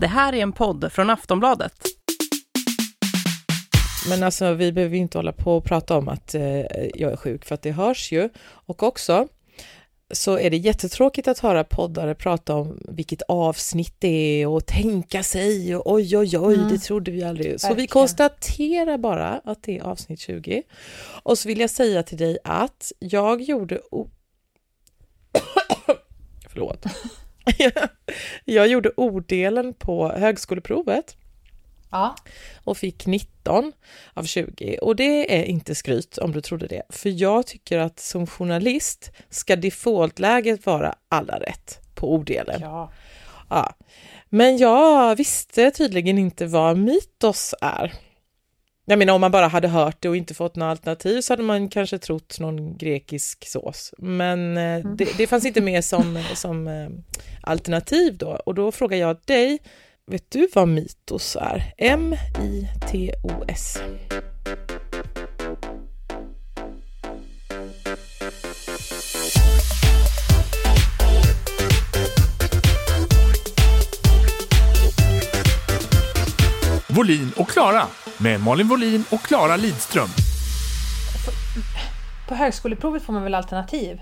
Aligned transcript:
Det 0.00 0.06
här 0.06 0.32
är 0.32 0.42
en 0.42 0.52
podd 0.52 0.92
från 0.92 1.10
Aftonbladet. 1.10 1.72
Men 4.08 4.22
alltså, 4.22 4.52
vi 4.52 4.72
behöver 4.72 4.96
inte 4.96 5.18
hålla 5.18 5.32
på 5.32 5.56
och 5.56 5.64
prata 5.64 5.96
om 5.96 6.08
att 6.08 6.34
eh, 6.34 6.42
jag 6.94 7.12
är 7.12 7.16
sjuk, 7.16 7.44
för 7.44 7.54
att 7.54 7.62
det 7.62 7.72
hörs 7.72 8.12
ju. 8.12 8.28
Och 8.50 8.82
också 8.82 9.28
så 10.10 10.38
är 10.38 10.50
det 10.50 10.56
jättetråkigt 10.56 11.28
att 11.28 11.38
höra 11.38 11.64
poddare 11.64 12.14
prata 12.14 12.54
om 12.54 12.78
vilket 12.88 13.22
avsnitt 13.22 13.94
det 13.98 14.42
är 14.42 14.46
och 14.46 14.66
tänka 14.66 15.22
sig 15.22 15.76
och 15.76 15.92
oj, 15.92 16.18
oj, 16.18 16.38
oj, 16.38 16.54
mm. 16.54 16.68
det 16.68 16.78
trodde 16.78 17.10
vi 17.10 17.22
aldrig. 17.22 17.46
Verkligen. 17.46 17.58
Så 17.58 17.74
vi 17.74 17.86
konstaterar 17.86 18.98
bara 18.98 19.40
att 19.44 19.62
det 19.62 19.78
är 19.78 19.82
avsnitt 19.82 20.20
20. 20.20 20.62
Och 21.22 21.38
så 21.38 21.48
vill 21.48 21.60
jag 21.60 21.70
säga 21.70 22.02
till 22.02 22.18
dig 22.18 22.38
att 22.44 22.92
jag 22.98 23.42
gjorde... 23.42 23.80
Förlåt. 26.48 26.84
jag 28.44 28.68
gjorde 28.68 28.92
odelen 28.96 29.74
på 29.74 30.12
högskoleprovet. 30.12 31.16
Ja. 31.90 32.16
Och 32.64 32.76
fick 32.76 33.06
19 33.06 33.72
av 34.14 34.24
20. 34.24 34.78
Och 34.78 34.96
det 34.96 35.40
är 35.40 35.44
inte 35.44 35.74
skryt 35.74 36.18
om 36.18 36.32
du 36.32 36.40
trodde 36.40 36.66
det. 36.66 36.82
För 36.88 37.22
jag 37.22 37.46
tycker 37.46 37.78
att 37.78 38.00
som 38.00 38.26
journalist 38.26 39.10
ska 39.30 39.56
defaultläget 39.56 40.66
vara 40.66 40.94
alla 41.08 41.40
rätt 41.40 41.80
på 41.94 42.14
odelen. 42.14 42.60
Ja. 42.60 42.92
ja. 43.50 43.74
Men 44.28 44.56
jag 44.56 45.16
visste 45.16 45.70
tydligen 45.70 46.18
inte 46.18 46.46
vad 46.46 46.76
mytos 46.76 47.54
är. 47.60 47.92
Jag 48.90 48.98
menar 48.98 49.14
om 49.14 49.20
man 49.20 49.30
bara 49.30 49.48
hade 49.48 49.68
hört 49.68 49.96
det 50.00 50.08
och 50.08 50.16
inte 50.16 50.34
fått 50.34 50.56
något 50.56 50.66
alternativ 50.66 51.20
så 51.20 51.32
hade 51.32 51.42
man 51.42 51.68
kanske 51.68 51.98
trott 51.98 52.40
någon 52.40 52.76
grekisk 52.76 53.48
sås. 53.48 53.94
Men 53.98 54.56
eh, 54.56 54.62
mm. 54.62 54.96
det, 54.96 55.18
det 55.18 55.26
fanns 55.26 55.46
inte 55.46 55.60
med 55.60 55.84
som, 55.84 56.24
som 56.34 56.68
eh, 56.68 56.88
alternativ 57.42 58.16
då. 58.16 58.40
Och 58.46 58.54
då 58.54 58.72
frågar 58.72 58.98
jag 58.98 59.16
dig, 59.24 59.58
vet 60.06 60.30
du 60.30 60.48
vad 60.54 60.68
mitos 60.68 61.36
är? 61.40 61.74
M-I-T-O-S. 61.78 63.78
Volin 76.98 77.32
och 77.36 77.48
Klara 77.48 77.86
med 78.20 78.40
Malin 78.40 78.68
Volin 78.68 79.04
och 79.10 79.20
Klara 79.20 79.56
Lidström. 79.56 80.08
På 82.28 82.34
högskoleprovet 82.34 83.02
får 83.02 83.12
man 83.12 83.22
väl 83.22 83.34
alternativ? 83.34 84.00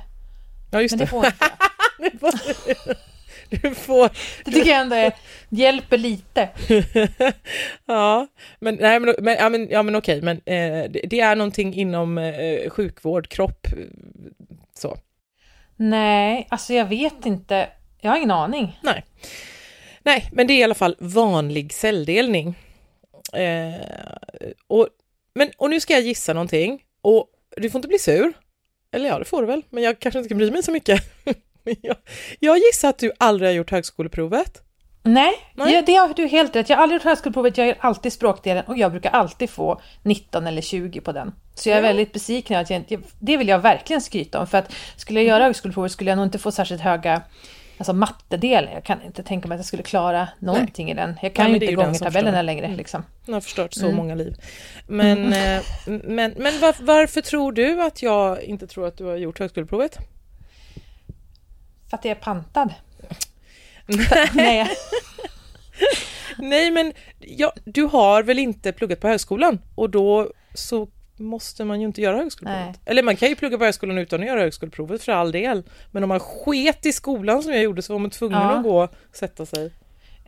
Ja, 0.70 0.82
just 0.82 0.92
Men 0.92 0.98
det. 0.98 1.04
det 1.04 1.10
får 1.10 1.26
inte. 1.26 2.94
Du 3.50 3.74
får... 3.74 4.10
Det 4.44 4.50
tycker 4.50 4.70
jag 4.70 4.80
ändå 4.80 4.96
är, 4.96 5.12
hjälper 5.48 5.98
lite. 5.98 6.48
ja, 7.86 8.26
men, 8.58 8.74
nej, 8.74 9.00
men, 9.00 9.14
men, 9.18 9.36
ja, 9.38 9.48
men, 9.48 9.68
ja, 9.70 9.82
men 9.82 9.96
okej, 9.96 10.22
men 10.22 10.36
eh, 10.36 10.90
det, 10.90 11.00
det, 11.10 11.20
är 11.20 11.36
någonting 11.36 11.74
inom 11.74 12.18
eh, 12.18 12.70
sjukvård, 12.70 13.28
kropp, 13.28 13.66
så. 14.74 14.96
Nej, 15.76 16.46
alltså 16.50 16.74
jag 16.74 16.86
vet 16.86 17.26
inte. 17.26 17.68
Jag 18.00 18.10
har 18.10 18.16
ingen 18.16 18.30
aning. 18.30 18.78
Nej. 18.82 19.04
Nej, 20.02 20.28
men 20.32 20.46
det 20.46 20.52
är 20.52 20.58
i 20.58 20.64
alla 20.64 20.74
fall 20.74 20.96
vanlig 20.98 21.72
celldelning. 21.72 22.54
Eh, 23.32 23.74
och, 24.66 24.88
men, 25.34 25.50
och 25.58 25.70
nu 25.70 25.80
ska 25.80 25.92
jag 25.92 26.02
gissa 26.02 26.32
någonting. 26.32 26.82
Och 27.02 27.30
du 27.56 27.70
får 27.70 27.78
inte 27.78 27.88
bli 27.88 27.98
sur. 27.98 28.32
Eller 28.92 29.08
ja, 29.08 29.18
det 29.18 29.24
får 29.24 29.40
du 29.40 29.46
väl, 29.46 29.62
men 29.70 29.82
jag 29.82 29.98
kanske 29.98 30.18
inte 30.18 30.28
ska 30.28 30.34
bry 30.34 30.50
mig 30.50 30.62
så 30.62 30.72
mycket. 30.72 31.02
jag, 31.82 31.96
jag 32.40 32.58
gissar 32.58 32.88
att 32.88 32.98
du 32.98 33.12
aldrig 33.18 33.50
har 33.50 33.54
gjort 33.54 33.70
högskoleprovet. 33.70 34.62
Nej, 35.02 35.32
Nej. 35.54 35.74
Ja, 35.74 35.82
det 35.82 35.94
har 35.94 36.14
du 36.14 36.26
helt 36.26 36.56
rätt. 36.56 36.68
Jag 36.68 36.76
har 36.76 36.82
aldrig 36.82 36.96
gjort 36.96 37.04
högskoleprovet, 37.04 37.58
jag 37.58 37.66
gör 37.66 37.76
alltid 37.80 38.12
språkdelen 38.12 38.64
och 38.66 38.78
jag 38.78 38.90
brukar 38.90 39.10
alltid 39.10 39.50
få 39.50 39.80
19 40.02 40.46
eller 40.46 40.62
20 40.62 41.00
på 41.00 41.12
den. 41.12 41.32
Så 41.54 41.68
jag 41.68 41.78
är 41.78 41.82
väldigt 41.82 42.12
besviken. 42.12 42.60
Att 42.60 42.70
jag, 42.70 42.84
det 43.20 43.36
vill 43.36 43.48
jag 43.48 43.58
verkligen 43.58 44.00
skryta 44.00 44.40
om, 44.40 44.46
för 44.46 44.58
att 44.58 44.72
skulle 44.96 45.20
jag 45.20 45.28
göra 45.28 45.44
högskoleprovet 45.44 45.92
skulle 45.92 46.10
jag 46.10 46.16
nog 46.16 46.26
inte 46.26 46.38
få 46.38 46.52
särskilt 46.52 46.80
höga 46.80 47.22
Alltså 47.78 47.92
mattedelen, 47.92 48.72
jag 48.72 48.84
kan 48.84 49.02
inte 49.02 49.22
tänka 49.22 49.48
mig 49.48 49.56
att 49.56 49.58
jag 49.58 49.66
skulle 49.66 49.82
klara 49.82 50.28
någonting 50.38 50.86
Nej. 50.86 50.92
i 50.92 50.96
den. 50.96 51.16
Jag 51.22 51.34
kan 51.34 51.44
Nej, 51.44 51.60
ju 51.60 51.66
inte 51.66 51.74
gångertabellerna 51.74 52.42
längre. 52.42 52.66
Mm. 52.66 52.78
Liksom. 52.78 53.02
Jag 53.26 53.34
har 53.34 53.40
förstört 53.40 53.74
så 53.74 53.84
mm. 53.84 53.96
många 53.96 54.14
liv. 54.14 54.36
Men, 54.86 55.32
mm. 55.32 55.62
men, 56.04 56.34
men 56.36 56.60
var, 56.60 56.74
varför 56.80 57.20
tror 57.20 57.52
du 57.52 57.82
att 57.82 58.02
jag 58.02 58.42
inte 58.42 58.66
tror 58.66 58.86
att 58.86 58.98
du 58.98 59.04
har 59.04 59.16
gjort 59.16 59.38
högskoleprovet? 59.38 59.98
För 61.90 61.96
att 61.96 62.04
jag 62.04 62.10
är 62.10 62.20
pantad. 62.20 62.74
Nej. 64.34 64.68
Nej, 66.38 66.70
men 66.70 66.92
ja, 67.18 67.52
du 67.64 67.84
har 67.84 68.22
väl 68.22 68.38
inte 68.38 68.72
pluggat 68.72 69.00
på 69.00 69.08
högskolan 69.08 69.58
och 69.74 69.90
då 69.90 70.30
så 70.54 70.88
måste 71.16 71.64
man 71.64 71.80
ju 71.80 71.86
inte 71.86 72.00
göra 72.00 72.16
högskoleprovet. 72.16 72.66
Nej. 72.66 72.80
Eller 72.84 73.02
man 73.02 73.16
kan 73.16 73.28
ju 73.28 73.36
plugga 73.36 73.58
på 73.58 73.64
högskolan 73.64 73.98
utan 73.98 74.20
att 74.20 74.26
göra 74.26 74.40
högskoleprovet 74.40 75.02
för 75.02 75.12
all 75.12 75.32
del. 75.32 75.62
Men 75.90 76.02
om 76.02 76.08
man 76.08 76.20
sket 76.20 76.86
i 76.86 76.92
skolan 76.92 77.42
som 77.42 77.52
jag 77.52 77.62
gjorde 77.62 77.82
så 77.82 77.92
var 77.92 78.00
man 78.00 78.10
tvungen 78.10 78.40
ja. 78.40 78.56
att 78.56 78.62
gå 78.62 78.82
och 78.84 78.90
sätta 79.12 79.46
sig. 79.46 79.70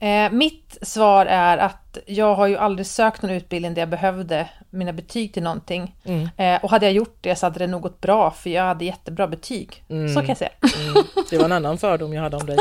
Eh, 0.01 0.33
mitt 0.33 0.79
svar 0.83 1.27
är 1.27 1.59
att 1.59 1.99
jag 2.07 2.35
har 2.35 2.47
ju 2.47 2.57
aldrig 2.57 2.87
sökt 2.87 3.23
någon 3.23 3.31
utbildning 3.31 3.75
där 3.75 3.83
jag 3.83 3.89
behövde 3.89 4.49
mina 4.71 4.93
betyg 4.93 5.35
till 5.35 5.43
någonting. 5.43 5.97
Mm. 6.05 6.29
Eh, 6.37 6.65
och 6.65 6.71
hade 6.71 6.87
jag 6.87 6.93
gjort 6.93 7.19
det 7.21 7.37
så 7.37 7.47
hade 7.47 7.59
det 7.59 7.67
nog 7.67 7.83
gått 7.83 8.01
bra 8.01 8.31
för 8.31 8.51
jag 8.51 8.63
hade 8.63 8.85
jättebra 8.85 9.29
betyg. 9.29 9.85
Mm. 9.89 10.15
Så 10.15 10.21
kan 10.21 10.29
jag 10.29 10.39
säga. 10.39 10.51
Mm. 10.61 11.05
Det 11.31 11.39
var 11.39 11.45
en 11.45 11.53
annan 11.53 11.79
fördom 11.79 12.13
jag 12.13 12.23
hade 12.23 12.37
om 12.37 12.47
dig. 12.47 12.59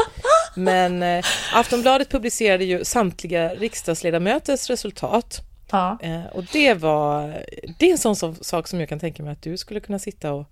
Men 0.56 1.04
eh, 1.04 1.26
Aftonbladet 1.54 2.10
publicerade 2.10 2.64
ju 2.64 2.86
samtliga 2.86 3.50
riksdagsledamöters 3.50 4.70
resultat. 4.70 5.42
Ja. 5.72 5.98
Eh, 6.02 6.26
och 6.26 6.44
det 6.52 6.74
var, 6.74 7.44
det 7.78 7.88
är 7.88 7.92
en 7.92 8.16
sån 8.16 8.36
sak 8.36 8.68
som 8.68 8.80
jag 8.80 8.90
kan 8.90 9.00
tänka 9.00 9.24
mig 9.24 9.32
att 9.32 9.42
du 9.42 9.58
skulle 9.58 9.80
kunna 9.80 10.00
sitta 10.00 10.34
och 10.34 10.46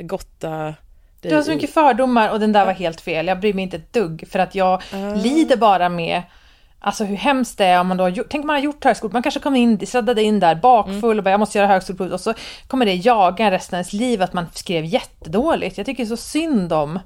gotta 0.00 0.74
du 1.20 1.34
har 1.34 1.42
så 1.42 1.50
mycket 1.50 1.70
fördomar 1.70 2.30
och 2.30 2.40
den 2.40 2.52
där 2.52 2.66
var 2.66 2.72
helt 2.72 3.00
fel. 3.00 3.26
Jag 3.26 3.40
bryr 3.40 3.54
mig 3.54 3.62
inte 3.62 3.76
ett 3.76 3.92
dugg 3.92 4.24
för 4.30 4.38
att 4.38 4.54
jag 4.54 4.82
uh. 4.94 5.16
lider 5.16 5.56
bara 5.56 5.88
med 5.88 6.22
Alltså 6.78 7.04
hur 7.04 7.16
hemskt 7.16 7.58
det 7.58 7.64
är 7.64 7.80
om 7.80 7.86
man 7.86 7.96
då 7.96 8.04
har 8.04 8.08
gjort, 8.08 8.26
tänk 8.30 8.44
man 8.44 8.56
har 8.56 8.62
gjort 8.62 8.84
högskolan, 8.84 9.12
man 9.12 9.22
kanske 9.22 9.40
kommer 9.40 9.58
in, 9.58 9.86
sladdade 9.86 10.22
in 10.22 10.40
där 10.40 10.54
bakfull 10.54 11.04
mm. 11.04 11.18
och 11.18 11.24
bara 11.24 11.30
jag 11.30 11.40
måste 11.40 11.58
göra 11.58 11.68
högskoleprovet 11.68 12.12
och 12.12 12.20
så 12.20 12.34
kommer 12.66 12.86
det 12.86 12.94
jaga 12.94 13.50
resten 13.50 13.76
av 13.76 13.78
ens 13.78 13.92
liv 13.92 14.22
att 14.22 14.32
man 14.32 14.46
skrev 14.54 14.84
jättedåligt. 14.84 15.78
Jag 15.78 15.86
tycker 15.86 16.04
så 16.04 16.16
synd 16.16 16.72
om, 16.72 16.98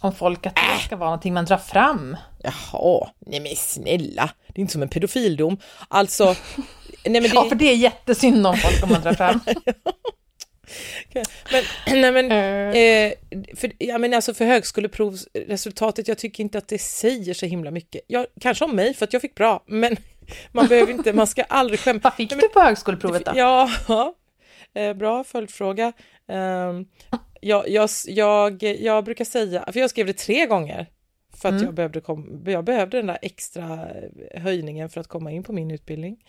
om 0.00 0.14
folk 0.14 0.46
att 0.46 0.54
det 0.54 0.60
äh. 0.60 0.86
ska 0.86 0.96
vara 0.96 1.10
någonting 1.10 1.34
man 1.34 1.44
drar 1.44 1.58
fram. 1.58 2.16
Jaha, 2.42 3.10
nej 3.26 3.40
men 3.40 3.56
snälla, 3.56 4.30
det 4.46 4.58
är 4.58 4.60
inte 4.60 4.72
som 4.72 4.82
en 4.82 4.88
pedofildom. 4.88 5.58
Alltså, 5.88 6.24
nej 7.04 7.20
men 7.20 7.22
det... 7.22 7.28
Ja, 7.34 7.48
för 7.48 7.54
det 7.54 7.64
är 7.64 7.76
jättesynd 7.76 8.46
om 8.46 8.56
folk 8.56 8.82
om 8.82 8.88
man 8.88 9.02
drar 9.02 9.14
fram. 9.14 9.40
Men, 11.52 11.64
nej 12.00 12.12
men, 12.12 12.32
eh, 12.72 13.12
för, 13.56 13.72
ja, 13.78 13.98
men 13.98 14.14
alltså 14.14 14.34
för 14.34 14.44
högskoleprovsresultatet, 14.44 16.08
jag 16.08 16.18
tycker 16.18 16.42
inte 16.42 16.58
att 16.58 16.68
det 16.68 16.78
säger 16.78 17.34
så 17.34 17.46
himla 17.46 17.70
mycket. 17.70 18.00
Jag, 18.06 18.26
kanske 18.40 18.64
om 18.64 18.76
mig, 18.76 18.94
för 18.94 19.04
att 19.04 19.12
jag 19.12 19.22
fick 19.22 19.34
bra, 19.34 19.64
men 19.66 19.96
man 20.52 20.66
behöver 20.68 20.92
inte, 20.92 21.12
man 21.12 21.26
ska 21.26 21.42
aldrig 21.42 21.80
skämma. 21.80 22.00
Vad 22.02 22.14
fick 22.14 22.30
du 22.30 22.48
på 22.48 22.60
högskoleprovet 22.60 23.24
då? 23.24 23.32
Ja, 23.34 23.70
eh, 24.74 24.92
bra 24.94 25.24
följdfråga. 25.24 25.92
Eh, 26.28 26.72
jag, 27.44 27.68
jag, 27.68 27.88
jag, 28.06 28.62
jag 28.62 29.04
brukar 29.04 29.24
säga, 29.24 29.64
för 29.72 29.80
jag 29.80 29.90
skrev 29.90 30.06
det 30.06 30.12
tre 30.12 30.46
gånger, 30.46 30.86
för 31.36 31.48
att 31.48 31.52
mm. 31.52 31.64
jag, 31.64 31.74
behövde 31.74 32.00
kom, 32.00 32.42
jag 32.46 32.64
behövde 32.64 32.96
den 32.96 33.06
där 33.06 33.18
extra 33.22 33.88
höjningen 34.34 34.88
för 34.88 35.00
att 35.00 35.06
komma 35.06 35.30
in 35.30 35.42
på 35.42 35.52
min 35.52 35.70
utbildning. 35.70 36.24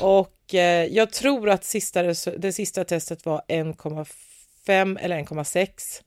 Och 0.00 0.54
eh, 0.54 0.84
jag 0.84 1.12
tror 1.12 1.50
att 1.50 1.64
sista, 1.64 2.02
det 2.38 2.52
sista 2.52 2.84
testet 2.84 3.26
var 3.26 3.42
1,5 3.48 4.98
eller 5.00 5.18
1,6. 5.18 6.02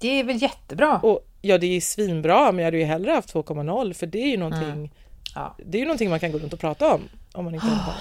Det 0.00 0.20
är 0.20 0.24
väl 0.24 0.42
jättebra? 0.42 0.98
Och, 0.98 1.26
ja, 1.42 1.58
det 1.58 1.76
är 1.76 1.80
svinbra, 1.80 2.52
men 2.52 2.58
jag 2.58 2.64
hade 2.64 2.78
ju 2.78 2.84
hellre 2.84 3.10
haft 3.10 3.34
2,0 3.34 3.92
för 3.92 4.06
det 4.06 4.18
är 4.18 4.28
ju 4.28 4.36
någonting, 4.36 4.70
mm. 4.70 4.90
ja. 5.34 5.56
det 5.66 5.78
är 5.78 5.80
ju 5.80 5.86
någonting 5.86 6.10
man 6.10 6.20
kan 6.20 6.32
gå 6.32 6.38
runt 6.38 6.52
och 6.52 6.60
prata 6.60 6.94
om, 6.94 7.00
om 7.32 7.44
man 7.44 7.54
inte 7.54 7.66
har 7.66 7.94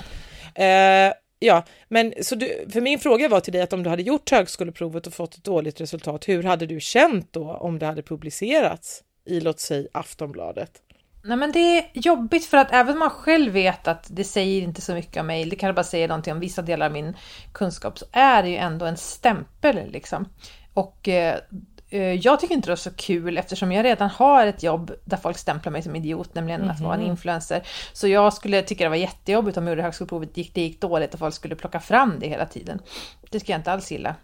eh, 0.56 1.14
Ja, 1.46 1.64
men 1.88 2.14
så 2.22 2.36
du, 2.36 2.66
för 2.74 2.82
min 2.82 3.00
fråga 3.00 3.30
var 3.30 3.40
till 3.40 3.54
dig 3.54 3.62
att 3.62 3.74
om 3.74 3.84
du 3.84 3.90
hade 3.90 4.04
gjort 4.04 4.32
högskoleprovet 4.32 5.08
och 5.08 5.14
fått 5.14 5.36
ett 5.36 5.44
dåligt 5.44 5.82
resultat, 5.82 6.28
hur 6.28 6.44
hade 6.44 6.66
du 6.66 6.80
känt 6.80 7.34
då 7.34 7.54
om 7.54 7.80
det 7.80 7.86
hade 7.86 8.02
publicerats? 8.02 9.04
i 9.26 9.40
låt 9.40 9.60
säga 9.60 9.88
Aftonbladet? 9.92 10.82
Nej 11.24 11.38
men 11.38 11.52
det 11.52 11.60
är 11.60 11.90
jobbigt 11.94 12.46
för 12.46 12.58
att 12.58 12.72
även 12.72 12.94
om 12.94 13.00
man 13.00 13.10
själv 13.10 13.54
vet 13.54 13.88
att 13.88 14.08
det 14.10 14.24
säger 14.24 14.62
inte 14.62 14.82
så 14.82 14.94
mycket 14.94 15.18
om 15.18 15.28
mig, 15.28 15.46
det 15.46 15.56
kanske 15.56 15.74
bara 15.74 15.84
säger 15.84 16.08
någonting 16.08 16.34
om 16.34 16.40
vissa 16.40 16.62
delar 16.62 16.86
av 16.86 16.92
min 16.92 17.18
kunskap, 17.54 18.00
så 18.00 18.06
är 18.12 18.44
det 18.44 18.50
ju 18.50 18.56
ändå 18.56 18.86
en 18.86 18.98
stämpel 18.98 19.92
liksom. 19.92 20.30
Och 20.74 21.08
eh, 21.08 21.34
eh 21.34 21.40
jag 22.00 22.40
tycker 22.40 22.56
inte 22.56 22.70
det 22.70 22.74
är 22.74 22.76
så 22.76 22.92
kul 22.92 23.38
eftersom 23.38 23.72
jag 23.72 23.86
redan 23.86 24.10
har 24.10 24.48
ett 24.48 24.64
jobb 24.64 24.92
där 25.06 25.18
folk 25.18 25.38
stämplar 25.38 25.72
mig 25.72 25.82
som 25.82 25.96
idiot, 25.96 26.36
nämligen 26.36 26.62
mm 26.62 26.72
-hmm. 26.72 26.76
att 26.76 26.82
vara 26.82 26.94
en 26.94 27.02
mhm. 27.02 27.10
influencer. 27.10 27.68
Så 27.94 28.08
jag 28.08 28.34
skulle 28.34 28.62
tycka 28.62 28.84
det 28.84 28.90
var 28.90 28.96
jättejobbigt 28.96 29.58
om 29.58 29.68
jag 29.68 29.72
gjorde 29.72 29.84
högskoleprovet, 29.84 30.38
gick, 30.38 30.54
det 30.54 30.62
gick 30.62 30.82
dåligt 30.82 31.14
och 31.14 31.20
folk 31.20 31.36
skulle 31.36 31.56
plocka 31.56 31.80
fram 31.80 32.20
det 32.20 32.28
hela 32.28 32.46
tiden. 32.46 32.80
Det 33.32 33.40
skulle 33.40 33.54
jag 33.54 33.60
inte 33.60 33.72
alls 33.72 33.92
gilla. 33.92 34.16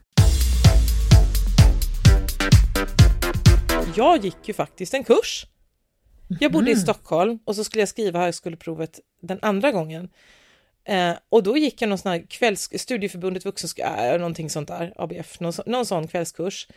jag 3.96 4.26
gick 4.26 4.48
ju 4.48 4.54
faktiskt 4.54 4.94
en 4.94 5.04
kurs. 5.04 5.46
Jag 6.40 6.52
bodde 6.52 6.72
i 6.72 6.74
Mhm. 6.74 6.82
Stockholm 6.82 7.40
och 7.46 7.56
så 7.56 7.64
skulle 7.64 7.82
jag 7.82 7.90
skriva 7.90 8.20
högskoleprovet 8.20 9.00
den 9.22 9.40
andra 9.42 9.72
gången. 9.72 10.10
Eh, 10.86 11.14
och 11.30 11.44
då 11.44 11.58
gick 11.58 11.82
jag 11.82 11.90
någon 11.90 11.98
sån 11.98 12.12
här 12.12 12.26
kvälls, 12.30 12.70
studieförbundet 12.76 13.46
vuxenskola, 13.46 14.14
äh, 14.14 14.18
någonting 14.18 14.50
sånt 14.50 14.68
där, 14.68 14.94
ABF, 14.96 15.40
någon, 15.40 15.54
någon 15.66 15.86
sån 15.86 16.08
kvällskurs. 16.08 16.68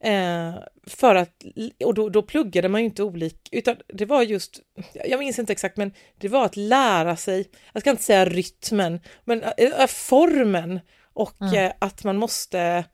Eh, 0.00 0.54
för 0.86 1.14
att, 1.14 1.44
och 1.84 1.94
då, 1.94 2.08
då 2.08 2.22
pluggade 2.22 2.68
man 2.68 2.80
ju 2.80 2.84
inte 2.84 3.02
olika, 3.02 3.36
utan 3.52 3.76
det 3.86 4.04
var 4.04 4.22
just, 4.22 4.60
jag 5.04 5.18
minns 5.20 5.38
inte 5.38 5.52
exakt, 5.52 5.76
men 5.76 5.92
det 6.18 6.28
var 6.28 6.44
att 6.44 6.56
lära 6.56 7.16
sig, 7.16 7.50
jag 7.72 7.80
ska 7.80 7.90
inte 7.90 8.02
säga 8.02 8.24
rytmen, 8.24 9.00
men 9.24 9.42
äh, 9.56 9.86
formen 9.86 10.80
och 11.12 11.42
Mm. 11.42 11.54
eh, 11.66 11.72
att 11.78 12.04
man 12.04 12.16
måste, 12.16 12.84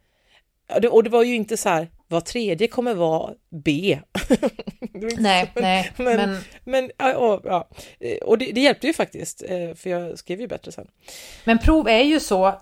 och 0.90 1.02
det 1.04 1.10
var 1.10 1.22
ju 1.22 1.34
inte 1.34 1.56
så 1.56 1.68
här, 1.68 1.88
var 2.08 2.20
tredje 2.20 2.66
kommer 2.68 2.94
vara 2.94 3.34
B. 3.64 3.98
Nej, 5.18 5.50
så, 5.54 5.60
nej, 5.60 5.92
men- 5.96 6.16
men, 6.16 6.38
Men 6.64 6.90
ja, 6.98 7.16
och, 7.16 7.40
ja. 7.44 7.68
Eh, 8.00 8.16
och 8.18 8.38
det, 8.38 8.52
det 8.52 8.60
hjälpte 8.60 8.86
ju 8.86 8.92
faktiskt, 8.92 9.42
för 9.76 9.88
jag 9.90 10.18
skrev 10.18 10.40
ju 10.40 10.46
bättre 10.46 10.72
sen. 10.72 10.86
men 11.44 11.58
prov 11.58 11.88
är 11.88 12.02
ju 12.02 12.20
så. 12.20 12.52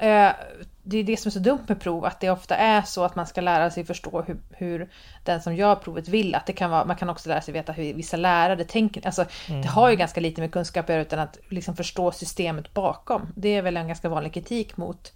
Det 0.84 0.98
är 0.98 1.04
det 1.04 1.16
som 1.16 1.28
är 1.28 1.32
så 1.32 1.38
dumt 1.38 1.64
med 1.68 1.80
prov, 1.80 2.04
att 2.04 2.20
det 2.20 2.30
ofta 2.30 2.56
är 2.56 2.82
så 2.82 3.04
att 3.04 3.16
man 3.16 3.26
ska 3.26 3.40
lära 3.40 3.70
sig 3.70 3.84
förstå 3.84 4.22
hur, 4.22 4.38
hur 4.50 4.90
den 5.24 5.42
som 5.42 5.54
gör 5.54 5.74
provet 5.74 6.08
vill. 6.08 6.34
Att 6.34 6.46
det 6.46 6.52
kan 6.52 6.70
vara, 6.70 6.84
man 6.84 6.96
kan 6.96 7.10
också 7.10 7.28
lära 7.28 7.40
sig 7.40 7.54
veta 7.54 7.72
hur 7.72 7.94
vissa 7.94 8.16
lärare 8.16 8.64
tänker. 8.64 9.06
Alltså, 9.06 9.24
Det 9.62 9.68
har 9.68 9.90
ju 9.90 9.96
ganska 9.96 10.20
lite 10.20 10.40
med 10.40 10.52
kunskap 10.52 10.84
att 10.84 10.88
göra, 10.88 11.02
utan 11.02 11.18
att 11.18 11.38
liksom 11.48 11.76
förstå 11.76 12.12
systemet 12.12 12.74
bakom. 12.74 13.32
Det 13.36 13.48
är 13.48 13.62
väl 13.62 13.76
en 13.76 13.86
ganska 13.86 14.08
vanlig 14.08 14.34
kritik 14.34 14.76
mot 14.76 15.12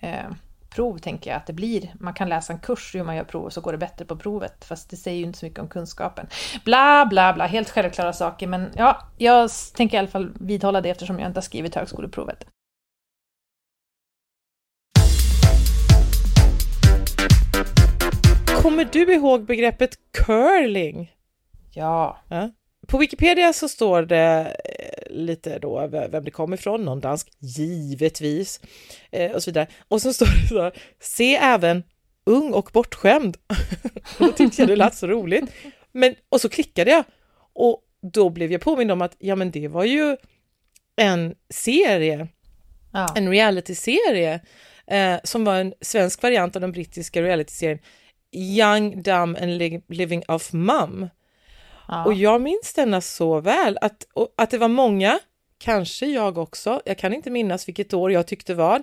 eh, 0.00 0.30
prov, 0.70 0.98
tänker 0.98 1.30
jag. 1.30 1.36
Att 1.36 1.46
det 1.46 1.52
blir, 1.52 1.94
man 2.00 2.14
kan 2.14 2.28
läsa 2.28 2.52
en 2.52 2.58
kurs 2.58 2.94
hur 2.94 3.04
man 3.04 3.16
gör 3.16 3.24
prov 3.24 3.44
och 3.44 3.52
så 3.52 3.60
går 3.60 3.72
det 3.72 3.78
bättre 3.78 4.04
på 4.04 4.16
provet. 4.16 4.64
Fast 4.64 4.90
det 4.90 4.96
säger 4.96 5.18
ju 5.18 5.24
inte 5.24 5.38
så 5.38 5.46
mycket 5.46 5.60
om 5.60 5.68
kunskapen. 5.68 6.26
Bla, 6.64 7.06
bla, 7.06 7.32
bla. 7.32 7.46
Helt 7.46 7.70
självklara 7.70 8.12
saker. 8.12 8.46
Men 8.46 8.70
ja, 8.76 9.08
jag 9.18 9.50
tänker 9.74 9.96
i 9.96 9.98
alla 9.98 10.08
fall 10.08 10.30
vidhålla 10.40 10.80
det 10.80 10.90
eftersom 10.90 11.18
jag 11.18 11.26
inte 11.28 11.38
har 11.38 11.42
skrivit 11.42 11.74
högskoleprovet. 11.74 12.46
Kommer 18.62 18.84
du 18.84 19.14
ihåg 19.14 19.44
begreppet 19.44 19.98
curling? 20.12 21.12
Ja. 21.74 22.22
Ja. 22.28 22.50
På 22.86 22.98
Wikipedia 22.98 23.52
så 23.52 23.68
står 23.68 24.02
det 24.02 24.56
eh, 24.64 25.12
lite 25.16 25.58
då 25.58 25.86
vem 25.86 26.24
det 26.24 26.30
kommer 26.30 26.56
ifrån, 26.56 26.84
någon 26.84 27.00
dansk, 27.00 27.28
givetvis, 27.38 28.60
eh, 29.10 29.32
och 29.32 29.42
så 29.42 29.50
vidare. 29.50 29.66
Och 29.88 30.02
så 30.02 30.12
står 30.12 30.26
det 30.26 30.48
så 30.48 30.62
här, 30.62 30.72
se 31.00 31.36
även 31.36 31.82
ung 32.26 32.52
och 32.52 32.70
bortskämd. 32.72 33.36
Då 34.18 34.32
tyckte 34.32 34.62
jag 34.62 34.68
det 34.68 34.76
lät 34.76 34.94
så 34.94 35.06
roligt. 35.06 35.44
Men, 35.92 36.14
och 36.28 36.40
så 36.40 36.48
klickade 36.48 36.90
jag 36.90 37.04
och 37.52 37.82
då 38.02 38.30
blev 38.30 38.52
jag 38.52 38.60
påmind 38.60 38.90
om 38.90 39.02
att 39.02 39.16
ja 39.18 39.36
men 39.36 39.50
det 39.50 39.68
var 39.68 39.84
ju 39.84 40.16
en 40.96 41.34
serie 41.50 42.28
ja. 42.92 43.12
en 43.16 43.30
realityserie 43.30 44.40
eh, 44.86 45.16
som 45.24 45.44
var 45.44 45.54
en 45.54 45.74
svensk 45.80 46.22
variant 46.22 46.56
av 46.56 46.60
den 46.62 46.72
brittiska 46.72 47.22
realityserien 47.22 47.78
Young, 48.32 49.02
Dumb 49.02 49.36
and 49.36 49.58
Li- 49.58 49.82
Living 49.88 50.22
Off 50.28 50.52
Mum. 50.52 51.08
ja. 51.88 52.04
Och 52.04 52.14
jag 52.14 52.40
minns 52.40 52.72
denna 52.74 53.00
så 53.00 53.40
väl, 53.40 53.78
att, 53.80 54.06
att 54.36 54.50
det 54.50 54.58
var 54.58 54.68
många, 54.68 55.18
kanske 55.58 56.06
jag 56.06 56.38
också, 56.38 56.80
jag 56.84 56.98
kan 56.98 57.14
inte 57.14 57.30
minnas 57.30 57.68
vilket 57.68 57.94
år 57.94 58.12
jag 58.12 58.26
tyckte 58.26 58.54
vad, 58.54 58.82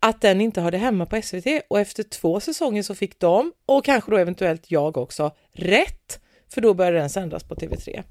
att 0.00 0.20
den 0.20 0.40
inte 0.40 0.60
hörde 0.60 0.78
hemma 0.78 1.06
på 1.06 1.22
SVT 1.22 1.46
och 1.68 1.80
efter 1.80 2.02
två 2.02 2.40
säsonger 2.40 2.82
så 2.82 2.94
fick 2.94 3.18
de, 3.20 3.52
och 3.66 3.84
kanske 3.84 4.10
då 4.10 4.16
eventuellt 4.16 4.70
jag 4.70 4.96
också, 4.96 5.30
rätt, 5.54 6.20
för 6.54 6.60
då 6.60 6.74
började 6.74 6.98
den 6.98 7.10
sändas 7.10 7.44
på 7.44 7.54
TV3. 7.54 8.02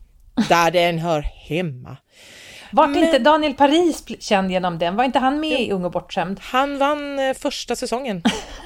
Där 0.50 0.72
den 0.72 1.00
hör 1.00 1.22
hemma. 1.22 1.98
Vart 2.72 2.90
men- 2.90 3.04
inte 3.04 3.20
Daniel 3.20 3.54
Paris 3.54 4.04
känd 4.20 4.52
genom 4.52 4.80
den? 4.80 4.96
Var 4.96 5.04
inte 5.04 5.20
han 5.20 5.40
med 5.40 5.62
i 5.62 5.72
Ung 5.72 5.86
och 5.86 5.92
bortskämd? 5.92 6.40
Han 6.42 6.78
vann 6.78 7.20
eh, 7.20 7.34
första 7.34 7.76
säsongen. 7.76 8.22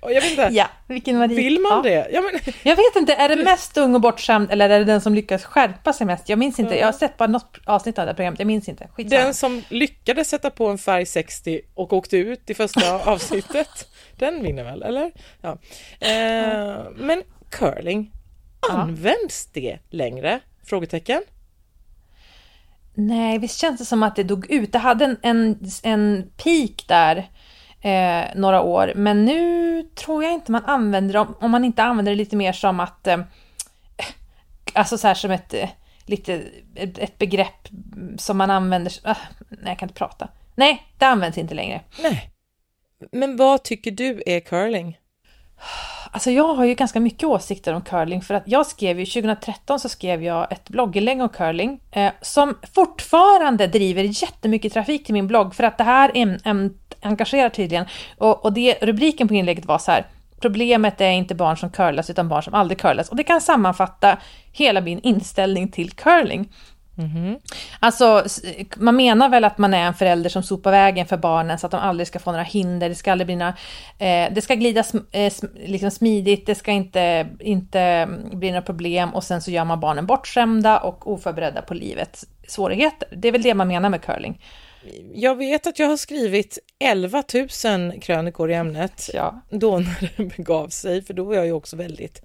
Jag 0.00 0.20
vet 0.20 0.30
inte, 0.30 0.48
Ja, 0.52 0.66
vilken 0.88 1.18
var 1.18 1.26
det? 1.26 1.34
vill 1.34 1.60
man 1.60 1.72
ja. 1.72 1.82
det? 1.82 2.08
Ja, 2.12 2.20
men, 2.20 2.54
Jag 2.62 2.76
vet 2.76 2.96
inte, 2.96 3.14
är 3.14 3.28
det 3.28 3.44
mest 3.44 3.76
Ung 3.76 3.94
och 3.94 4.00
bortskämd 4.00 4.50
eller 4.50 4.70
är 4.70 4.78
det 4.78 4.84
den 4.84 5.00
som 5.00 5.14
lyckas 5.14 5.44
skärpa 5.44 5.92
sig 5.92 6.06
mest? 6.06 6.28
Jag 6.28 6.38
minns 6.38 6.58
inte, 6.58 6.78
jag 6.78 6.86
har 6.86 6.92
sett 6.92 7.16
bara 7.16 7.28
något 7.28 7.58
avsnitt 7.64 7.98
av 7.98 8.06
det 8.06 8.14
programmet, 8.14 8.40
jag 8.40 8.46
minns 8.46 8.68
inte. 8.68 8.88
Skitsamma. 8.94 9.22
den 9.22 9.34
som 9.34 9.62
lyckades 9.68 10.28
sätta 10.28 10.50
på 10.50 10.66
en 10.66 10.78
färg 10.78 11.06
60 11.06 11.60
och 11.74 11.92
åkte 11.92 12.16
ut 12.16 12.50
i 12.50 12.54
första 12.54 12.98
avsnittet, 13.10 13.88
den 14.18 14.42
vinner 14.42 14.64
väl, 14.64 14.82
eller? 14.82 15.12
Ja. 15.40 15.58
Eh, 16.00 16.84
men 16.96 17.22
curling, 17.50 18.12
används 18.70 19.46
det 19.52 19.78
längre? 19.90 20.40
Frågetecken. 20.66 21.22
Nej, 22.94 23.38
visst 23.38 23.60
känns 23.60 23.78
det 23.78 23.84
som 23.84 24.02
att 24.02 24.16
det 24.16 24.22
dog 24.22 24.50
ut. 24.50 24.72
Det 24.72 24.78
hade 24.78 25.04
en, 25.04 25.16
en, 25.22 25.58
en 25.82 26.30
peak 26.36 26.84
där 26.88 27.28
eh, 27.84 28.24
några 28.34 28.60
år, 28.60 28.92
men 28.96 29.24
nu 29.24 29.82
tror 29.82 30.24
jag 30.24 30.32
inte 30.32 30.52
man 30.52 30.64
använder 30.64 31.12
det, 31.12 31.26
om, 31.40 31.50
man 31.50 31.64
inte 31.64 31.82
använder 31.82 32.12
det 32.12 32.16
lite 32.16 32.36
mer 32.36 32.52
som 32.52 32.80
att, 32.80 33.06
eh, 33.06 33.18
alltså 34.72 34.98
så 34.98 35.06
här 35.06 35.14
som 35.14 35.30
ett, 35.30 35.54
eh, 35.54 35.68
lite, 36.06 36.42
ett, 36.74 37.18
begrepp 37.18 37.68
som 38.18 38.38
man 38.38 38.50
använder, 38.50 38.92
ah, 39.02 39.16
nej 39.48 39.60
jag 39.64 39.78
kan 39.78 39.88
inte 39.88 39.98
prata. 39.98 40.28
Nej, 40.54 40.82
det 40.98 41.04
används 41.04 41.38
inte 41.38 41.54
längre. 41.54 41.80
Nej. 42.02 42.30
Men 43.12 43.36
vad 43.36 43.62
tycker 43.62 43.90
du 43.90 44.22
är 44.26 44.40
curling? 44.40 44.98
Alltså 46.10 46.30
jag 46.30 46.54
har 46.54 46.64
ju 46.64 46.74
ganska 46.74 47.00
mycket 47.00 47.24
åsikter 47.24 47.74
om 47.74 47.82
curling 47.82 48.22
för 48.22 48.34
att 48.34 48.42
jag 48.46 48.66
skrev 48.66 49.00
ju 49.00 49.06
2013 49.06 49.80
så 49.80 49.88
skrev 49.88 50.22
jag 50.22 50.52
ett 50.52 50.68
blogginlägg 50.68 51.20
om 51.20 51.28
curling 51.28 51.80
eh, 51.90 52.12
som 52.20 52.58
fortfarande 52.74 53.66
driver 53.66 54.22
jättemycket 54.22 54.72
trafik 54.72 55.04
till 55.04 55.14
min 55.14 55.26
blogg 55.26 55.54
för 55.54 55.64
att 55.64 55.78
det 55.78 55.84
här 55.84 56.10
äm- 56.10 56.40
ämnet 56.44 56.83
engagerar 57.04 57.48
tydligen. 57.48 57.84
Och, 58.18 58.44
och 58.44 58.52
det, 58.52 58.78
rubriken 58.82 59.28
på 59.28 59.34
inlägget 59.34 59.64
var 59.66 59.78
så 59.78 59.90
här 59.90 60.06
Problemet 60.40 61.00
är 61.00 61.10
inte 61.10 61.34
barn 61.34 61.56
som 61.56 61.70
curlas 61.70 62.10
utan 62.10 62.28
barn 62.28 62.42
som 62.42 62.54
aldrig 62.54 62.78
curlas. 62.78 63.08
Och 63.08 63.16
det 63.16 63.22
kan 63.24 63.40
sammanfatta 63.40 64.18
hela 64.52 64.80
min 64.80 65.00
inställning 65.00 65.68
till 65.68 65.90
curling. 65.90 66.48
Alltså, 67.80 68.22
s- 68.26 68.42
man 68.76 68.96
menar 68.96 69.28
väl 69.28 69.44
att 69.44 69.58
man 69.58 69.74
är 69.74 69.86
en 69.86 69.94
förälder 69.94 70.30
som 70.30 70.42
sopar 70.42 70.70
vägen 70.70 71.06
för 71.06 71.16
barnen 71.16 71.58
så 71.58 71.66
att 71.66 71.70
de 71.70 71.80
aldrig 71.80 72.06
ska 72.06 72.18
få 72.18 72.30
några 72.30 72.44
hinder, 72.44 72.88
det 72.88 72.94
ska 72.94 73.12
aldrig 73.12 73.26
bli 73.26 73.36
några, 73.36 73.54
eh, 73.98 74.32
det 74.32 74.42
ska 74.42 74.54
glida 74.54 74.82
sm, 74.82 74.98
eh, 75.12 75.30
sm, 75.32 75.46
liksom 75.66 75.90
smidigt, 75.90 76.46
det 76.46 76.54
ska 76.54 76.70
inte, 76.70 77.26
inte 77.40 78.08
bli 78.32 78.48
några 78.50 78.62
problem 78.62 79.14
och 79.14 79.24
sen 79.24 79.42
så 79.42 79.50
gör 79.50 79.64
man 79.64 79.80
barnen 79.80 80.06
bortskämda 80.06 80.78
och 80.78 81.12
oförberedda 81.12 81.62
på 81.62 81.74
livets 81.74 82.26
svårigheter. 82.48 83.08
Det 83.16 83.28
är 83.28 83.32
väl 83.32 83.42
det 83.42 83.54
man 83.54 83.68
menar 83.68 83.90
med 83.90 84.02
curling. 84.02 84.40
Jag 85.14 85.36
vet 85.36 85.66
att 85.66 85.78
jag 85.78 85.86
har 85.88 85.96
skrivit 85.96 86.58
11 86.78 87.22
000 87.64 88.00
krönikor 88.00 88.50
i 88.50 88.54
ämnet 88.54 89.10
Ja. 89.14 89.40
då 89.50 89.78
när 89.78 90.12
det 90.16 90.24
begav 90.36 90.68
sig, 90.68 91.02
för 91.02 91.14
då 91.14 91.24
var 91.24 91.34
jag 91.34 91.46
ju 91.46 91.52
också 91.52 91.76
väldigt 91.76 92.22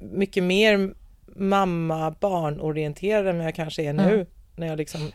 mycket 0.00 0.42
mer 0.44 0.94
mamma-barn-orienterad 1.36 3.26
än 3.26 3.36
vad 3.38 3.46
jag 3.46 3.54
kanske 3.54 3.82
är 3.82 3.92
nu, 3.92 4.14
Mm. 4.14 4.26
när 4.56 4.66
jag 4.66 4.78
liksom 4.78 5.12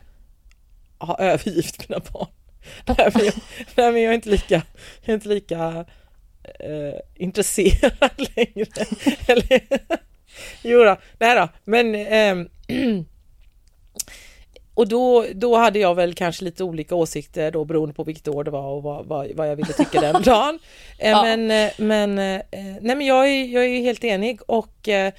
har 0.97 1.21
övergivit 1.21 1.89
mina 1.89 2.01
barn. 2.13 2.27
nej, 2.97 3.11
men 3.13 3.25
jag, 3.25 3.33
nej, 3.75 3.91
men 3.91 4.01
jag 4.01 4.11
är 4.11 4.15
inte 4.15 4.29
lika, 4.29 4.55
jag 5.01 5.09
är 5.09 5.13
inte 5.13 5.27
lika 5.29 5.85
eh, 6.59 6.99
intresserad 7.15 8.13
längre. 8.35 8.85
Eller, 9.27 9.61
jo 10.63 10.83
då, 10.83 10.97
nej 11.19 11.35
då, 11.35 11.49
men 11.63 11.95
ehm, 11.95 12.49
och 14.77 14.87
då, 14.87 15.25
då 15.35 15.55
hade 15.55 15.79
jag 15.79 15.95
väl 15.95 16.13
kanske 16.13 16.45
lite 16.45 16.63
olika 16.63 16.95
åsikter 16.95 17.51
då 17.51 17.65
beroende 17.65 17.95
på 17.95 18.03
vilket 18.03 18.27
år 18.27 18.43
det 18.43 18.51
var 18.51 18.67
och 18.67 18.83
vad, 18.83 19.05
vad, 19.05 19.31
vad 19.35 19.49
jag 19.49 19.55
ville 19.55 19.73
tycka 19.73 20.01
den 20.01 20.21
dagen. 20.23 20.59
Eh, 20.97 21.09
Ja. 21.09 21.23
Men, 21.23 21.51
eh, 21.51 21.71
men, 21.77 22.19
eh, 22.19 22.41
nej 22.81 22.95
men 22.95 23.01
jag 23.01 23.27
är, 23.27 23.45
jag 23.45 23.65
är 23.65 23.81
helt 23.81 24.03
enig 24.03 24.39
och 24.47 24.89
eh, 24.89 25.13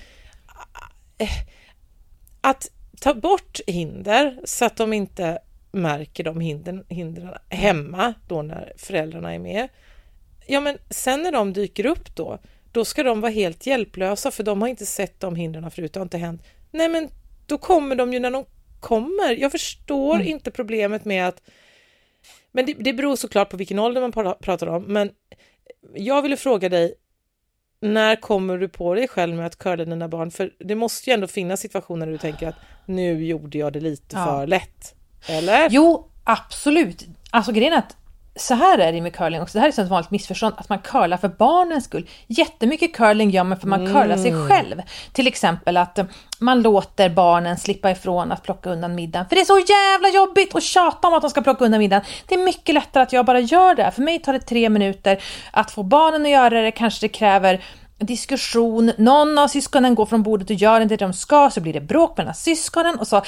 att 2.40 2.70
ta 3.00 3.14
bort 3.14 3.60
hinder 3.66 4.40
så 4.44 4.64
att 4.64 4.76
de 4.76 4.92
inte 4.92 5.38
märker 5.72 6.24
de 6.24 6.40
hindren, 6.40 6.84
hindren 6.88 7.34
hemma 7.48 8.14
då 8.28 8.42
när 8.42 8.72
föräldrarna 8.76 9.34
är 9.34 9.38
med. 9.38 9.68
Ja 10.46 10.60
men 10.60 10.78
sen 10.90 11.22
när 11.22 11.32
de 11.32 11.52
dyker 11.52 11.86
upp 11.86 12.16
då, 12.16 12.38
då 12.72 12.84
ska 12.84 13.02
de 13.02 13.20
vara 13.20 13.32
helt 13.32 13.66
hjälplösa 13.66 14.30
för 14.30 14.42
de 14.42 14.62
har 14.62 14.68
inte 14.68 14.86
sett 14.86 15.20
de 15.20 15.36
hindren 15.36 15.70
förut, 15.70 15.92
det 15.92 16.00
har 16.00 16.04
inte 16.04 16.18
hänt. 16.18 16.42
Nej 16.70 16.88
men 16.88 17.08
då 17.46 17.58
kommer 17.58 17.96
de 17.96 18.12
ju 18.12 18.18
när 18.18 18.30
de 18.30 18.44
kommer. 18.80 19.36
Jag 19.40 19.52
förstår 19.52 20.14
Mm. 20.14 20.26
inte 20.28 20.50
problemet 20.50 21.04
med 21.04 21.28
att 21.28 21.42
men 22.52 22.66
det, 22.66 22.74
det 22.78 22.92
beror 22.92 23.16
såklart 23.16 23.50
på 23.50 23.56
vilken 23.56 23.78
ålder 23.78 24.00
man 24.00 24.12
pra- 24.12 24.38
pratar 24.40 24.66
om, 24.66 24.82
men 24.82 25.10
jag 25.94 26.22
ville 26.22 26.36
fråga 26.36 26.68
dig, 26.68 26.94
när 27.80 28.16
kommer 28.16 28.58
du 28.58 28.68
på 28.68 28.94
dig 28.94 29.08
själv 29.08 29.36
med 29.36 29.46
att 29.46 29.58
curla 29.58 29.84
dina 29.84 30.08
barn? 30.08 30.30
För 30.30 30.50
det 30.58 30.74
måste 30.74 31.10
ju 31.10 31.14
ändå 31.14 31.26
finnas 31.26 31.60
situationer 31.60 32.06
där 32.06 32.12
du 32.12 32.18
tänker 32.18 32.48
att 32.48 32.54
nu 32.86 33.24
gjorde 33.26 33.58
jag 33.58 33.72
det 33.72 33.80
lite 33.80 34.16
Ja. 34.16 34.24
för 34.24 34.46
lätt. 34.46 34.94
Eller? 35.28 35.68
Jo, 35.70 36.10
absolut. 36.24 37.06
Alltså 37.30 37.52
grejen 37.52 37.72
är 37.72 37.78
att 37.78 37.96
så 38.38 38.54
här 38.54 38.78
är 38.78 38.92
det 38.92 39.00
med 39.00 39.14
curling 39.16 39.42
också, 39.42 39.58
det 39.58 39.62
här 39.62 39.78
är 39.78 39.82
ett 39.82 39.90
vanligt 39.90 40.10
missförstånd, 40.10 40.54
att 40.58 40.68
man 40.68 40.78
curlar 40.78 41.16
för 41.16 41.28
barnens 41.28 41.84
skull. 41.84 42.08
Jättemycket 42.26 42.94
curling 42.94 43.30
gör 43.30 43.44
man 43.44 43.60
för 43.60 43.66
man 43.66 43.86
curlar 43.86 44.16
sig 44.16 44.48
själv. 44.48 44.82
Till 45.12 45.26
exempel 45.26 45.76
att 45.76 45.98
man 46.38 46.62
låter 46.62 47.08
barnen 47.08 47.56
slippa 47.56 47.90
ifrån 47.90 48.32
att 48.32 48.42
plocka 48.42 48.70
undan 48.70 48.94
middagen. 48.94 49.28
För 49.28 49.36
det 49.36 49.40
är 49.40 49.44
så 49.44 49.58
jävla 49.58 50.08
jobbigt 50.08 50.54
att 50.54 50.62
tjata 50.62 51.08
om 51.08 51.14
att 51.14 51.22
de 51.22 51.30
ska 51.30 51.42
plocka 51.42 51.64
undan 51.64 51.78
middagen. 51.78 52.04
Det 52.26 52.34
är 52.34 52.38
mycket 52.38 52.74
lättare 52.74 53.02
att 53.02 53.12
jag 53.12 53.24
bara 53.26 53.40
gör 53.40 53.74
det. 53.74 53.90
För 53.90 54.02
mig 54.02 54.18
tar 54.18 54.32
det 54.32 54.40
tre 54.40 54.68
minuter 54.68 55.22
att 55.50 55.70
få 55.70 55.82
barnen 55.82 56.22
att 56.22 56.30
göra 56.30 56.62
det, 56.62 56.70
kanske 56.70 57.04
det 57.04 57.08
kräver 57.08 57.64
diskussion, 57.98 58.92
någon 58.98 59.38
av 59.38 59.48
syskonen 59.48 59.94
går 59.94 60.06
från 60.06 60.22
bordet 60.22 60.50
och 60.50 60.56
gör 60.56 60.80
inte 60.80 60.96
det 60.96 61.04
de 61.04 61.12
ska, 61.12 61.50
så 61.50 61.60
blir 61.60 61.72
det 61.72 61.80
bråk 61.80 62.16
mellan 62.16 62.34
syskonen 62.34 62.98
och 62.98 63.08
så 63.08 63.22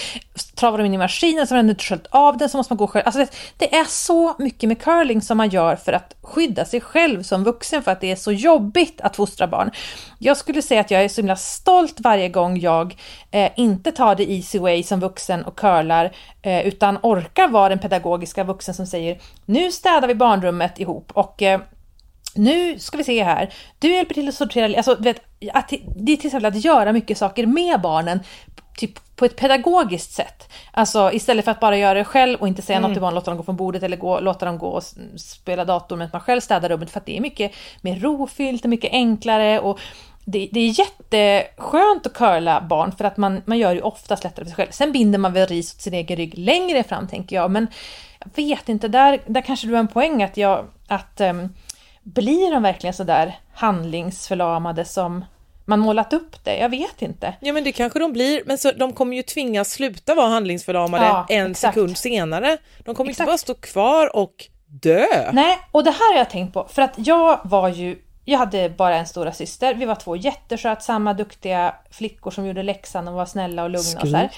travar 0.54 0.78
de 0.78 0.84
in 0.84 0.94
i 0.94 0.98
maskinen 0.98 1.46
så 1.46 1.54
har 1.54 1.62
den 1.62 1.70
inte 1.70 1.84
sköljt 1.84 2.06
av 2.10 2.36
den 2.36 2.48
så 2.48 2.56
måste 2.56 2.72
man 2.72 2.78
gå 2.78 2.86
själv. 2.86 3.02
Alltså 3.06 3.18
det, 3.20 3.30
det, 3.56 3.74
är 3.74 3.84
så 3.84 4.34
mycket 4.38 4.68
med 4.68 4.82
curling 4.82 5.22
som 5.22 5.36
man 5.36 5.48
gör 5.48 5.76
för 5.76 5.92
att 5.92 6.14
skydda 6.22 6.64
sig 6.64 6.80
själv 6.80 7.22
som 7.22 7.44
vuxen 7.44 7.82
för 7.82 7.92
att 7.92 8.00
det 8.00 8.10
är 8.10 8.16
så 8.16 8.32
jobbigt 8.32 9.00
att 9.00 9.16
fostra 9.16 9.46
barn. 9.46 9.70
Jag 10.18 10.36
skulle 10.36 10.62
säga 10.62 10.80
att 10.80 10.90
jag 10.90 11.04
är 11.04 11.08
så 11.08 11.20
himla 11.20 11.36
stolt 11.36 12.00
varje 12.00 12.28
gång 12.28 12.58
jag 12.60 12.96
eh, 13.30 13.50
inte 13.56 13.92
tar 13.92 14.14
det 14.14 14.30
easy 14.30 14.58
way 14.58 14.82
som 14.82 15.00
vuxen 15.00 15.44
och 15.44 15.56
curlar 15.56 16.12
eh, 16.42 16.66
utan 16.66 16.98
orkar 17.02 17.48
vara 17.48 17.68
den 17.68 17.78
pedagogiska 17.78 18.44
vuxen 18.44 18.74
som 18.74 18.86
säger 18.86 19.20
nu 19.46 19.72
städar 19.72 20.08
vi 20.08 20.14
barnrummet 20.14 20.78
ihop 20.78 21.12
och 21.14 21.42
eh, 21.42 21.60
nu 22.34 22.78
ska 22.78 22.96
vi 22.96 23.04
se 23.04 23.25
här, 23.25 23.52
du 23.78 23.94
hjälper 23.94 24.14
till 24.14 24.28
att 24.28 24.34
sortera, 24.34 24.76
alltså 24.76 24.94
vet, 24.94 25.22
att, 25.52 25.72
det 25.96 26.12
är 26.12 26.16
till 26.16 26.26
exempel 26.26 26.46
att 26.46 26.64
göra 26.64 26.92
mycket 26.92 27.18
saker 27.18 27.46
med 27.46 27.80
barnen 27.80 28.20
typ 28.76 29.16
på 29.16 29.25
ett 29.25 29.37
pedagogiskt 29.37 30.12
sätt. 30.12 30.52
Alltså 30.72 31.12
istället 31.12 31.44
för 31.44 31.52
att 31.52 31.60
bara 31.60 31.76
göra 31.76 31.94
det 31.94 32.04
själv 32.04 32.38
och 32.40 32.49
inte 32.49 32.62
säga 32.62 32.76
mm. 32.76 32.90
något 32.90 32.94
till 32.94 33.00
barnen, 33.00 33.14
låta 33.14 33.30
dem 33.30 33.38
gå 33.38 33.42
från 33.42 33.56
bordet 33.56 33.82
eller 33.82 33.96
gå, 33.96 34.20
låta 34.20 34.46
dem 34.46 34.58
gå 34.58 34.66
och 34.66 34.82
spela 35.16 35.64
dator 35.64 35.96
medan 35.96 36.10
man 36.12 36.20
själv 36.20 36.40
städar 36.40 36.68
rummet 36.68 36.90
för 36.90 37.00
att 37.00 37.06
det 37.06 37.16
är 37.16 37.20
mycket 37.20 37.52
mer 37.80 37.96
rofyllt 37.96 38.64
och 38.64 38.70
mycket 38.70 38.92
enklare 38.92 39.60
och 39.60 39.80
det, 40.25 40.49
det, 40.52 40.60
är 40.60 40.78
jätteskönt 40.78 42.06
att 42.06 42.14
curla 42.14 42.60
barn 42.60 42.92
för 42.92 43.04
att 43.04 43.16
man, 43.16 43.42
man 43.44 43.58
gör 43.58 43.72
ju 43.72 43.80
oftast 43.80 44.25
lättare 44.25 44.44
för 44.44 44.50
sig 44.50 44.56
själv. 44.56 44.70
Sen 44.70 44.92
binder 44.92 45.18
man 45.18 45.32
väl 45.32 45.46
ris 45.46 45.75
åt 45.75 45.80
sin 45.80 45.94
egen 45.94 46.16
rygg 46.16 46.38
längre 46.38 46.82
fram 46.82 47.08
tänker 47.08 47.37
jag, 47.37 47.50
men 47.50 47.66
jag 48.18 48.44
vet 48.44 48.68
inte, 48.68 48.88
där, 48.88 49.20
där 49.26 49.40
kanske 49.40 49.66
du 49.66 49.72
har 49.72 49.80
en 49.80 49.88
poäng 49.88 50.22
att 50.22 50.37
jag, 50.37 50.66
att 50.88 51.20
um, 51.20 51.49
blir 52.02 52.52
de 52.52 52.62
verkligen 52.62 52.95
så 52.95 53.04
där 53.04 53.38
handlingsförlamade 53.54 54.85
som 54.85 55.25
man 55.64 55.80
målat 55.80 56.12
upp 56.12 56.45
det? 56.45 56.57
Jag 56.57 56.69
vet 56.69 57.02
inte. 57.02 57.35
Ja 57.40 57.52
men 57.52 57.64
det 57.64 57.73
kanske 57.73 57.99
de 57.99 58.12
blir, 58.12 58.42
men 58.47 58.59
så, 58.59 58.73
de 58.73 58.92
kommer 58.92 59.16
ju 59.16 59.23
tvingas 59.23 59.73
sluta 59.73 60.14
vara 60.14 60.28
handlingsförlamade 60.28 61.04
ja, 61.04 61.26
en 61.28 61.50
exakt. 61.50 61.75
sekund 61.75 61.99
senare. 61.99 62.59
De 62.85 62.95
kommer 62.95 63.11
exakt. 63.11 63.21
inte 63.21 63.30
bara 63.30 63.38
stå 63.38 63.54
kvar 63.54 64.16
och 64.16 64.49
dö. 64.66 65.07
Nej, 65.33 65.59
och 65.73 65.85
det 65.85 65.90
här 65.90 66.12
har 66.12 66.19
jag 66.19 66.30
tänkt 66.30 66.54
på, 66.54 66.69
för 66.71 66.83
att 66.83 66.95
jag 66.97 67.40
var 67.45 67.69
ju 67.69 67.99
jag 68.25 68.38
hade 68.38 68.69
bara 68.69 68.97
en 68.97 69.07
stora 69.07 69.33
syster. 69.33 69.75
Vi 69.75 69.85
var 69.85 69.95
två 69.95 70.16
jätteskötsamma, 70.16 71.14
duktiga 71.14 71.75
flickor 71.90 72.30
som 72.30 72.47
gjorde 72.47 72.62
läxan 72.62 73.09
och 73.09 73.14
var 73.14 73.26
snälla 73.26 73.62
och 73.62 73.71
lugna. 73.71 73.83
Skryt. 73.83 74.02
Och 74.02 74.09
så 74.09 74.16
här. 74.16 74.30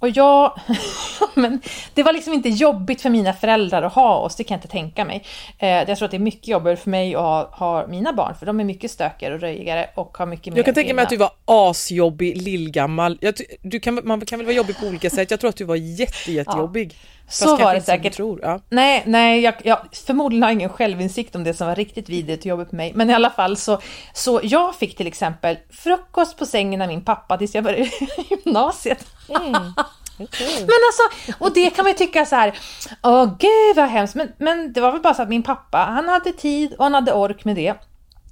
Och 0.00 0.08
jag, 0.08 0.60
men 1.34 1.60
det 1.94 2.02
var 2.02 2.12
liksom 2.12 2.32
inte 2.32 2.48
jobbigt 2.48 3.00
för 3.00 3.10
mina 3.10 3.32
föräldrar 3.32 3.82
att 3.82 3.92
ha 3.92 4.16
oss, 4.16 4.36
det 4.36 4.44
kan 4.44 4.54
jag 4.54 4.58
inte 4.58 4.68
tänka 4.68 5.04
mig. 5.04 5.24
Eh, 5.58 5.68
jag 5.68 5.98
tror 5.98 6.04
att 6.04 6.10
det 6.10 6.16
är 6.16 6.18
mycket 6.18 6.48
jobbigare 6.48 6.76
för 6.76 6.90
mig 6.90 7.14
att 7.14 7.20
ha, 7.20 7.50
ha, 7.52 7.86
mina 7.86 8.12
barn, 8.12 8.34
för 8.34 8.46
de 8.46 8.60
är 8.60 8.64
mycket 8.64 8.90
stökigare 8.90 9.34
och 9.34 9.40
röjigare 9.40 9.90
och 9.94 10.18
har 10.18 10.26
mycket 10.26 10.52
mer 10.52 10.58
Jag 10.58 10.64
kan 10.64 10.74
tänka 10.74 10.94
mig 10.94 11.02
att 11.02 11.10
du 11.10 11.16
var 11.16 11.30
asjobbig, 11.44 12.42
lillgammal. 12.42 13.18
Jag, 13.20 13.34
du 13.62 13.80
kan, 13.80 14.00
man 14.04 14.20
kan 14.20 14.38
väl 14.38 14.46
vara 14.46 14.56
jobbig 14.56 14.76
på 14.80 14.86
olika 14.86 15.10
sätt, 15.10 15.30
jag 15.30 15.40
tror 15.40 15.50
att 15.50 15.56
du 15.56 15.64
var 15.64 15.76
jätte, 15.76 16.32
jättejobbig. 16.32 16.92
Ja. 16.92 17.17
Så 17.28 17.56
var 17.56 17.74
det 17.74 17.80
säkert. 17.80 18.14
Tror, 18.14 18.40
ja. 18.42 18.60
Nej, 18.68 19.02
nej 19.06 19.40
jag, 19.40 19.54
jag, 19.64 19.78
förmodligen 20.06 20.42
har 20.42 20.50
ingen 20.50 20.68
självinsikt 20.68 21.34
om 21.34 21.44
det 21.44 21.54
som 21.54 21.66
var 21.66 21.74
riktigt 21.74 22.08
vidrigt 22.08 22.42
och 22.42 22.46
jobbigt 22.46 22.68
för 22.68 22.76
mig. 22.76 22.92
Men 22.94 23.10
i 23.10 23.14
alla 23.14 23.30
fall 23.30 23.56
så, 23.56 23.80
så 24.14 24.40
jag 24.42 24.74
fick 24.74 24.96
till 24.96 25.06
exempel 25.06 25.56
frukost 25.70 26.38
på 26.38 26.46
sängen 26.46 26.82
av 26.82 26.88
min 26.88 27.04
pappa 27.04 27.38
tills 27.38 27.54
jag 27.54 27.64
började 27.64 27.90
gymnasiet. 28.30 29.06
Mm. 29.28 29.72
Okay. 30.18 30.60
Men 30.60 30.78
alltså, 30.88 31.34
och 31.38 31.52
det 31.52 31.70
kan 31.70 31.82
man 31.82 31.92
ju 31.92 31.98
tycka 31.98 32.26
så 32.26 32.36
här, 32.36 32.58
åh 33.02 33.24
gud 33.38 33.76
vad 33.76 33.88
hemskt, 33.88 34.14
men, 34.14 34.32
men 34.38 34.72
det 34.72 34.80
var 34.80 34.92
väl 34.92 35.00
bara 35.00 35.14
så 35.14 35.22
att 35.22 35.28
min 35.28 35.42
pappa, 35.42 35.78
han 35.78 36.08
hade 36.08 36.32
tid 36.32 36.74
och 36.74 36.84
han 36.84 36.94
hade 36.94 37.12
ork 37.12 37.44
med 37.44 37.56
det. 37.56 37.74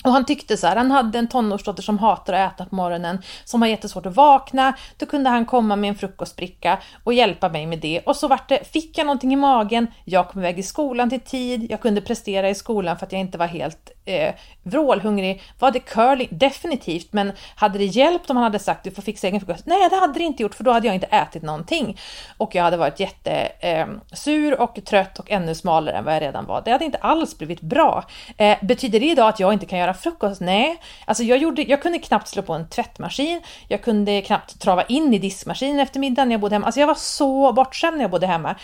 Och 0.06 0.12
han 0.12 0.24
tyckte 0.24 0.56
så 0.56 0.66
här, 0.66 0.76
han 0.76 0.90
hade 0.90 1.18
en 1.18 1.28
tonårsdotter 1.28 1.82
som 1.82 1.98
hatar 1.98 2.32
att 2.32 2.52
äta 2.52 2.64
på 2.66 2.74
morgonen, 2.74 3.18
som 3.44 3.62
har 3.62 3.68
jättesvårt 3.68 4.06
att 4.06 4.16
vakna. 4.16 4.76
Då 4.96 5.06
kunde 5.06 5.30
han 5.30 5.46
komma 5.46 5.76
med 5.76 5.88
en 5.88 5.94
frukostbricka 5.94 6.78
och 7.04 7.14
hjälpa 7.14 7.48
mig 7.48 7.66
med 7.66 7.78
det. 7.78 8.00
Och 8.00 8.16
så 8.16 8.28
vart 8.28 8.48
det, 8.48 8.72
fick 8.72 8.98
jag 8.98 9.06
någonting 9.06 9.32
i 9.32 9.36
magen, 9.36 9.86
jag 10.04 10.28
kom 10.28 10.40
iväg 10.40 10.58
i 10.58 10.62
skolan 10.62 11.10
till 11.10 11.20
tid, 11.20 11.66
jag 11.70 11.80
kunde 11.80 12.00
prestera 12.00 12.50
i 12.50 12.54
skolan 12.54 12.98
för 12.98 13.06
att 13.06 13.12
jag 13.12 13.20
inte 13.20 13.38
var 13.38 13.46
helt 13.46 13.95
eh, 14.06 14.34
vrålhungrig. 14.62 15.42
Var 15.58 15.70
det 15.70 15.80
curling? 15.80 16.28
Definitivt, 16.30 17.12
men 17.12 17.32
hade 17.56 17.78
det 17.78 17.84
hjälpt 17.84 18.30
om 18.30 18.36
han 18.36 18.44
hade 18.44 18.58
sagt 18.58 18.84
du 18.84 18.90
får 18.90 19.02
fixa 19.02 19.26
egen 19.26 19.40
frukost? 19.40 19.66
Nej, 19.66 19.88
det 19.90 19.96
hade 19.96 20.18
det 20.18 20.24
inte 20.24 20.42
gjort 20.42 20.54
för 20.54 20.64
då 20.64 20.72
hade 20.72 20.86
jag 20.86 20.94
inte 20.94 21.06
ätit 21.06 21.42
någonting. 21.42 21.98
Och 22.36 22.54
jag 22.54 22.62
hade 22.62 22.76
varit 22.76 23.00
jättesur 23.00 24.52
eh, 24.52 24.60
och 24.60 24.84
trött 24.84 25.18
och 25.18 25.30
ännu 25.30 25.54
smalare 25.54 25.96
än 25.96 26.04
vad 26.04 26.14
jag 26.14 26.22
redan 26.22 26.46
var. 26.46 26.62
Det 26.64 26.70
hade 26.70 26.84
inte 26.84 26.98
alls 26.98 27.38
blivit 27.38 27.60
bra. 27.60 28.04
Eh, 28.36 28.56
betyder 28.62 29.00
det 29.00 29.06
idag 29.06 29.28
att 29.28 29.40
jag 29.40 29.52
inte 29.52 29.66
kan 29.66 29.78
göra 29.78 29.94
frukost? 29.94 30.40
Nej, 30.40 30.80
alltså 31.04 31.22
jag, 31.22 31.38
gjorde, 31.38 31.62
jag 31.62 31.82
kunde 31.82 31.98
knappt 31.98 32.28
slå 32.28 32.42
på 32.42 32.52
en 32.52 32.68
tvättmaskin. 32.68 33.40
Jag 33.68 33.82
kunde 33.82 34.22
knappt 34.22 34.60
trava 34.60 34.82
in 34.82 35.14
i 35.14 35.18
diskmaskinen 35.18 35.80
efter 35.80 36.00
middagen 36.00 36.28
när 36.28 36.34
jag 36.34 36.40
bodde 36.40 36.54
hemma. 36.54 36.66
Alltså 36.66 36.80
jag 36.80 36.86
var 36.86 36.94
så 36.94 37.52
bortskämd 37.52 37.96
när 37.96 38.04
jag 38.04 38.10
bodde 38.10 38.26
hemma. 38.26 38.56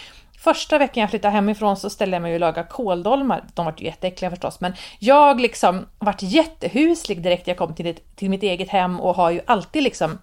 Första 0.42 0.78
veckan 0.78 1.00
jag 1.00 1.10
flyttade 1.10 1.34
hemifrån 1.34 1.76
så 1.76 1.90
ställde 1.90 2.14
jag 2.14 2.22
mig 2.22 2.34
och 2.34 2.40
lagade 2.40 2.68
kåldolmar. 2.68 3.44
De 3.54 3.64
var 3.66 3.74
ju 3.78 3.86
jätteäckliga 3.86 4.30
förstås, 4.30 4.60
men 4.60 4.72
jag 4.98 5.40
liksom 5.40 5.86
vart 5.98 6.22
jättehuslig 6.22 7.22
direkt 7.22 7.46
jag 7.46 7.56
kom 7.56 7.74
till, 7.74 7.86
ett, 7.86 8.16
till 8.16 8.30
mitt 8.30 8.42
eget 8.42 8.68
hem 8.68 9.00
och 9.00 9.14
har 9.14 9.30
ju 9.30 9.40
alltid 9.46 9.82
liksom 9.82 10.18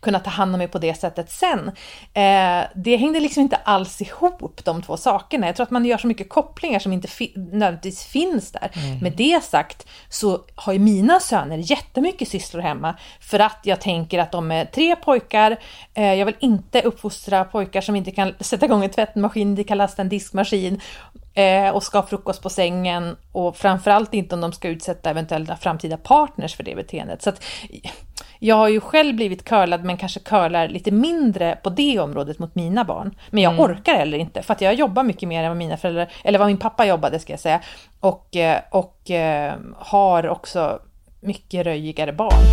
kunna 0.00 0.20
ta 0.20 0.30
hand 0.30 0.54
om 0.54 0.58
mig 0.58 0.68
på 0.68 0.78
det 0.78 0.94
sättet 0.94 1.30
sen. 1.30 1.68
Eh, 2.14 2.66
det 2.74 2.96
hängde 2.96 3.20
liksom 3.20 3.42
inte 3.42 3.56
alls 3.56 4.00
ihop 4.00 4.64
de 4.64 4.82
två 4.82 4.96
sakerna. 4.96 5.46
Jag 5.46 5.56
tror 5.56 5.64
att 5.64 5.70
man 5.70 5.84
gör 5.84 5.98
så 5.98 6.06
mycket 6.06 6.28
kopplingar 6.28 6.78
som 6.78 6.92
inte 6.92 7.08
fi 7.08 7.32
nödvändigtvis 7.36 8.04
finns 8.04 8.52
där. 8.52 8.70
Mm. 8.74 8.98
Med 8.98 9.12
det 9.12 9.44
sagt 9.44 9.86
så 10.08 10.40
har 10.54 10.72
ju 10.72 10.78
mina 10.78 11.20
söner 11.20 11.56
jättemycket 11.70 12.28
sysslor 12.28 12.60
hemma 12.60 12.94
för 13.20 13.38
att 13.38 13.60
jag 13.62 13.80
tänker 13.80 14.18
att 14.18 14.32
de 14.32 14.50
är 14.50 14.64
tre 14.64 14.96
pojkar. 14.96 15.56
Eh, 15.94 16.14
jag 16.14 16.26
vill 16.26 16.36
inte 16.40 16.82
uppfostra 16.82 17.44
pojkar 17.44 17.80
som 17.80 17.96
inte 17.96 18.10
kan 18.10 18.34
sätta 18.40 18.66
igång 18.66 18.84
en 18.84 18.90
tvättmaskin, 18.90 19.48
inte 19.48 19.64
kan 19.64 19.78
lasta 19.78 20.02
en 20.02 20.08
diskmaskin 20.08 20.80
eh, 21.36 21.70
och 21.70 21.82
ska 21.82 21.98
ha 21.98 22.06
frukost 22.06 22.42
på 22.42 22.50
sängen 22.50 23.16
och 23.32 23.56
framförallt 23.56 24.14
inte 24.14 24.34
om 24.34 24.40
de 24.40 24.52
ska 24.52 24.68
utsätta 24.68 25.10
eventuella 25.10 25.56
framtida 25.56 25.96
partners 25.96 26.56
för 26.56 26.64
det 26.64 26.74
beteendet. 26.74 27.22
Så 27.22 27.30
att, 27.30 27.44
jag 28.38 28.56
har 28.56 28.68
ju 28.68 28.80
själv 28.80 29.16
blivit 29.16 29.44
curlad 29.44 29.84
men 29.84 29.96
kanske 29.96 30.20
curlar 30.20 30.68
lite 30.68 30.90
mindre 30.90 31.58
på 31.62 31.70
det 31.70 31.98
området 31.98 32.38
mot 32.38 32.54
mina 32.54 32.84
barn. 32.84 33.14
Men 33.30 33.42
jag 33.42 33.52
mm. 33.52 33.64
orkar 33.64 33.94
heller 33.94 34.18
inte 34.18 34.42
för 34.42 34.52
att 34.52 34.60
jag 34.60 34.74
jobbar 34.74 35.02
mycket 35.02 35.28
mer 35.28 35.42
än 35.42 35.50
vad 35.50 35.56
mina 35.56 35.76
föräldrar, 35.76 36.12
eller 36.24 36.38
vad 36.38 36.48
min 36.48 36.58
pappa 36.58 36.86
jobbade 36.86 37.18
ska 37.18 37.32
jag 37.32 37.40
säga. 37.40 37.60
Och, 38.00 38.36
eh, 38.36 38.60
och 38.70 39.10
eh, 39.10 39.54
har 39.76 40.28
också 40.28 40.78
mycket 41.20 41.66
röjigare 41.66 42.12
barn. 42.12 42.44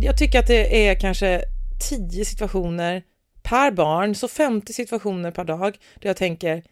Jag 0.00 0.18
tycker 0.18 0.38
att 0.38 0.46
det 0.46 0.88
är 0.88 1.00
kanske 1.00 1.42
tio 1.90 2.24
situationer 2.24 3.02
per 3.48 3.70
barn, 3.70 4.14
så 4.14 4.28
50 4.28 4.72
situationer 4.72 5.30
per 5.30 5.44
dag 5.44 5.78
där 5.94 6.08
jag 6.08 6.16
tänker 6.16 6.62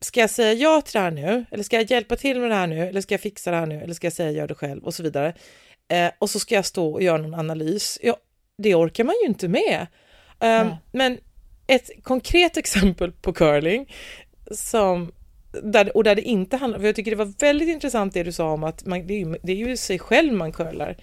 ska 0.00 0.20
jag 0.20 0.30
säga 0.30 0.52
ja 0.52 0.80
till 0.80 0.92
det 0.92 1.00
här 1.00 1.10
nu? 1.10 1.44
Eller 1.50 1.62
ska 1.62 1.76
jag 1.76 1.90
hjälpa 1.90 2.16
till 2.16 2.40
med 2.40 2.50
det 2.50 2.54
här 2.54 2.66
nu? 2.66 2.86
Eller 2.86 3.00
ska 3.00 3.14
jag 3.14 3.20
fixa 3.20 3.50
det 3.50 3.56
här 3.56 3.66
nu? 3.66 3.80
Eller 3.82 3.94
ska 3.94 4.06
jag 4.06 4.12
säga 4.12 4.30
gör 4.30 4.48
det 4.48 4.54
själv? 4.54 4.84
Och 4.84 4.94
så 4.94 5.02
vidare. 5.02 5.34
Eh, 5.88 6.10
och 6.18 6.30
så 6.30 6.40
ska 6.40 6.54
jag 6.54 6.64
stå 6.64 6.92
och 6.92 7.02
göra 7.02 7.18
någon 7.18 7.34
analys. 7.34 7.98
Ja, 8.02 8.16
det 8.58 8.74
orkar 8.74 9.04
man 9.04 9.14
ju 9.22 9.28
inte 9.28 9.48
med. 9.48 9.86
Um, 10.40 10.74
men 10.92 11.18
ett 11.66 11.90
konkret 12.02 12.56
exempel 12.56 13.12
på 13.12 13.32
curling 13.32 13.94
som 14.50 15.12
där, 15.62 15.96
och 15.96 16.04
där 16.04 16.14
det 16.14 16.22
inte 16.22 16.56
handlar, 16.56 16.78
för 16.78 16.86
jag 16.86 16.96
tycker 16.96 17.10
det 17.10 17.16
var 17.16 17.32
väldigt 17.38 17.68
intressant 17.68 18.14
det 18.14 18.22
du 18.22 18.32
sa 18.32 18.52
om 18.52 18.64
att 18.64 18.86
man, 18.86 19.06
det, 19.06 19.14
är 19.14 19.18
ju, 19.18 19.36
det 19.42 19.52
är 19.52 19.56
ju 19.56 19.76
sig 19.76 19.98
själv 19.98 20.32
man 20.32 20.52
curlar 20.52 20.96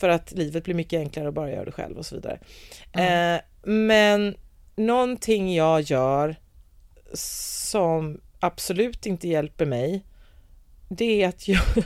för 0.00 0.08
att 0.08 0.32
livet 0.32 0.64
blir 0.64 0.74
mycket 0.74 0.98
enklare 0.98 1.28
att 1.28 1.34
bara 1.34 1.50
göra 1.50 1.64
det 1.64 1.72
själv 1.72 1.98
och 1.98 2.06
så 2.06 2.14
vidare. 2.14 2.38
Mm. 2.92 3.34
Eh, 3.34 3.40
men 3.62 4.34
någonting 4.76 5.54
jag 5.54 5.80
gör 5.80 6.36
som 7.14 8.20
absolut 8.40 9.06
inte 9.06 9.28
hjälper 9.28 9.66
mig, 9.66 10.04
det 10.88 11.22
är 11.22 11.28
att 11.28 11.48
jag... 11.48 11.62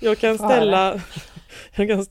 jag 0.00 0.18
kan 0.18 0.38
ställa... 0.38 1.00
Jag 1.74 1.88
kan, 1.88 2.06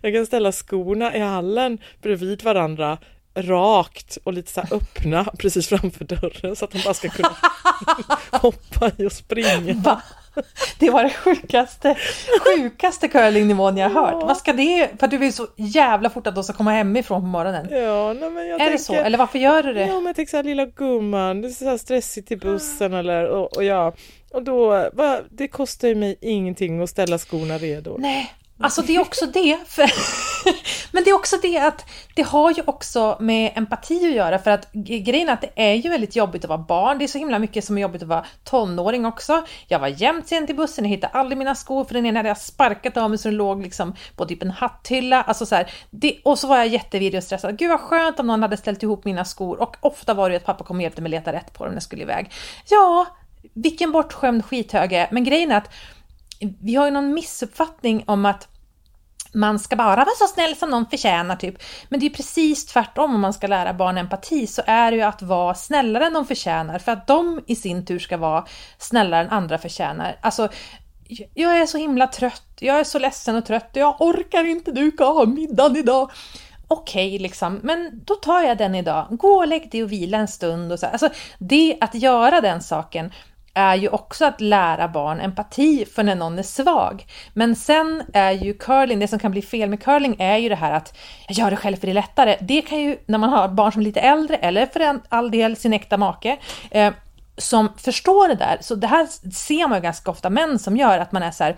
jag 0.00 0.14
kan 0.14 0.26
ställa 0.26 0.52
skorna 0.52 1.16
i 1.16 1.20
hallen 1.20 1.78
bredvid 2.02 2.42
varandra 2.42 2.98
rakt 3.34 4.18
och 4.24 4.32
lite 4.32 4.52
så 4.52 4.60
öppna 4.60 5.24
precis 5.24 5.68
framför 5.68 6.04
dörren 6.04 6.56
så 6.56 6.64
att 6.64 6.70
de 6.70 6.82
bara 6.84 6.94
ska 6.94 7.08
kunna 7.08 7.36
hoppa 8.30 8.90
i 8.98 9.06
och 9.06 9.12
springa. 9.12 9.74
Va? 9.74 10.02
Det 10.78 10.90
var 10.90 11.02
det 11.02 11.10
sjukaste, 11.10 11.96
sjukaste 12.40 13.08
curlingnivån 13.08 13.76
jag 13.76 13.90
har 13.90 14.02
hört. 14.02 14.16
Ja. 14.20 14.26
Vad 14.26 14.36
ska 14.36 14.52
det, 14.52 14.90
för 15.00 15.06
du 15.06 15.18
vill 15.18 15.32
så 15.32 15.46
jävla 15.56 16.10
fort 16.10 16.26
att 16.26 16.34
de 16.34 16.44
ska 16.44 16.52
komma 16.52 16.70
hemifrån 16.70 17.20
på 17.20 17.26
morgonen. 17.26 17.68
Ja, 17.70 18.12
nej, 18.12 18.30
men 18.30 18.46
jag 18.46 18.54
är 18.54 18.58
tänker, 18.58 18.72
det 18.72 18.78
så? 18.78 18.94
Eller 18.94 19.18
varför 19.18 19.38
gör 19.38 19.62
du 19.62 19.72
det? 19.72 19.86
Ja, 19.86 19.94
men 19.94 20.06
jag 20.06 20.16
tänker 20.16 20.30
så 20.30 20.36
här, 20.36 20.44
lilla 20.44 20.66
gumman, 20.66 21.42
det 21.42 21.48
är 21.48 21.50
så 21.50 21.64
här 21.64 21.78
stressigt 21.78 22.32
i 22.32 22.36
bussen 22.36 22.94
eller 22.94 23.26
och, 23.28 23.56
och 23.56 23.64
ja, 23.64 23.92
och 24.32 24.42
då, 24.42 24.90
va, 24.92 25.20
det 25.30 25.48
kostar 25.48 25.88
ju 25.88 25.94
mig 25.94 26.16
ingenting 26.20 26.82
att 26.82 26.90
ställa 26.90 27.18
skorna 27.18 27.58
redo. 27.58 27.96
Nej, 27.98 28.32
alltså 28.58 28.82
det 28.82 28.96
är 28.96 29.00
också 29.00 29.26
det. 29.26 29.58
För, 29.66 29.90
men 30.92 31.04
det 31.04 31.10
är 31.10 31.14
också 31.14 31.36
det 31.42 31.58
att 31.58 31.84
det 32.14 32.22
har 32.22 32.50
ju 32.50 32.62
också 32.66 33.16
med 33.20 33.52
empati 33.54 34.06
att 34.06 34.14
göra 34.14 34.38
för 34.38 34.50
att 34.50 34.72
grejen 34.72 35.28
är 35.28 35.32
att 35.32 35.40
det 35.40 35.52
är 35.56 35.74
ju 35.74 35.90
väldigt 35.90 36.16
jobbigt 36.16 36.44
att 36.44 36.48
vara 36.48 36.58
barn. 36.58 36.98
Det 36.98 37.04
är 37.04 37.08
så 37.08 37.18
himla 37.18 37.38
mycket 37.38 37.64
som 37.64 37.78
är 37.78 37.82
jobbigt 37.82 38.02
att 38.02 38.08
vara 38.08 38.24
tonåring 38.44 39.06
också. 39.06 39.46
Jag 39.68 39.78
var 39.78 39.88
jämt 39.88 40.28
sent 40.28 40.50
i 40.50 40.54
bussen, 40.54 40.84
jag 40.84 40.90
hittade 40.90 41.12
aldrig 41.12 41.38
mina 41.38 41.54
skor 41.54 41.84
för 41.84 41.94
den 41.94 42.06
ena 42.06 42.18
hade 42.18 42.28
jag 42.28 42.38
sparkat 42.38 42.96
av 42.96 43.10
mig 43.10 43.18
så 43.18 43.28
den 43.28 43.36
låg 43.36 43.62
liksom 43.62 43.94
på 44.16 44.26
typ 44.26 44.42
en 44.42 44.50
hatthylla. 44.50 45.22
Alltså 45.22 45.46
så 45.46 45.54
här, 45.54 45.72
det, 45.90 46.18
och 46.24 46.38
så 46.38 46.46
var 46.46 46.56
jag 46.56 46.68
jättevirrig 46.68 47.18
och 47.18 47.24
stressad. 47.24 47.58
Gud 47.58 47.70
vad 47.70 47.80
skönt 47.80 48.20
om 48.20 48.26
någon 48.26 48.42
hade 48.42 48.56
ställt 48.56 48.82
ihop 48.82 49.04
mina 49.04 49.24
skor 49.24 49.60
och 49.60 49.76
ofta 49.80 50.14
var 50.14 50.28
det 50.28 50.32
ju 50.32 50.36
att 50.36 50.44
pappa 50.46 50.64
kom 50.64 50.76
och 50.76 50.82
hjälpte 50.82 51.02
mig 51.02 51.10
leta 51.10 51.32
rätt 51.32 51.52
på 51.52 51.64
dem 51.64 51.72
när 51.72 51.76
jag 51.76 51.82
skulle 51.82 52.02
iväg. 52.02 52.32
Ja, 52.68 53.06
vilken 53.54 53.92
bortskämd 53.92 54.44
skithöge. 54.44 55.08
Men 55.10 55.24
grejen 55.24 55.50
är 55.50 55.56
att 55.56 55.70
vi 56.60 56.74
har 56.74 56.84
ju 56.84 56.90
någon 56.90 57.14
missuppfattning 57.14 58.04
om 58.06 58.26
att 58.26 58.48
man 59.34 59.58
ska 59.58 59.76
bara 59.76 60.04
vara 60.04 60.14
så 60.18 60.26
snäll 60.26 60.56
som 60.56 60.70
någon 60.70 60.86
förtjänar 60.86 61.36
typ. 61.36 61.62
Men 61.88 62.00
det 62.00 62.06
är 62.06 62.08
ju 62.08 62.14
precis 62.14 62.66
tvärtom 62.66 63.14
om 63.14 63.20
man 63.20 63.32
ska 63.32 63.46
lära 63.46 63.74
barn 63.74 63.98
empati 63.98 64.46
så 64.46 64.62
är 64.66 64.90
det 64.90 64.96
ju 64.96 65.02
att 65.02 65.22
vara 65.22 65.54
snällare 65.54 66.06
än 66.06 66.12
de 66.12 66.26
förtjänar 66.26 66.78
för 66.78 66.92
att 66.92 67.06
de 67.06 67.40
i 67.46 67.56
sin 67.56 67.86
tur 67.86 67.98
ska 67.98 68.16
vara 68.16 68.44
snällare 68.78 69.24
än 69.24 69.30
andra 69.30 69.58
förtjänar. 69.58 70.18
Alltså, 70.20 70.48
jag 71.34 71.58
är 71.58 71.66
så 71.66 71.78
himla 71.78 72.06
trött, 72.06 72.56
jag 72.58 72.80
är 72.80 72.84
så 72.84 72.98
ledsen 72.98 73.36
och 73.36 73.46
trött, 73.46 73.70
jag 73.72 73.96
orkar 74.00 74.44
inte 74.44 74.72
duka 74.72 75.04
av 75.04 75.28
middagen 75.28 75.76
idag. 75.76 76.10
Okej, 76.68 77.18
liksom, 77.18 77.60
men 77.62 78.00
då 78.04 78.14
tar 78.14 78.42
jag 78.42 78.58
den 78.58 78.74
idag. 78.74 79.06
Gå 79.10 79.28
och 79.28 79.48
lägg 79.48 79.70
dig 79.70 79.82
och 79.82 79.92
vila 79.92 80.18
en 80.18 80.28
stund. 80.28 80.72
Och 80.72 80.78
så. 80.78 80.86
Alltså, 80.86 81.08
det 81.38 81.78
att 81.80 81.94
göra 81.94 82.40
den 82.40 82.62
saken 82.62 83.12
är 83.54 83.74
ju 83.74 83.88
också 83.88 84.24
att 84.24 84.40
lära 84.40 84.88
barn 84.88 85.20
empati 85.20 85.84
för 85.84 86.02
när 86.02 86.14
någon 86.14 86.38
är 86.38 86.42
svag. 86.42 87.06
Men 87.32 87.56
sen 87.56 88.02
är 88.12 88.30
ju 88.32 88.54
curling, 88.54 88.98
det 88.98 89.08
som 89.08 89.18
kan 89.18 89.30
bli 89.30 89.42
fel 89.42 89.70
med 89.70 89.82
curling 89.82 90.16
är 90.18 90.36
ju 90.36 90.48
det 90.48 90.54
här 90.54 90.72
att 90.72 90.98
jag 91.28 91.38
gör 91.38 91.50
det 91.50 91.56
själv 91.56 91.76
för 91.76 91.86
det 91.86 91.92
är 91.92 91.94
lättare. 91.94 92.36
Det 92.40 92.62
kan 92.62 92.80
ju, 92.80 92.98
när 93.06 93.18
man 93.18 93.30
har 93.30 93.48
barn 93.48 93.72
som 93.72 93.80
är 93.80 93.84
lite 93.84 94.00
äldre, 94.00 94.36
eller 94.36 94.66
för 94.66 94.80
en, 94.80 95.02
all 95.08 95.30
del 95.30 95.56
sin 95.56 95.72
äkta 95.72 95.96
make, 95.96 96.36
eh, 96.70 96.92
som 97.36 97.68
förstår 97.76 98.28
det 98.28 98.34
där. 98.34 98.58
Så 98.60 98.74
det 98.74 98.86
här 98.86 99.06
ser 99.32 99.68
man 99.68 99.78
ju 99.78 99.82
ganska 99.82 100.10
ofta 100.10 100.30
män 100.30 100.58
som 100.58 100.76
gör, 100.76 100.98
att 100.98 101.12
man 101.12 101.22
är 101.22 101.30
så 101.30 101.44
här, 101.44 101.56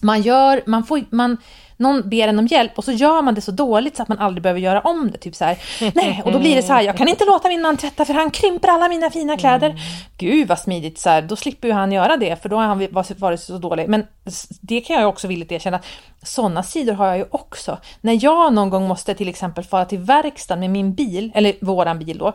man 0.00 0.22
gör, 0.22 0.62
man 0.66 0.84
får, 0.84 1.04
man, 1.10 1.36
någon 1.76 2.08
ber 2.08 2.28
en 2.28 2.38
om 2.38 2.46
hjälp 2.46 2.78
och 2.78 2.84
så 2.84 2.92
gör 2.92 3.22
man 3.22 3.34
det 3.34 3.40
så 3.40 3.50
dåligt 3.50 3.96
så 3.96 4.02
att 4.02 4.08
man 4.08 4.18
aldrig 4.18 4.42
behöver 4.42 4.60
göra 4.60 4.80
om 4.80 5.10
det. 5.10 5.18
Typ 5.18 5.34
så 5.34 5.44
här, 5.44 5.58
nej, 5.94 6.22
och 6.24 6.32
då 6.32 6.38
blir 6.38 6.56
det 6.56 6.62
så 6.62 6.72
här, 6.72 6.82
jag 6.82 6.96
kan 6.96 7.08
inte 7.08 7.24
låta 7.24 7.48
min 7.48 7.62
man 7.62 7.76
tvätta 7.76 8.04
för 8.04 8.14
han 8.14 8.30
krymper 8.30 8.68
alla 8.68 8.88
mina 8.88 9.10
fina 9.10 9.36
kläder. 9.36 9.74
Gud 10.18 10.48
vad 10.48 10.58
smidigt, 10.58 10.98
så 10.98 11.10
här, 11.10 11.22
då 11.22 11.36
slipper 11.36 11.68
ju 11.68 11.74
han 11.74 11.92
göra 11.92 12.16
det 12.16 12.42
för 12.42 12.48
då 12.48 12.56
har 12.56 12.64
han 12.64 12.86
varit 13.18 13.40
så 13.40 13.58
dålig. 13.58 13.88
Men 13.88 14.06
det 14.60 14.80
kan 14.80 14.94
jag 14.94 15.02
ju 15.02 15.06
också 15.06 15.28
villigt 15.28 15.52
erkänna, 15.52 15.80
sådana 16.22 16.62
sidor 16.62 16.92
har 16.92 17.06
jag 17.06 17.18
ju 17.18 17.24
också. 17.30 17.78
När 18.00 18.24
jag 18.24 18.52
någon 18.52 18.70
gång 18.70 18.88
måste 18.88 19.14
till 19.14 19.28
exempel 19.28 19.64
fara 19.64 19.84
till 19.84 19.98
verkstaden 19.98 20.60
med 20.60 20.70
min 20.70 20.94
bil, 20.94 21.32
eller 21.34 21.54
våran 21.60 21.98
bil 21.98 22.18
då, 22.18 22.32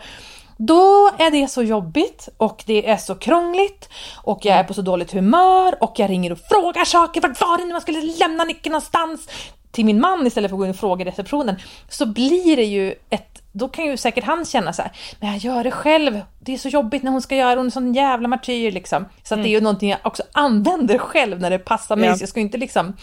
då 0.57 1.11
är 1.17 1.31
det 1.31 1.47
så 1.47 1.63
jobbigt 1.63 2.29
och 2.37 2.63
det 2.65 2.89
är 2.89 2.97
så 2.97 3.15
krångligt 3.15 3.89
och 4.23 4.39
jag 4.45 4.57
är 4.57 4.63
på 4.63 4.73
så 4.73 4.81
dåligt 4.81 5.11
humör 5.11 5.83
och 5.83 5.93
jag 5.95 6.09
ringer 6.09 6.31
och 6.31 6.39
frågar 6.39 6.85
saker. 6.85 7.21
Vart 7.21 7.41
var 7.41 7.57
det 7.57 7.65
nu 7.65 7.71
man 7.71 7.81
skulle 7.81 8.01
lämna 8.01 8.43
nyckeln 8.43 8.71
någonstans? 8.71 9.27
Till 9.71 9.85
min 9.85 10.01
man 10.01 10.27
istället 10.27 10.49
för 10.51 10.55
att 10.55 10.59
gå 10.59 10.65
in 10.65 10.71
och 10.71 10.77
fråga 10.77 11.05
i 11.05 11.07
receptionen. 11.07 11.55
Så 11.89 12.05
blir 12.05 12.55
det 12.55 12.63
ju 12.63 12.93
ett 13.09 13.41
då 13.57 13.67
kan 13.67 13.85
ju 13.85 13.97
säkert 13.97 14.23
han 14.23 14.45
känna 14.45 14.73
så 14.73 14.81
här, 14.81 14.91
men 15.19 15.29
jag 15.29 15.37
gör 15.37 15.63
det 15.63 15.71
själv, 15.71 16.21
det 16.39 16.53
är 16.53 16.57
så 16.57 16.69
jobbigt 16.69 17.03
när 17.03 17.11
hon 17.11 17.21
ska 17.21 17.35
göra, 17.35 17.49
hon 17.49 17.59
är 17.59 17.63
en 17.63 17.71
sån 17.71 17.93
jävla 17.93 18.27
martyr 18.27 18.71
liksom. 18.71 19.05
Så 19.23 19.33
att 19.33 19.43
det 19.43 19.49
är 19.49 19.51
ju 19.51 19.61
någonting 19.61 19.89
jag 19.89 19.99
också 20.03 20.23
använder 20.31 20.97
själv 20.97 21.39
när 21.39 21.49
det 21.49 21.59
passar 21.59 21.95
mig, 21.95 22.09
Ja. 22.09 22.15
så 22.15 22.21
jag 22.21 22.29
ska 22.29 22.39
ju 22.39 22.45
inte 22.45 22.57
liksom 22.57 22.93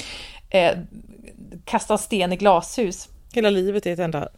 eh, 0.50 0.72
kasta 1.64 1.98
sten 1.98 2.32
i 2.32 2.36
glashus. 2.36 3.08
Hela 3.32 3.50
livet 3.50 3.86
är 3.86 3.92
ett 3.92 3.98
enda 3.98 4.28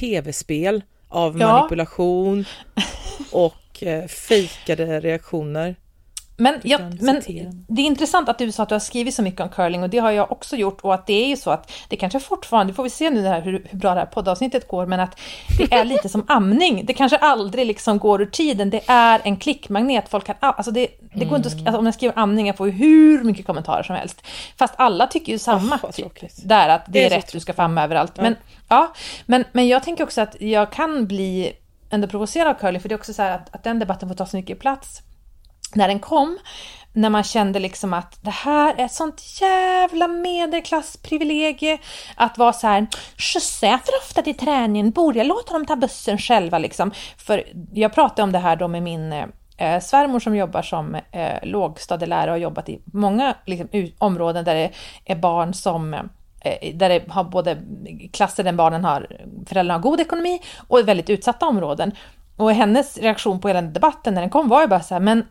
tv-spel 0.00 0.82
av 1.16 1.38
Ja. 1.40 1.52
manipulation 1.52 2.44
och 3.32 3.82
eh, 3.82 4.06
fejkade 4.06 5.00
reaktioner. 5.00 5.76
Men, 6.38 6.60
jag, 6.62 6.80
men 7.02 7.22
det 7.68 7.82
är 7.82 7.86
intressant 7.86 8.28
att 8.28 8.38
du 8.38 8.52
sa 8.52 8.62
att 8.62 8.68
du 8.68 8.74
har 8.74 8.80
skrivit 8.80 9.14
så 9.14 9.22
mycket 9.22 9.40
om 9.40 9.48
curling 9.48 9.82
och 9.82 9.90
det 9.90 9.98
har 9.98 10.10
jag 10.10 10.32
också 10.32 10.56
gjort 10.56 10.80
och 10.80 10.94
att 10.94 11.06
det 11.06 11.24
är 11.24 11.28
ju 11.28 11.36
så 11.36 11.50
att 11.50 11.72
det 11.88 11.96
kanske 11.96 12.20
fortfarande, 12.20 12.74
får 12.74 12.82
vi 12.82 12.90
se 12.90 13.10
nu 13.10 13.22
här, 13.26 13.40
hur, 13.40 13.66
hur 13.70 13.78
bra 13.78 13.94
det 13.94 14.00
här 14.00 14.06
poddavsnittet 14.06 14.68
går, 14.68 14.86
men 14.86 15.00
att 15.00 15.18
det 15.58 15.72
är 15.72 15.84
lite 15.94 16.08
som 16.08 16.24
amning. 16.28 16.82
Det 16.86 16.94
kanske 16.94 17.16
aldrig 17.16 17.66
liksom 17.66 17.98
går 17.98 18.22
ur 18.22 18.26
tiden. 18.26 18.70
Det 18.70 18.80
är 18.86 19.20
en 19.24 19.36
klickmagnet. 19.36 20.08
Folk 20.08 20.24
kan, 20.24 20.34
alltså 20.40 20.70
det, 20.70 20.88
det 21.14 21.24
går 21.24 21.36
inte 21.36 21.48
att, 21.48 21.54
sk- 21.54 21.66
alltså 21.66 21.78
om 21.78 21.86
jag 21.86 21.94
skriver 21.94 22.18
amning, 22.18 22.46
jag 22.46 22.56
får 22.56 22.66
ju 22.66 22.72
hur 22.72 23.24
mycket 23.24 23.46
kommentarer 23.46 23.82
som 23.82 23.96
helst. 23.96 24.22
Fast 24.58 24.74
alla 24.76 25.06
tycker 25.06 25.32
ju 25.32 25.38
samma. 25.38 25.78
Vad 25.82 25.92
typ, 25.94 26.20
där 26.44 26.68
att 26.68 26.86
det, 26.86 26.92
Det 26.92 27.02
är 27.04 27.10
är, 27.10 27.16
rätt, 27.16 27.32
du 27.32 27.40
ska 27.40 27.52
få 27.52 27.62
amma 27.62 27.84
överallt. 27.84 28.16
Men, 28.16 28.36
ja, 28.68 28.92
men, 29.26 29.44
men 29.52 29.68
jag 29.68 29.82
tänker 29.82 30.04
också 30.04 30.20
att 30.20 30.40
jag 30.40 30.72
kan 30.72 31.06
bli 31.06 31.52
ändå 31.90 32.08
provocerad 32.08 32.48
av 32.48 32.54
curling, 32.54 32.80
för 32.80 32.88
det 32.88 32.94
är 32.94 32.98
också 32.98 33.12
så 33.12 33.22
här 33.22 33.30
att, 33.30 33.54
att 33.54 33.64
den 33.64 33.78
debatten 33.78 34.08
får 34.08 34.16
ta 34.16 34.26
så 34.26 34.36
mycket 34.36 34.58
plats 34.60 35.02
när 35.74 35.88
den 35.88 35.98
kom, 35.98 36.38
när 36.96 37.10
man 37.10 37.22
kände 37.22 37.58
liksom 37.58 37.92
att 37.92 38.18
det 38.22 38.30
här 38.30 38.74
är 38.78 38.84
ett 38.84 38.92
sånt 38.92 39.40
jävla 39.40 40.08
medelklassprivilegie 40.08 41.78
att 42.14 42.38
vara 42.38 42.52
så 42.52 42.66
här, 42.66 42.86
skjutsar 43.16 43.66
jag 43.66 43.80
för 43.84 43.92
ofta 44.02 44.22
till 44.22 44.36
träningen? 44.36 44.90
Borde 44.90 45.18
jag 45.18 45.26
låta 45.26 45.52
dem 45.52 45.66
ta 45.66 45.76
bussen 45.76 46.18
själva 46.18 46.58
liksom? 46.58 46.90
För 47.16 47.44
jag 47.72 47.94
pratade 47.94 48.22
om 48.22 48.32
det 48.32 48.38
här 48.38 48.56
då 48.56 48.68
med 48.68 48.82
min 48.82 49.12
eh, 49.12 49.24
eh 49.58 49.80
svärmor 49.80 50.20
som 50.20 50.36
jobbar 50.36 50.62
som 50.62 50.94
eh, 50.94 51.38
lågstadielärare 51.42 52.30
och 52.30 52.34
har 52.34 52.38
jobbat 52.38 52.68
i 52.68 52.80
många 52.84 53.34
liksom, 53.46 53.68
områden 53.98 54.44
där 54.44 54.54
det 54.54 54.70
är 55.04 55.16
barn 55.16 55.54
som 55.54 55.94
eh, 55.94 56.74
där 56.74 56.88
det 56.88 57.04
har 57.08 57.24
både 57.24 57.58
klasser 58.12 58.44
där 58.44 58.52
barnen 58.52 58.84
har, 58.84 59.06
föräldrarna 59.46 59.78
har 59.78 59.82
god 59.82 60.00
ekonomi 60.00 60.40
och 60.68 60.88
väldigt 60.88 61.10
utsatta 61.10 61.46
områden. 61.46 61.92
Och 62.36 62.52
hennes 62.52 62.98
reaktion 62.98 63.40
på 63.40 63.48
hela 63.48 63.60
den 63.60 63.72
debatten 63.72 64.14
när 64.14 64.20
den 64.20 64.30
kom 64.30 64.48
var 64.48 64.60
ju 64.60 64.66
bara 64.66 64.80
så 64.80 64.94
här, 64.94 65.00
men 65.00 65.24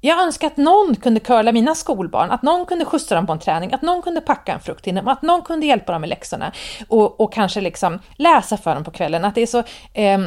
jag 0.00 0.22
önskar 0.22 0.46
att 0.46 0.56
någon 0.56 0.96
kunde 0.96 1.20
curla 1.20 1.52
mina 1.52 1.74
skolbarn, 1.74 2.30
att 2.30 2.42
någon 2.42 2.66
kunde 2.66 2.84
skjutsa 2.84 3.14
dem 3.14 3.26
på 3.26 3.32
en 3.32 3.38
träning, 3.38 3.72
att 3.72 3.82
någon 3.82 4.02
kunde 4.02 4.20
packa 4.20 4.52
en 4.52 4.60
frukt 4.60 4.84
till 4.84 4.94
dem, 4.94 5.08
att 5.08 5.22
någon 5.22 5.42
kunde 5.42 5.66
hjälpa 5.66 5.92
dem 5.92 6.00
med 6.00 6.10
läxorna 6.10 6.52
och, 6.88 7.20
och 7.20 7.32
kanske 7.32 7.60
liksom 7.60 7.98
läsa 8.16 8.56
för 8.56 8.74
dem 8.74 8.84
på 8.84 8.90
kvällen. 8.90 9.24
Att 9.24 9.34
det 9.34 9.42
är 9.42 9.46
så... 9.46 9.58
Eh, 9.94 10.18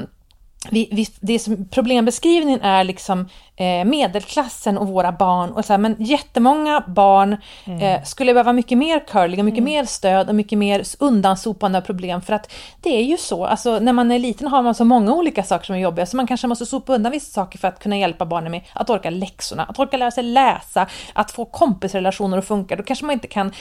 vi, 0.71 0.89
vi, 0.91 1.07
det 1.19 1.39
som 1.39 1.65
problembeskrivningen 1.69 2.61
är 2.61 2.83
liksom 2.83 3.29
eh, 3.55 3.85
medelklassen 3.85 4.77
och 4.77 4.87
våra 4.87 5.11
barn. 5.11 5.51
Och 5.51 5.65
så 5.65 5.73
här, 5.73 5.77
men 5.77 5.95
jättemånga 5.99 6.83
barn 6.87 7.37
eh, 7.81 8.03
skulle 8.03 8.33
behöva 8.33 8.53
mycket 8.53 8.77
mer 8.77 9.07
curling 9.07 9.39
och 9.39 9.45
mycket 9.45 9.63
mer 9.63 9.85
stöd 9.85 10.29
och 10.29 10.35
mycket 10.35 10.57
mer 10.57 10.83
undansopande 10.99 11.77
av 11.77 11.81
problem. 11.81 12.21
För 12.21 12.33
att 12.33 12.51
det 12.81 12.89
är 12.89 13.03
ju 13.03 13.17
så, 13.17 13.45
alltså, 13.45 13.79
när 13.79 13.93
man 13.93 14.11
är 14.11 14.19
liten 14.19 14.47
har 14.47 14.61
man 14.61 14.75
så 14.75 14.85
många 14.85 15.13
olika 15.13 15.43
saker 15.43 15.65
som 15.65 15.75
är 15.75 15.79
jobbiga 15.79 16.05
så 16.05 16.17
man 16.17 16.27
kanske 16.27 16.47
måste 16.47 16.65
sopa 16.65 16.95
undan 16.95 17.11
vissa 17.11 17.31
saker 17.31 17.59
för 17.59 17.67
att 17.67 17.79
kunna 17.79 17.97
hjälpa 17.97 18.25
barnen 18.25 18.51
med 18.51 18.61
att 18.73 18.89
orka 18.89 19.09
läxorna, 19.09 19.63
att 19.63 19.79
orka 19.79 19.97
lära 19.97 20.11
sig 20.11 20.23
läsa, 20.23 20.87
att 21.13 21.31
få 21.31 21.45
kompisrelationer 21.45 22.37
att 22.37 22.47
funka. 22.47 22.75
Då 22.75 22.83
kanske 22.83 23.05
man 23.05 23.13
inte 23.13 23.27
kan 23.27 23.51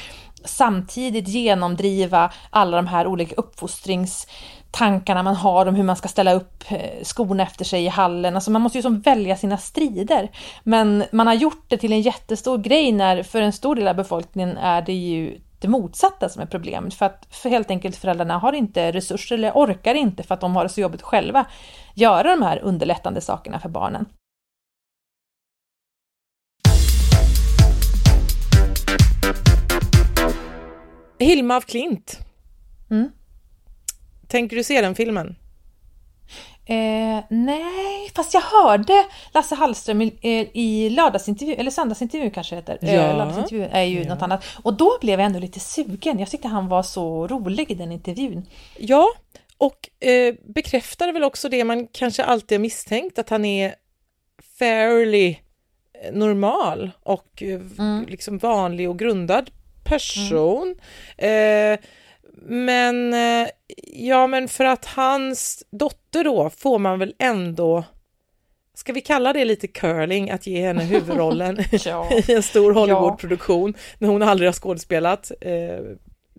samtidigt 0.44 1.28
genomdriva 1.28 2.32
alla 2.50 2.76
de 2.76 2.86
här 2.86 3.06
olika 3.06 3.34
uppfostringstankarna 4.72 5.22
man 5.22 5.36
har 5.36 5.66
om 5.66 5.74
hur 5.74 5.84
man 5.84 5.96
ska 5.96 6.08
ställa 6.08 6.32
upp 6.32 6.64
eh, 6.70 7.02
skorna 7.02 7.42
efter 7.42 7.64
sig 7.64 7.84
i 7.84 7.88
hallen. 7.88 8.34
Alltså 8.34 8.50
man 8.50 8.62
måste 8.62 8.78
ju 8.78 8.82
som 8.82 9.00
välja 9.00 9.36
sina 9.36 9.58
strider. 9.58 10.30
Men 10.64 11.04
man 11.12 11.26
har 11.26 11.34
gjort 11.34 11.64
det 11.68 11.78
till 11.78 11.92
en 11.92 12.00
jättestor 12.00 12.58
grej 12.58 12.92
när 12.92 13.22
för 13.22 13.40
en 13.40 13.52
stor 13.52 13.76
del 13.76 13.88
av 13.88 13.96
befolkningen 13.96 14.56
är 14.56 14.82
det 14.82 14.92
ju 14.92 15.40
det 15.60 15.68
motsatta 15.68 16.28
som 16.28 16.42
är 16.42 16.46
problemet. 16.46 16.94
För 16.94 17.06
att 17.06 17.26
för 17.30 17.50
helt 17.50 17.70
enkelt 17.70 17.96
föräldrarna 17.96 18.38
har 18.38 18.52
inte 18.52 18.92
resurser 18.92 19.36
eller 19.36 19.52
orkar 19.52 19.94
inte 19.94 20.22
för 20.22 20.34
att 20.34 20.40
de 20.40 20.56
har 20.56 20.64
det 20.64 20.68
så 20.68 20.80
jobbigt 20.80 21.02
själva 21.02 21.46
göra 21.94 22.30
de 22.30 22.42
här 22.42 22.58
underlättande 22.62 23.20
sakerna 23.20 23.60
för 23.60 23.68
barnen. 23.68 24.06
Hilma 31.18 31.56
af 31.56 31.66
Klint. 31.66 32.18
Mm. 32.90 33.10
Tänker 34.32 34.56
du 34.56 34.64
se 34.64 34.80
den 34.80 34.94
filmen? 34.94 35.36
Eh, 36.66 37.24
nej, 37.30 38.10
fast 38.16 38.34
jag 38.34 38.40
hörde 38.40 39.04
Lasse 39.34 39.54
Hallström 39.54 40.02
i, 40.02 40.06
eh, 40.22 40.46
i 40.56 40.90
lördagsintervju, 40.90 41.54
eller 41.54 41.70
söndagsintervju 41.70 42.30
kanske 42.30 42.56
heter. 42.56 42.78
Ja. 42.80 42.88
Eh, 42.88 43.16
lördagsintervju 43.16 43.64
är 43.72 43.82
ju 43.82 44.02
Ja. 44.02 44.08
något 44.14 44.22
annat. 44.22 44.44
Och 44.62 44.74
då 44.76 44.98
blev 45.00 45.20
jag 45.20 45.26
ändå 45.26 45.38
lite 45.38 45.60
sugen. 45.60 46.18
Jag 46.18 46.30
tyckte 46.30 46.48
han 46.48 46.68
var 46.68 46.82
så 46.82 47.26
rolig 47.26 47.70
i 47.70 47.74
den 47.74 47.92
intervjun. 47.92 48.46
Ja, 48.78 49.06
och 49.58 50.06
eh, 50.08 50.34
bekräftar 50.54 51.12
väl 51.12 51.24
också 51.24 51.48
det 51.48 51.64
man 51.64 51.86
kanske 51.92 52.24
alltid 52.24 52.58
har 52.58 52.62
misstänkt, 52.62 53.18
att 53.18 53.28
han 53.28 53.44
är 53.44 53.74
fairly 54.58 55.36
normal 56.12 56.90
och 57.02 57.42
eh, 57.42 57.60
Mm. 57.78 58.06
liksom 58.08 58.38
vanlig 58.38 58.90
och 58.90 58.98
grundad 58.98 59.50
person. 59.84 60.74
Eh, 61.18 61.78
men 62.46 63.14
eh, 63.14 63.48
ja, 63.92 64.26
men 64.26 64.48
för 64.48 64.64
att 64.64 64.84
hans 64.84 65.64
dotter 65.70 66.24
då 66.24 66.50
får 66.50 66.78
man 66.78 66.98
väl 66.98 67.14
ändå 67.18 67.84
Ska 68.74 68.92
vi 68.92 69.00
kalla 69.00 69.32
det 69.32 69.44
lite 69.44 69.68
curling, 69.68 70.30
att 70.30 70.46
ge 70.46 70.66
henne 70.66 70.84
huvudrollen 70.84 71.58
Ja. 71.84 72.10
i 72.28 72.32
en 72.32 72.42
stor 72.42 72.72
Hollywoodproduktion 72.72 73.74
när 73.98 74.08
hon 74.08 74.22
aldrig 74.22 74.48
har 74.48 74.52
skådespelat? 74.52 75.30
Eh, 75.40 75.78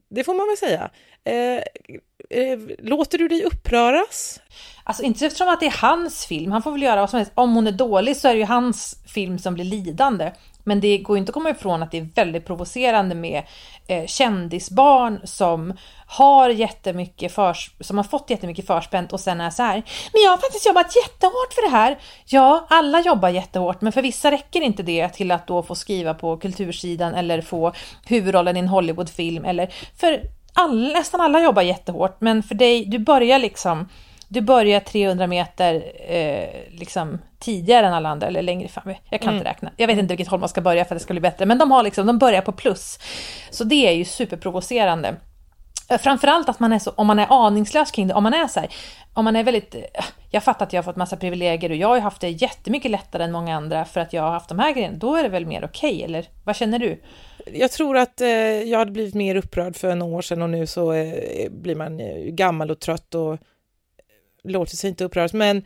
det 0.09 0.23
får 0.23 0.33
man 0.33 0.47
väl 0.47 0.57
säga. 0.57 0.89
Eh, 1.23 2.59
låter 2.79 3.17
du 3.17 3.27
dig 3.27 3.43
uppröras? 3.43 4.39
Alltså 4.83 5.03
inte 5.03 5.25
eftersom 5.25 5.49
att 5.49 5.59
det 5.59 5.65
är 5.65 5.77
hans 5.81 6.25
film, 6.25 6.51
han 6.51 6.63
får 6.63 6.71
väl 6.71 6.81
göra 6.81 6.99
vad 6.99 7.09
som 7.09 7.17
helst. 7.17 7.31
Om 7.35 7.55
hon 7.55 7.67
är 7.67 7.71
dålig 7.71 8.17
så 8.17 8.27
är 8.27 8.33
det 8.33 8.39
ju 8.39 8.45
hans 8.45 8.97
film 9.07 9.39
som 9.39 9.53
blir 9.53 9.65
lidande. 9.65 10.31
Men 10.63 10.80
det 10.80 10.97
går 10.97 11.17
ju 11.17 11.19
inte 11.19 11.30
att 11.30 11.34
komma 11.34 11.49
ifrån 11.49 11.84
att 11.84 11.91
det 11.91 11.97
är 11.97 12.10
väldigt 12.15 12.45
provocerande 12.45 13.15
med 13.15 13.43
eh, 13.88 14.06
kändisbarn 14.06 15.19
som 15.23 15.73
har 16.08 16.49
jättemycket 16.49 17.32
förs 17.32 17.71
som 17.80 17.97
har 17.97 18.04
fått 18.04 18.30
jättemycket 18.30 18.67
förspänt 18.67 19.13
och 19.13 19.19
sen 19.19 19.41
är 19.41 19.49
så 19.49 19.63
här. 19.63 19.84
Men 20.13 20.21
jag 20.23 20.30
har 20.30 20.38
faktiskt 20.38 20.65
jobbat 20.65 20.95
jättehårt 20.95 21.54
för 21.54 21.69
det 21.69 21.78
här. 21.78 21.99
Ja, 22.26 22.65
alla 22.69 23.02
jobbar 23.02 23.30
jättehårt, 23.30 23.82
men 23.82 23.93
för 23.93 24.02
vissa 24.02 24.32
räcker 24.32 24.62
inte 24.62 24.84
det 24.84 25.10
till 25.10 25.32
att 25.32 25.47
då 25.47 25.63
få 25.63 25.76
skriva 25.76 26.13
på 26.13 26.38
kultursidan 26.38 27.13
eller 27.13 27.41
få 27.41 27.73
huvudrollen 28.06 28.58
i 28.58 28.60
en 28.60 28.67
Hollywoodfilm 28.67 29.45
eller 29.45 29.73
för 29.95 30.21
all, 30.54 30.93
nästan 30.93 31.21
alla 31.21 31.39
jobbar 31.39 31.62
jättehårt, 31.62 32.21
men 32.21 32.43
för 32.43 32.56
dig, 32.56 32.86
du 32.86 32.99
börjar 32.99 33.39
liksom 33.39 33.89
du 34.33 34.41
börjar 34.41 34.79
300 34.79 35.27
meter 35.27 35.83
eh, 36.07 36.77
liksom 36.79 37.19
tidigare 37.39 37.87
än 37.87 37.93
alla 37.93 38.09
andra 38.09 38.27
eller 38.27 38.41
längre 38.41 38.67
fram. 38.67 38.93
Jag 39.09 39.21
kan 39.21 39.33
inte 39.33 39.49
räkna. 39.49 39.71
Jag 39.77 39.87
vet 39.87 39.97
inte 39.97 40.11
vilket 40.11 40.27
håll 40.27 40.39
man 40.39 40.49
ska 40.49 40.61
börja 40.61 40.85
för 40.85 40.95
att 40.95 40.99
det 40.99 41.03
ska 41.03 41.13
bli 41.13 41.21
bättre. 41.21 41.45
Men 41.45 41.57
de 41.57 41.71
har 41.71 41.83
liksom, 41.83 42.07
de 42.07 42.17
börjar 42.17 42.41
på 42.41 42.51
plus. 42.51 42.99
Så 43.49 43.63
det 43.63 43.87
är 43.87 43.91
ju 43.91 44.05
superprovocerande. 44.05 45.15
Eh, 45.89 45.97
Framförallt 45.97 46.49
att 46.49 46.59
man 46.59 46.73
är 46.73 46.79
så, 46.79 46.91
om 46.95 47.07
man 47.07 47.19
är 47.19 47.27
aningslös 47.29 47.91
kring 47.91 48.07
det, 48.07 48.13
om 48.13 48.23
man 48.23 48.33
är 48.33 48.47
så 48.47 48.59
här, 48.59 48.69
om 49.13 49.25
man 49.25 49.35
är 49.35 49.43
väldigt, 49.43 49.75
eh, 49.75 49.81
jag 50.29 50.43
fattar 50.43 50.65
att 50.65 50.73
jag 50.73 50.77
har 50.77 50.83
fått 50.83 50.95
massa 50.95 51.17
privilegier 51.17 51.69
och 51.69 51.75
jag 51.75 51.87
har 51.87 51.99
haft 51.99 52.21
det 52.21 52.29
jättemycket 52.29 52.91
lättare 52.91 53.23
än 53.23 53.31
många 53.31 53.55
andra 53.55 53.85
för 53.85 54.01
att 54.01 54.13
jag 54.13 54.21
har 54.21 54.31
haft 54.31 54.49
de 54.49 54.59
här 54.59 54.73
grejerna, 54.73 54.97
då 54.97 55.15
är 55.15 55.23
det 55.23 55.29
väl 55.29 55.45
mer 55.45 55.65
okej, 55.65 56.03
eller 56.03 56.25
vad 56.43 56.55
känner 56.55 56.79
du? 56.79 57.01
Jag 57.45 57.71
tror 57.71 57.97
att 57.97 58.21
eh, 58.21 58.27
jag 58.29 58.79
hade 58.79 58.91
blivit 58.91 59.13
mer 59.15 59.35
upprörd 59.35 59.75
för 59.75 59.95
några 59.95 60.15
år 60.15 60.21
sedan 60.21 60.41
och 60.41 60.49
nu 60.49 60.67
så 60.67 60.93
eh, 60.93 61.51
blir 61.51 61.75
man 61.75 61.99
eh, 61.99 62.17
gammal 62.17 62.71
och 62.71 62.79
trött 62.79 63.15
och 63.15 63.37
låter 64.43 64.75
sig 64.75 64.89
inte 64.89 65.03
uppröras. 65.06 65.34
Men 65.34 65.65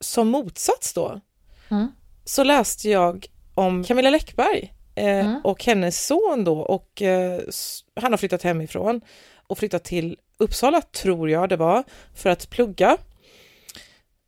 som 0.00 0.28
motsats 0.28 0.92
då, 0.94 1.20
Mm. 1.70 1.88
så 2.24 2.44
läste 2.44 2.90
jag 2.90 3.26
om 3.54 3.84
Camilla 3.84 4.10
Läckberg 4.10 4.72
eh, 4.94 5.04
Mm. 5.26 5.40
och 5.44 5.64
hennes 5.64 6.06
son 6.06 6.44
då 6.44 6.58
och 6.60 7.02
eh, 7.02 7.40
han 8.00 8.12
har 8.12 8.16
flyttat 8.16 8.42
hemifrån 8.42 9.00
och 9.46 9.58
flyttat 9.58 9.84
till 9.84 10.16
Uppsala, 10.38 10.80
tror 10.80 11.30
jag 11.30 11.48
det 11.48 11.56
var, 11.56 11.84
för 12.14 12.30
att 12.30 12.50
plugga. 12.50 12.96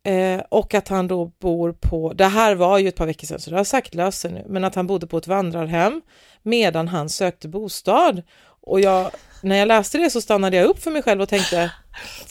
Eh, 0.03 0.41
och 0.49 0.73
att 0.73 0.87
han 0.87 1.07
då 1.07 1.25
bor 1.25 1.71
på, 1.79 2.13
det 2.13 2.25
här 2.25 2.55
var 2.55 2.77
ju 2.77 2.87
ett 2.87 2.95
par 2.95 3.05
veckor 3.05 3.27
sedan 3.27 3.39
så 3.39 3.49
det 3.49 3.57
har 3.57 3.95
löst 3.95 4.21
sig 4.21 4.31
nu, 4.31 4.45
men 4.49 4.63
att 4.63 4.75
han 4.75 4.87
bodde 4.87 5.07
på 5.07 5.17
ett 5.17 5.27
vandrarhem 5.27 6.01
medan 6.41 6.87
han 6.87 7.09
sökte 7.09 7.47
bostad. 7.47 8.21
Och 8.65 8.79
jag, 8.81 9.11
när 9.41 9.55
jag 9.55 9.67
läste 9.67 9.97
det 9.97 10.09
så 10.09 10.21
stannade 10.21 10.57
jag 10.57 10.65
upp 10.65 10.83
för 10.83 10.91
mig 10.91 11.01
själv 11.03 11.21
och 11.21 11.29
tänkte, 11.29 11.71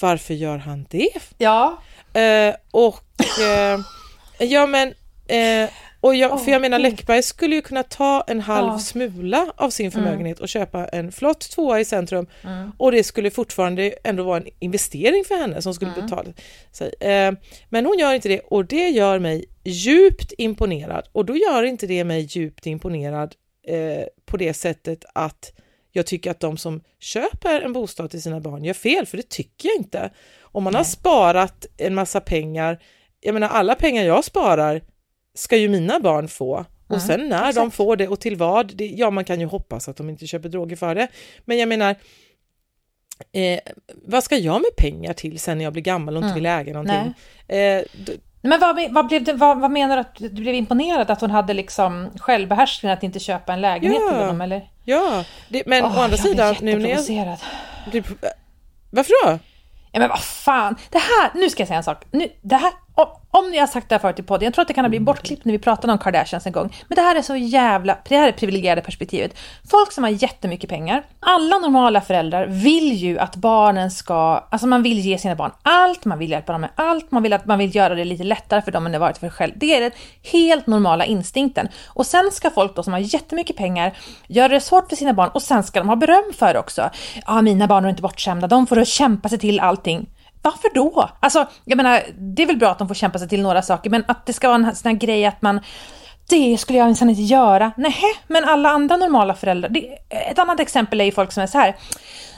varför 0.01 0.35
gör 0.35 0.57
han 0.59 0.87
det? 0.90 1.09
Ja, 1.38 1.83
Eh, 2.14 2.55
och 2.70 3.01
eh, 3.40 3.81
ja 4.38 4.66
men, 4.66 4.88
eh, 5.29 5.70
och 6.01 6.14
jag, 6.14 6.44
för 6.44 6.53
jag 6.53 6.61
menar. 6.61 6.79
Läckberg 6.79 7.23
skulle 7.23 7.55
ju 7.57 7.62
kunna 7.62 7.83
ta 7.83 8.25
en 8.27 8.40
halv 8.40 8.68
Ja. 8.68 8.79
smula 8.79 9.53
av 9.57 9.70
sin 9.70 9.90
förmögenhet 9.92 10.40
och 10.40 10.49
köpa 10.49 10.87
en 10.88 11.12
flott 11.12 11.40
tvåa 11.51 11.81
i 11.81 11.85
centrum 11.85 12.27
Mm. 12.44 12.73
och 12.79 12.92
det 12.92 13.05
skulle 13.05 13.31
fortfarande 13.31 13.94
ändå 14.05 14.23
vara 14.23 14.37
en 14.37 14.47
investering 14.59 15.25
för 15.25 15.35
henne 15.37 15.62
som 15.62 15.75
skulle 15.75 15.90
Mm. 15.92 16.05
betala 16.07 16.29
sig. 16.73 16.94
Eh, 17.01 17.33
men 17.68 17.87
hon 17.87 17.99
gör 17.99 18.14
inte 18.14 18.29
det 18.29 18.40
och 18.40 18.64
det 18.64 18.88
gör 18.88 19.18
mig 19.18 19.44
djupt 19.64 20.33
imponerad 20.38 21.09
och 21.12 21.25
då 21.25 21.37
gör 21.37 21.62
inte 21.62 21.87
det 21.87 22.05
mig 22.05 22.20
djupt 22.31 22.66
imponerad 22.66 23.35
eh, 23.68 24.05
på 24.27 24.37
det 24.37 24.55
sättet 24.55 25.05
att 25.14 25.53
jag 25.96 26.07
tycker 26.07 26.30
att 26.30 26.40
de 26.40 26.57
som 26.57 26.80
köper 26.98 27.61
en 27.61 27.72
bostad 27.72 28.11
till 28.11 28.22
sina 28.22 28.40
barn 28.40 28.64
gör 28.64 28.74
fel, 28.74 29.07
för 29.07 29.16
det 29.16 29.28
tycker 29.28 29.68
jag 29.68 29.76
inte. 29.76 30.11
Om 30.40 30.64
man 30.64 30.74
har 30.74 30.80
Nej. 30.83 30.90
sparat 30.90 31.66
en 31.76 31.94
massa 31.94 32.20
pengar, 32.20 32.83
jag 33.20 33.33
menar 33.35 33.48
alla 33.48 33.74
pengar 33.74 34.04
jag 34.04 34.24
sparar 34.24 34.83
ska 35.35 35.57
ju 35.57 35.68
mina 35.68 36.00
barn 36.00 36.28
få. 36.28 36.64
Och 36.87 36.96
Mm, 36.96 37.07
sen 37.07 37.28
när 37.28 37.42
de 37.42 37.48
exakt. 37.48 37.74
får 37.76 37.96
det 37.96 38.09
och 38.09 38.20
till 38.20 38.37
vad, 38.37 38.76
det, 38.76 38.87
ja 38.87 39.11
man 39.11 39.24
kan 39.24 39.40
ju 39.40 39.46
hoppas 39.46 39.88
att 39.88 39.96
de 39.96 40.09
inte 40.11 40.26
köper 40.26 40.48
droger 40.48 40.76
för 40.76 40.94
det. 40.94 41.09
Men 41.44 41.59
jag 41.59 41.68
menar, 41.68 41.94
eh, 43.33 43.61
vad 44.04 44.24
ska 44.24 44.37
jag 44.37 44.54
med 44.61 44.76
pengar 44.76 45.12
till 45.12 45.38
sen 45.38 45.59
när 45.59 45.64
jag 45.64 45.72
blir 45.72 45.83
gammal 45.83 46.16
och 46.16 46.18
inte 46.22 46.26
Mm, 46.26 46.35
vill 46.35 46.46
äga 46.46 46.72
någonting? 46.72 47.14
Eh, 47.57 47.83
Men 48.48 48.61
vad, 48.61 48.92
vad, 48.92 49.07
blev 49.07 49.24
det, 49.24 49.33
vad, 49.33 49.61
vad 49.61 49.70
menar 49.70 49.96
du 49.96 50.00
att 50.00 50.14
du 50.18 50.28
blev 50.28 50.54
imponerad? 50.54 51.11
Att 51.11 51.20
hon 51.20 51.30
hade 51.30 51.54
liksom 51.54 52.11
självbehärskning 52.20 52.92
att 52.92 53.02
inte 53.02 53.18
köpa 53.18 53.52
en 53.52 53.61
lägenhet 53.61 54.00
Ja. 54.02 54.09
till 54.11 54.18
honom 54.18 54.40
eller? 54.40 54.68
ja, 54.85 55.24
det, 55.48 55.62
men 55.66 55.85
Åh, 55.85 55.98
å 55.98 56.02
andra 56.02 56.16
sidan, 56.16 56.54
nu 56.61 56.78
när 56.78 56.88
jag... 56.90 57.38
Du, 57.92 58.02
varför 58.90 59.26
då? 59.26 59.38
Ja 59.92 60.00
men 60.00 60.09
vad 60.09 60.20
fan, 60.22 60.76
det 60.90 60.98
här, 60.98 61.30
nu 61.35 61.50
ska 61.50 61.61
jag 61.61 61.68
säga 61.68 61.78
en 61.78 61.85
sak. 61.85 62.04
Nu, 62.11 62.28
det 62.42 62.57
här, 62.57 62.72
o- 62.96 63.20
om 63.44 63.50
ni 63.50 63.59
har 63.59 63.66
sagt 63.66 63.88
det 63.88 63.94
här 63.94 64.00
förut 64.00 64.18
i 64.18 64.22
podden, 64.22 64.44
jag 64.44 64.54
tror 64.54 64.62
att 64.62 64.68
det 64.68 64.74
kan 64.74 64.85
ha 64.85 64.88
blivit 64.88 65.07
bortklippt 65.07 65.44
när 65.44 65.52
vi 65.52 65.59
pratade 65.59 65.92
om 65.92 65.98
Kardashians 65.98 66.46
en 66.46 66.52
gång. 66.52 66.76
Men 66.88 66.96
det 66.96 67.02
här 67.02 67.16
är 67.16 67.22
så 67.22 67.37
jävla, 67.37 67.98
det 68.09 68.16
här 68.16 68.28
är 68.28 68.33
privilegierade 68.33 68.80
perspektivet. 68.80 69.37
Folk 69.70 69.92
som 69.92 70.04
har 70.04 70.11
jättemycket 70.11 70.70
pengar, 70.70 71.02
alla 71.20 71.59
normala 71.59 72.00
föräldrar 72.00 72.46
vill 72.46 72.92
ju 72.92 73.18
att 73.18 73.37
barnen 73.37 73.90
ska, 73.90 74.46
alltså 74.50 74.66
man 74.66 74.83
vill 74.83 74.98
ge 74.98 75.18
sina 75.18 75.35
barn 75.35 75.50
allt, 75.62 76.04
man 76.04 76.18
vill 76.18 76.30
hjälpa 76.30 76.52
dem 76.52 76.61
med 76.61 76.70
allt, 76.74 77.11
man 77.11 77.22
vill 77.22 77.33
att 77.33 77.46
man 77.46 77.59
vill 77.59 77.76
göra 77.76 77.94
det 77.94 78.04
lite 78.04 78.24
lättare 78.24 78.62
för 78.62 78.72
dem 78.72 78.87
än 78.87 78.92
det 78.92 78.98
varit 78.98 79.18
för 79.18 79.28
själv. 79.28 79.52
Det 79.57 79.76
är 79.76 79.80
den 79.80 79.90
helt 80.33 80.66
normala 80.66 81.04
instinkten. 81.04 81.68
Och 81.87 82.07
sen 82.07 82.30
ska 82.33 82.50
folk 82.50 82.76
då 82.76 82.83
som 82.83 82.92
har 82.92 83.00
jättemycket 83.00 83.57
pengar 83.57 83.96
göra 84.26 84.48
det 84.48 84.61
svårt 84.61 84.88
för 84.88 84.96
sina 84.96 85.12
barn 85.12 85.30
och 85.35 85.42
sen 85.42 85.62
ska 85.62 85.78
de 85.78 85.88
ha 85.88 85.96
beröm 85.96 86.33
för 86.38 86.52
det 86.52 86.59
också. 86.59 86.90
Ja, 87.26 87.42
mina 87.42 87.66
barn 87.66 87.85
är 87.85 87.88
inte 87.88 88.02
bortskämda, 88.02 88.46
de 88.46 88.66
får 88.66 88.85
kämpa 88.85 89.28
sig 89.28 89.38
till 89.38 89.61
allting. 89.61 90.07
Varför 90.44 90.74
då? 90.74 91.11
Alltså, 91.20 91.46
jag 91.64 91.76
menar, 91.76 92.02
det 92.18 92.42
är 92.42 92.46
väl 92.46 92.57
bra 92.57 92.70
att 92.70 92.78
de 92.78 92.88
får 92.88 92.94
kämpa 92.94 93.18
sig 93.18 93.28
till 93.28 93.42
några 93.42 93.62
saker, 93.62 93.90
men 93.90 94.04
att 94.09 94.26
det 94.26 94.33
ska 94.33 94.48
vara 94.48 94.68
en 94.68 94.76
sån 94.76 94.90
här 94.90 94.98
grej 94.98 95.26
att 95.26 95.42
man 95.42 95.61
det 96.28 96.59
skulle 96.59 96.78
jag 96.78 96.87
minsann 96.87 97.11
inte 97.11 97.22
göra. 97.22 97.72
Nej, 97.76 98.02
men 98.26 98.44
alla 98.44 98.68
andra 98.68 98.96
normala 98.96 99.35
föräldrar. 99.35 99.68
Det, 99.68 99.80
ett 100.09 100.38
annat 100.38 100.61
exempel 100.61 101.00
är 101.00 101.04
ju 101.04 101.12
folk 101.12 101.33
som 101.33 101.42
är 101.42 101.46
så 101.46 101.59
här. 101.59 101.76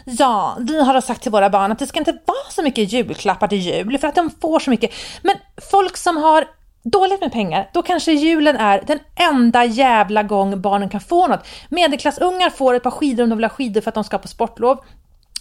Ja, 0.05 0.57
vi 0.61 0.83
har 0.83 1.01
sagt 1.01 1.23
till 1.23 1.33
våra 1.33 1.51
barn 1.51 1.73
att 1.73 1.79
det 1.79 1.87
ska 1.87 1.99
inte 1.99 2.13
vara 2.13 2.51
så 2.51 2.63
mycket 2.63 2.93
julklappar 2.93 3.49
till 3.49 3.59
jul 3.59 3.99
för 3.99 4.09
att 4.09 4.15
de 4.15 4.31
får 4.41 4.59
så 4.59 4.71
mycket. 4.71 4.91
Men 5.23 5.37
folk 5.71 5.97
som 5.97 6.17
har 6.17 6.45
dåligt 6.83 7.21
med 7.21 7.33
pengar, 7.33 7.71
då 7.73 7.83
kanske 7.83 8.13
julen 8.13 8.57
är 8.57 8.83
den 8.87 8.99
enda 9.17 9.65
jävla 9.65 10.23
gång 10.23 10.61
barnen 10.61 10.89
kan 10.89 11.01
få 11.01 11.27
något. 11.27 11.47
Medelklassungar 11.69 12.51
får 12.51 12.75
ett 12.75 12.83
par 12.83 12.91
skidor 12.91 13.25
om 13.25 13.31
de 13.31 13.39
vill 13.39 13.45
ha 13.45 13.51
skidor 13.51 13.81
för 13.81 13.89
att 13.89 13.95
de 13.95 14.05
ska 14.05 14.19
på 14.19 14.29
sportlov. 14.29 14.79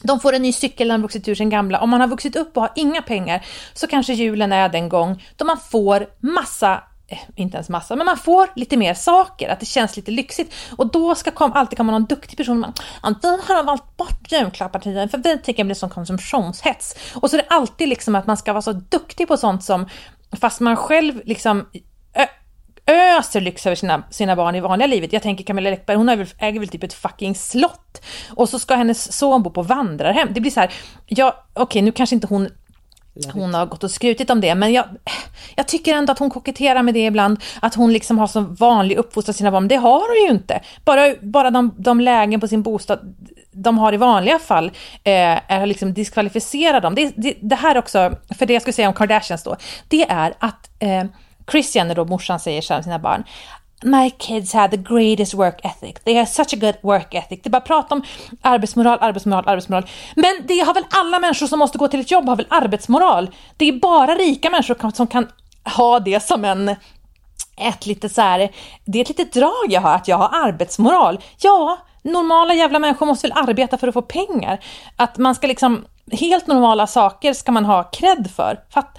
De 0.03 0.19
får 0.19 0.34
en 0.34 0.41
ny 0.41 0.53
cykel 0.53 0.88
när 0.88 0.97
de 0.97 1.01
vuxit 1.01 1.27
ur 1.27 1.36
sin 1.36 1.49
gamla. 1.49 1.79
Om 1.81 1.89
man 1.89 2.01
har 2.01 2.08
vuxit 2.08 2.36
upp 2.36 2.58
och 2.58 2.63
har 2.63 2.71
inga 2.75 3.01
pengar 3.01 3.45
så 3.73 3.88
kanske 3.88 4.13
julen 4.13 4.53
är 4.53 4.69
den 4.69 4.89
gång 4.89 5.23
då 5.36 5.45
man 5.45 5.58
får 5.58 6.08
massa 6.19 6.84
eh, 7.08 7.17
inte 7.36 7.58
ens 7.58 7.69
massa, 7.69 7.95
men 7.95 8.05
man 8.05 8.17
får 8.17 8.49
lite 8.55 8.77
mer 8.77 8.93
saker, 8.93 9.49
att 9.49 9.60
det 9.60 9.65
känns 9.65 9.95
lite 9.95 10.12
lyxigt. 10.12 10.53
Och 10.77 10.91
då 10.91 11.15
ska 11.15 11.31
kom, 11.31 11.53
alltid 11.53 11.77
komma 11.77 11.91
någon 11.91 12.05
duktig 12.05 12.38
person 12.38 12.63
och 12.63 12.73
man, 13.03 13.15
vi 13.21 13.27
har 13.27 13.63
valt 13.63 13.97
bort 13.97 14.31
julklappar 14.31 14.79
till 14.79 14.93
dig, 14.93 15.10
för 15.10 15.17
vi 15.17 15.38
tycker 15.38 15.63
det 15.63 15.65
blir 15.65 15.75
sån 15.75 15.89
konsumtionshets. 15.89 16.95
Och 17.15 17.29
så 17.29 17.36
är 17.36 17.41
det 17.41 17.47
alltid 17.49 17.89
liksom 17.89 18.15
att 18.15 18.27
man 18.27 18.38
ska 18.38 18.53
vara 18.53 18.62
så 18.62 18.71
duktig 18.71 19.27
på 19.27 19.38
sånt 19.38 19.63
som, 19.63 19.89
fast 20.39 20.60
man 20.60 20.75
själv 20.75 21.21
liksom 21.25 21.65
öser 22.88 23.41
lyx 23.41 23.65
över 23.65 23.76
sina, 23.76 24.04
sina 24.10 24.36
barn 24.36 24.56
i 24.56 24.60
vanliga 24.60 24.88
livet. 24.88 25.13
Jag 25.13 25.21
tänker 25.21 25.43
Camilla 25.43 25.69
Läckberg, 25.69 25.98
hon 25.98 26.08
har 26.08 26.15
väl, 26.15 26.28
äger 26.38 26.60
väl 26.60 26.69
typ 26.69 26.84
ett 26.84 26.93
fucking 26.93 27.36
slott. 27.36 28.02
Och 28.30 28.50
så 28.50 28.60
ska 28.60 28.76
hennes 28.76 29.17
son 29.17 29.43
bo 29.43 29.50
på 29.50 29.62
vandrarhem. 29.62 30.28
Det 30.32 30.41
blir 30.41 30.52
så 30.52 30.60
här, 30.60 30.74
ja 31.06 31.43
okej 31.54 31.82
nu 31.82 31.91
kanske 31.91 32.15
inte 32.15 32.28
hon 32.28 32.50
hon 33.34 33.54
har 33.54 33.65
gått 33.65 33.84
och 33.84 33.91
skrutit 33.91 34.30
om 34.30 34.41
det, 34.41 34.56
men 34.56 34.74
jag, 34.74 34.86
jag 35.56 35.67
tycker 35.67 35.93
ändå 35.93 36.12
att 36.12 36.19
hon 36.19 36.30
koketterar 36.30 36.84
med 36.84 36.93
det 36.93 37.06
ibland. 37.06 37.39
Att 37.60 37.76
hon 37.76 37.93
liksom 37.93 38.19
har 38.19 38.28
så 38.28 38.39
vanlig 38.41 38.98
uppfostran 38.98 39.34
sina 39.34 39.52
barn. 39.52 39.67
Det 39.67 39.76
har 39.76 40.08
hon 40.08 40.28
ju 40.28 40.39
inte. 40.39 40.62
Bara, 40.86 41.15
bara 41.21 41.52
de, 41.52 41.74
de 41.78 42.00
lägen 42.00 42.39
på 42.39 42.48
sin 42.48 42.63
bostad 42.63 43.15
de 43.52 43.78
har 43.78 43.93
i 43.93 43.98
vanliga 43.98 44.39
fall 44.39 44.65
eh, 45.04 45.52
är 45.52 45.65
liksom 45.65 45.93
diskvalificerar 45.93 46.82
dem. 46.82 46.95
Det, 46.95 47.13
det, 47.17 47.34
det 47.41 47.56
här 47.56 47.78
också, 47.78 48.15
för 48.38 48.45
det 48.45 48.54
jag 48.54 48.62
skulle 48.62 48.74
säga 48.74 48.88
om 48.88 48.93
Kardashians 48.93 49.43
då, 49.43 49.56
det 49.88 50.04
är 50.10 50.34
att 50.39 50.69
eh, 50.80 51.04
Christian 51.51 51.93
då, 51.95 52.05
morsan, 52.05 52.39
säger 52.39 52.62
så 52.62 52.73
här 52.73 52.79
om 52.79 52.84
sina 52.84 52.99
barn. 52.99 53.23
My 53.84 54.10
kids 54.10 54.53
have 54.53 54.77
the 54.77 54.84
greatest 54.93 55.34
work 55.34 55.65
ethic. 55.65 55.95
They 56.03 56.15
have 56.15 56.25
such 56.25 56.53
a 56.53 56.58
good 56.60 56.75
work 56.81 57.13
ethic. 57.13 57.39
Det 57.43 57.47
är 57.47 57.51
bara 57.51 57.62
prat 57.62 57.91
om 57.91 58.03
arbetsmoral, 58.41 58.97
arbetsmoral, 59.01 59.43
arbetsmoral. 59.47 59.89
Men 60.15 60.36
det 60.47 60.60
har 60.60 60.73
väl 60.73 60.86
alla 60.91 61.19
människor 61.19 61.47
som 61.47 61.60
måste 61.60 61.77
gå 61.77 61.88
till 61.88 61.99
ett 61.99 62.12
jobb 62.12 62.27
har 62.27 62.36
väl 62.36 62.47
arbetsmoral? 62.49 63.29
Det 63.58 63.65
är 63.65 63.79
bara 63.79 64.15
rika 64.15 64.49
människor 64.49 64.91
som 64.91 65.08
kan 65.08 65.27
ha 65.77 65.99
det 65.99 66.23
som 66.23 66.45
en 66.45 66.75
ett 67.58 67.86
litet 67.86 68.15
så 68.15 68.21
här, 68.21 68.51
det 68.86 68.99
är 68.99 69.01
ett 69.01 69.10
litet 69.10 69.34
drag 69.34 69.65
jag 69.69 69.81
har, 69.81 69.95
att 69.95 70.08
jag 70.08 70.17
har 70.17 70.47
arbetsmoral. 70.47 71.19
Ja, 71.38 71.77
normala 72.01 72.53
jävla 72.53 72.79
människor 72.79 73.05
måste 73.05 73.27
väl 73.27 73.38
arbeta 73.38 73.77
för 73.77 73.88
att 73.88 73.93
få 73.93 74.01
pengar. 74.01 74.60
Att 74.95 75.17
man 75.17 75.36
ska 75.36 75.47
liksom, 75.47 75.86
helt 76.12 76.47
normala 76.47 76.88
saker 76.88 77.34
ska 77.34 77.51
man 77.51 77.65
ha 77.65 77.84
cred 77.84 78.31
för. 78.36 78.60
Fatt... 78.69 78.97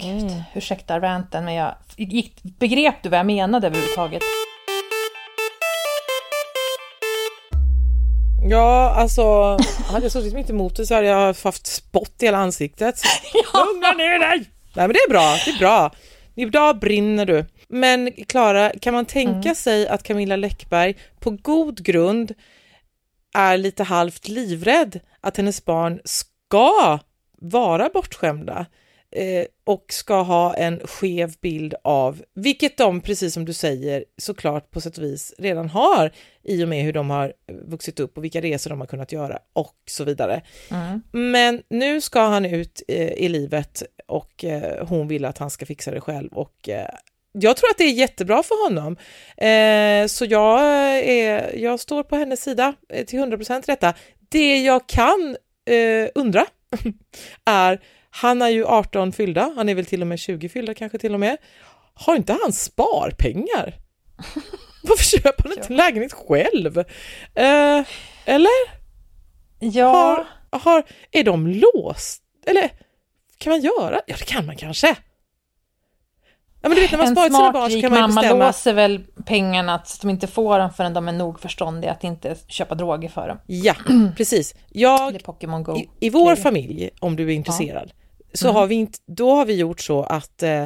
Gud, 0.00 0.22
mm. 0.22 0.42
ursäkta 0.54 1.00
ranten, 1.00 1.44
men 1.44 1.54
jag 1.54 1.74
gick, 1.96 2.42
begrep 2.42 3.02
du 3.02 3.08
vad 3.08 3.18
jag 3.18 3.26
menade 3.26 3.66
överhuvudtaget? 3.66 4.22
Ja, 8.50 8.94
alltså, 8.96 9.22
hade 9.92 10.04
jag 10.04 10.12
suttit 10.12 10.34
mitt 10.34 10.50
emot 10.50 10.76
dig 10.76 10.86
så 10.86 10.94
hade 10.94 11.06
jag 11.06 11.34
haft 11.44 11.66
spott 11.66 12.22
i 12.22 12.24
hela 12.24 12.38
ansiktet. 12.38 13.02
ja. 13.34 13.64
Lugna 13.64 13.92
ner 13.92 14.18
dig! 14.18 14.50
Nej 14.74 14.88
men 14.88 14.88
det 14.88 14.98
är 14.98 15.10
bra, 15.10 15.36
det 15.44 15.50
är 15.50 15.58
bra. 15.58 15.92
Idag 16.34 16.78
brinner 16.78 17.26
du. 17.26 17.46
Men 17.68 18.12
Klara, 18.12 18.72
kan 18.80 18.94
man 18.94 19.04
tänka 19.04 19.48
mm. 19.48 19.54
sig 19.54 19.88
att 19.88 20.02
Camilla 20.02 20.36
Läckberg 20.36 20.96
på 21.20 21.30
god 21.30 21.84
grund 21.84 22.34
är 23.34 23.56
lite 23.56 23.84
halvt 23.84 24.28
livrädd 24.28 25.00
att 25.20 25.36
hennes 25.36 25.64
barn 25.64 26.00
ska 26.04 26.98
vara 27.40 27.88
bortskämda 27.88 28.66
eh, 29.10 29.46
och 29.64 29.84
ska 29.88 30.22
ha 30.22 30.54
en 30.54 30.80
skev 30.86 31.34
bild 31.40 31.74
av, 31.84 32.22
vilket 32.34 32.76
de, 32.76 33.00
precis 33.00 33.34
som 33.34 33.44
du 33.44 33.52
säger, 33.52 34.04
såklart 34.16 34.70
på 34.70 34.80
sätt 34.80 34.98
och 34.98 35.04
vis 35.04 35.34
redan 35.38 35.68
har 35.68 36.12
i 36.42 36.64
och 36.64 36.68
med 36.68 36.84
hur 36.84 36.92
de 36.92 37.10
har 37.10 37.32
vuxit 37.46 38.00
upp 38.00 38.16
och 38.16 38.24
vilka 38.24 38.40
resor 38.40 38.70
de 38.70 38.80
har 38.80 38.86
kunnat 38.86 39.12
göra 39.12 39.38
och 39.52 39.76
så 39.86 40.04
vidare. 40.04 40.42
Mm. 40.70 41.02
Men 41.12 41.62
nu 41.70 42.00
ska 42.00 42.20
han 42.20 42.44
ut 42.44 42.82
eh, 42.88 43.12
i 43.12 43.28
livet 43.28 43.82
och 44.06 44.44
eh, 44.44 44.86
hon 44.86 45.08
vill 45.08 45.24
att 45.24 45.38
han 45.38 45.50
ska 45.50 45.66
fixa 45.66 45.90
det 45.90 46.00
själv 46.00 46.32
och 46.32 46.68
eh, 46.68 46.88
jag 47.32 47.56
tror 47.56 47.70
att 47.70 47.78
det 47.78 47.84
är 47.84 47.92
jättebra 47.92 48.42
för 48.42 48.68
honom. 48.68 48.96
Eh, 49.36 50.06
så 50.06 50.24
jag, 50.24 50.60
är, 50.98 51.58
jag 51.58 51.80
står 51.80 52.02
på 52.02 52.16
hennes 52.16 52.42
sida 52.42 52.74
eh, 52.88 53.06
till 53.06 53.18
100% 53.18 53.62
detta. 53.66 53.94
Det 54.28 54.62
jag 54.62 54.86
kan 54.86 55.36
eh, 55.70 56.08
undra 56.14 56.46
är, 57.44 57.80
han 58.20 58.42
är 58.42 58.48
ju 58.48 58.66
18 58.66 59.12
fyllda, 59.12 59.52
han 59.56 59.68
är 59.68 59.74
väl 59.74 59.86
till 59.86 60.00
och 60.00 60.06
med 60.06 60.18
20 60.18 60.48
fyllda 60.48 60.74
kanske 60.74 60.98
till 60.98 61.14
och 61.14 61.20
med. 61.20 61.36
Har 61.94 62.16
inte 62.16 62.36
han 62.42 62.52
sparpengar? 62.52 63.74
Varför 64.82 65.04
köper 65.04 65.42
han 65.42 65.52
inte 65.52 65.66
en 65.68 65.76
lägenhet 65.76 66.12
själv? 66.12 66.78
Eh, 67.34 67.84
eller? 68.24 68.78
Ja. 69.58 69.90
Har, 70.50 70.58
har, 70.58 70.82
är 71.10 71.24
de 71.24 71.46
låst? 71.46 72.22
Eller 72.46 72.70
kan 73.38 73.50
man 73.50 73.60
göra? 73.60 74.00
Ja, 74.06 74.16
det 74.18 74.24
kan 74.24 74.46
man 74.46 74.56
kanske. 74.56 74.96
Ja, 76.60 76.68
men 76.68 76.76
du 76.76 76.80
vet, 76.80 76.90
när 76.90 76.98
man 76.98 77.12
sparar 77.12 77.28
sina 77.28 77.52
barn 77.52 77.70
så 77.70 77.80
kan 77.80 77.90
man 77.90 78.00
mamma 78.00 78.20
bestämma... 78.20 78.46
låser 78.46 78.72
väl 78.72 79.04
pengarna 79.26 79.82
så 79.84 79.94
att 79.94 80.00
de 80.00 80.10
inte 80.10 80.26
får 80.26 80.58
dem 80.58 80.70
förrän 80.70 80.94
de 80.94 81.08
är 81.08 81.12
nog 81.12 81.40
förståndiga 81.40 81.92
att 81.92 82.04
inte 82.04 82.36
köpa 82.48 82.74
droger 82.74 83.08
för 83.08 83.28
dem. 83.28 83.38
Ja, 83.46 83.74
precis. 84.16 84.54
Jag. 84.68 85.14
I, 85.14 85.88
I, 86.00 86.10
vår 86.10 86.36
familj, 86.36 86.90
om 87.00 87.16
du 87.16 87.24
är 87.24 87.34
intresserad, 87.34 87.92
ja. 87.94 88.07
Så 88.32 88.46
mm. 88.46 88.56
har 88.56 88.66
vi 88.66 88.74
inte, 88.74 88.98
då 89.06 89.34
har 89.34 89.46
vi 89.46 89.54
gjort 89.54 89.80
så 89.80 90.02
att 90.02 90.42
eh, 90.42 90.62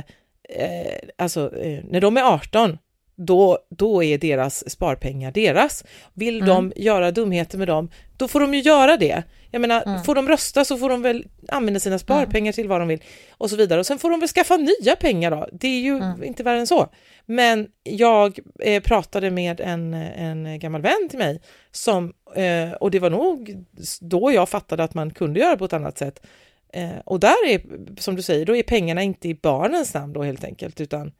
eh, 0.48 0.98
alltså, 1.18 1.56
eh, 1.56 1.84
när 1.84 2.00
de 2.00 2.16
är 2.16 2.22
18 2.22 2.78
då, 3.16 3.58
då 3.68 4.02
är 4.02 4.18
deras 4.18 4.70
sparpengar 4.70 5.32
deras. 5.32 5.84
Vill 6.14 6.36
mm. 6.36 6.48
de 6.48 6.72
göra 6.76 7.10
dumheter 7.10 7.58
med 7.58 7.68
dem, 7.68 7.90
då 8.16 8.28
får 8.28 8.40
de 8.40 8.54
ju 8.54 8.60
göra 8.60 8.96
det. 8.96 9.22
Jag 9.50 9.60
menar, 9.60 9.82
mm. 9.82 10.02
får 10.02 10.14
de 10.14 10.28
rösta 10.28 10.64
så 10.64 10.76
får 10.76 10.88
de 10.88 11.02
väl 11.02 11.26
använda 11.48 11.80
sina 11.80 11.98
sparpengar 11.98 12.46
mm. 12.46 12.52
till 12.52 12.68
vad 12.68 12.80
de 12.80 12.88
vill 12.88 13.02
och 13.30 13.50
så 13.50 13.56
vidare. 13.56 13.80
Och 13.80 13.86
sen 13.86 13.98
får 13.98 14.10
de 14.10 14.20
väl 14.20 14.28
skaffa 14.28 14.56
nya 14.56 14.96
pengar 14.96 15.30
då. 15.30 15.48
Det 15.52 15.68
är 15.68 15.80
ju 15.80 15.96
mm. 15.96 16.24
inte 16.24 16.42
värre 16.42 16.58
än 16.58 16.66
så. 16.66 16.88
Men 17.26 17.68
jag 17.82 18.38
eh, 18.60 18.82
pratade 18.82 19.30
med 19.30 19.60
en, 19.60 19.94
en 19.94 20.58
gammal 20.58 20.82
vän 20.82 21.08
till 21.10 21.18
mig 21.18 21.40
som, 21.70 22.12
eh, 22.36 22.72
och 22.72 22.90
det 22.90 22.98
var 22.98 23.10
nog 23.10 23.64
då 24.00 24.32
jag 24.32 24.48
fattade 24.48 24.84
att 24.84 24.94
man 24.94 25.10
kunde 25.10 25.40
göra 25.40 25.56
på 25.56 25.64
ett 25.64 25.72
annat 25.72 25.98
sätt. 25.98 26.26
Eh, 26.72 26.98
och 27.04 27.20
där 27.20 27.48
är, 27.48 27.62
som 28.00 28.16
du 28.16 28.22
säger, 28.22 28.46
då 28.46 28.56
är 28.56 28.62
pengarna 28.62 29.02
inte 29.02 29.28
i 29.28 29.34
barnens 29.34 29.94
namn 29.94 30.12
då 30.12 30.22
helt 30.22 30.44
enkelt, 30.44 30.80
utan 30.80 31.12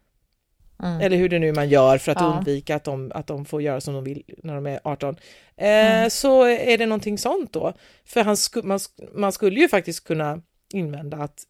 Mm. 0.83 1.01
Eller 1.01 1.17
hur 1.17 1.29
det 1.29 1.39
nu 1.39 1.53
man 1.53 1.69
gör 1.69 1.99
för 1.99 2.13
att 2.13 2.21
ja. 2.21 2.27
undvika 2.27 2.77
att 2.77 2.85
de, 2.85 3.13
att 3.15 3.27
de 3.27 3.45
får 3.45 3.63
göra 3.63 3.81
som 3.81 3.95
de 3.95 4.05
vill 4.05 4.23
när 4.43 4.55
de 4.55 4.67
är 4.67 4.81
18. 4.85 5.17
Eh, 5.57 5.67
mm. 5.67 6.11
Så 6.11 6.45
är 6.45 6.79
det 6.79 6.87
någonting 6.87 7.19
sånt 7.19 7.53
då. 7.53 7.73
För 8.05 8.25
han 8.25 8.37
sku, 8.37 8.63
man, 8.63 8.79
man 9.15 9.33
skulle 9.33 9.61
ju 9.61 9.69
faktiskt 9.69 10.05
kunna 10.05 10.43
invända 10.73 11.17
att 11.17 11.43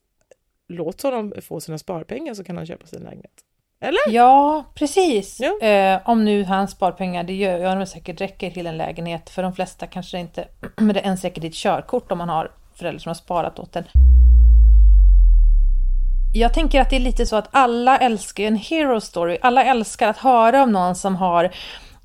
låt 0.68 1.02
honom 1.02 1.32
få 1.42 1.60
sina 1.60 1.78
sparpengar 1.78 2.34
så 2.34 2.44
kan 2.44 2.56
han 2.56 2.66
köpa 2.66 2.86
sin 2.86 3.02
lägenhet. 3.02 3.32
Eller? 3.80 4.00
Ja, 4.08 4.64
precis. 4.74 5.40
Ja. 5.40 5.66
Eh, 5.66 6.00
om 6.08 6.24
nu 6.24 6.44
hans 6.44 6.70
sparpengar, 6.70 7.24
det 7.24 7.34
gör, 7.34 7.58
gör 7.58 7.76
de 7.76 7.86
säkert 7.86 8.20
räcker 8.20 8.50
till 8.50 8.66
en 8.66 8.76
lägenhet. 8.76 9.30
För 9.30 9.42
de 9.42 9.54
flesta 9.54 9.86
kanske 9.86 10.18
inte, 10.18 10.48
men 10.76 10.94
det 10.94 11.00
ens 11.00 11.24
räcker 11.24 11.40
till 11.40 11.50
ett 11.50 11.56
körkort 11.56 12.12
om 12.12 12.18
man 12.18 12.28
har 12.28 12.50
föräldrar 12.82 12.98
som 12.98 13.10
har 13.10 13.14
sparat 13.14 13.58
åt 13.58 13.76
en. 13.76 13.84
Jag 16.34 16.54
tänker 16.54 16.80
att 16.80 16.90
det 16.90 16.96
är 16.96 17.00
lite 17.00 17.26
så 17.26 17.36
att 17.36 17.48
alla 17.50 17.98
älskar 17.98 18.44
en 18.44 18.56
hero 18.56 19.00
story. 19.00 19.38
Alla 19.42 19.64
älskar 19.64 20.08
att 20.08 20.18
höra 20.18 20.62
om 20.62 20.72
någon 20.72 20.94
som 20.94 21.16
har 21.16 21.50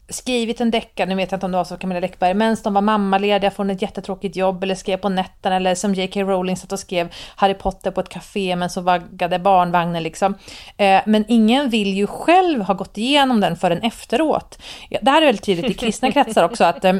skrivit 0.09 0.61
en 0.61 0.71
deckare, 0.71 1.09
nu 1.09 1.15
vet 1.15 1.31
jag 1.31 1.37
inte 1.37 1.45
om 1.45 1.51
det 1.51 1.57
var 1.57 1.65
så 1.65 1.77
Camilla 1.77 1.99
Läckberg, 1.99 2.33
men 2.33 2.57
de 2.63 2.73
var 2.73 2.81
mammalediga 2.81 3.51
från 3.51 3.69
ett 3.69 3.81
jättetråkigt 3.81 4.35
jobb 4.35 4.63
eller 4.63 4.75
skrev 4.75 4.97
på 4.97 5.09
nätterna 5.09 5.55
eller 5.55 5.75
som 5.75 5.93
J.K. 5.93 6.23
Rowling 6.23 6.57
satt 6.57 6.71
och 6.71 6.79
skrev 6.79 7.13
Harry 7.35 7.53
Potter 7.53 7.91
på 7.91 8.01
ett 8.01 8.09
café 8.09 8.55
men 8.55 8.69
så 8.69 8.81
vaggade 8.81 9.39
barnvagnen 9.39 10.03
liksom. 10.03 10.35
Eh, 10.77 11.01
men 11.05 11.25
ingen 11.27 11.69
vill 11.69 11.93
ju 11.93 12.07
själv 12.07 12.61
ha 12.61 12.73
gått 12.73 12.97
igenom 12.97 13.41
den 13.41 13.55
förrän 13.55 13.81
efteråt. 13.81 14.59
Det 15.01 15.09
här 15.09 15.21
är 15.21 15.25
väldigt 15.25 15.45
tydligt 15.45 15.71
i 15.71 15.73
kristna 15.73 16.11
kretsar 16.11 16.43
också 16.43 16.63
att 16.63 16.85
eh, 16.85 16.93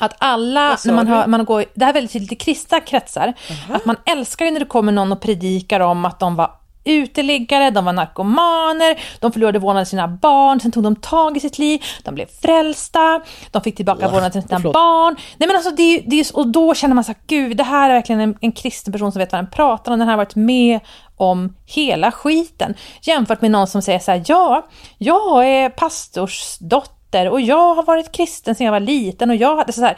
att 0.00 0.14
alla, 0.18 0.78
när 0.84 0.92
man, 0.92 1.06
hör, 1.06 1.26
man 1.26 1.44
går, 1.44 1.64
det 1.74 1.84
här 1.84 1.92
är 1.92 1.94
väldigt 1.94 2.12
tydligt 2.12 2.32
i 2.32 2.36
kristna 2.36 2.80
kretsar, 2.80 3.28
uh 3.28 3.34
-huh. 3.34 3.76
att 3.76 3.84
man 3.84 3.96
älskar 4.06 4.50
när 4.50 4.60
det 4.60 4.66
kommer 4.66 4.92
någon 4.92 5.12
och 5.12 5.20
predikar 5.20 5.80
om 5.80 6.04
att 6.04 6.20
de 6.20 6.36
var 6.36 6.50
uteliggare, 6.84 7.70
de 7.70 7.84
var 7.84 7.92
narkomaner, 7.92 9.00
de 9.20 9.32
förlorade 9.32 9.58
vårdnaden 9.58 9.86
sina 9.86 10.08
barn, 10.08 10.60
sen 10.60 10.72
tog 10.72 10.82
de 10.82 10.96
tag 10.96 11.36
i 11.36 11.40
sitt 11.40 11.58
liv, 11.58 11.82
de 12.04 12.14
blev 12.14 12.26
frälsta, 12.42 13.20
de 13.50 13.62
fick 13.62 13.76
tillbaka 13.76 14.06
oh, 14.06 14.12
vårdnaden 14.12 14.42
av 14.42 14.48
sina 14.48 14.68
oh, 14.68 14.72
barn. 14.72 15.16
Nej 15.36 15.46
men 15.46 15.56
alltså 15.56 15.70
det, 15.70 16.02
det, 16.06 16.30
och 16.30 16.48
då 16.48 16.74
känner 16.74 16.94
man 16.94 17.04
så 17.04 17.12
här, 17.12 17.20
gud 17.26 17.56
det 17.56 17.64
här 17.64 17.90
är 17.90 17.94
verkligen 17.94 18.20
en, 18.20 18.34
en 18.40 18.52
kristen 18.52 18.92
person 18.92 19.12
som 19.12 19.18
vet 19.18 19.32
vad 19.32 19.38
den 19.38 19.50
pratar 19.50 19.92
om, 19.92 19.98
den 19.98 20.08
har 20.08 20.16
varit 20.16 20.34
med 20.34 20.80
om 21.16 21.56
hela 21.66 22.12
skiten. 22.12 22.74
Jämfört 23.02 23.40
med 23.40 23.50
någon 23.50 23.66
som 23.66 23.82
säger 23.82 23.98
så 23.98 24.10
här, 24.10 24.22
ja, 24.26 24.66
jag 24.98 25.48
är 25.48 25.70
pastorsdotter 25.70 27.01
och 27.14 27.40
jag 27.40 27.74
har 27.74 27.82
varit 27.82 28.12
kristen 28.12 28.54
sedan 28.54 28.64
jag 28.64 28.72
var 28.72 28.80
liten 28.80 29.30
och 29.30 29.36
jag 29.36 29.56
hade 29.56 29.72
så 29.72 29.80
här 29.80 29.96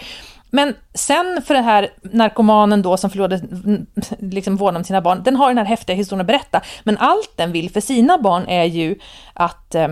men 0.54 0.74
sen 0.94 1.42
för 1.46 1.54
den 1.54 1.64
här 1.64 1.88
narkomanen 2.02 2.82
då 2.82 2.96
som 2.96 3.10
förlorade 3.10 3.36
mm, 3.36 3.86
liksom 4.18 4.56
vårdnaden 4.56 4.80
om 4.80 4.84
sina 4.84 5.00
barn, 5.00 5.22
den 5.22 5.36
har 5.36 5.48
den 5.48 5.58
här 5.58 5.64
häftiga 5.64 5.96
historien 5.96 6.20
att 6.20 6.26
berätta. 6.26 6.60
Men 6.84 6.98
allt 6.98 7.32
den 7.36 7.52
vill 7.52 7.70
för 7.70 7.80
sina 7.80 8.18
barn 8.18 8.44
är 8.48 8.64
ju 8.64 8.98
att, 9.32 9.74
eh, 9.74 9.88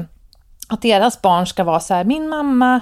att 0.68 0.82
deras 0.82 1.22
barn 1.22 1.46
ska 1.46 1.64
vara 1.64 1.80
så 1.80 1.94
här, 1.94 2.04
min 2.04 2.28
mamma 2.28 2.80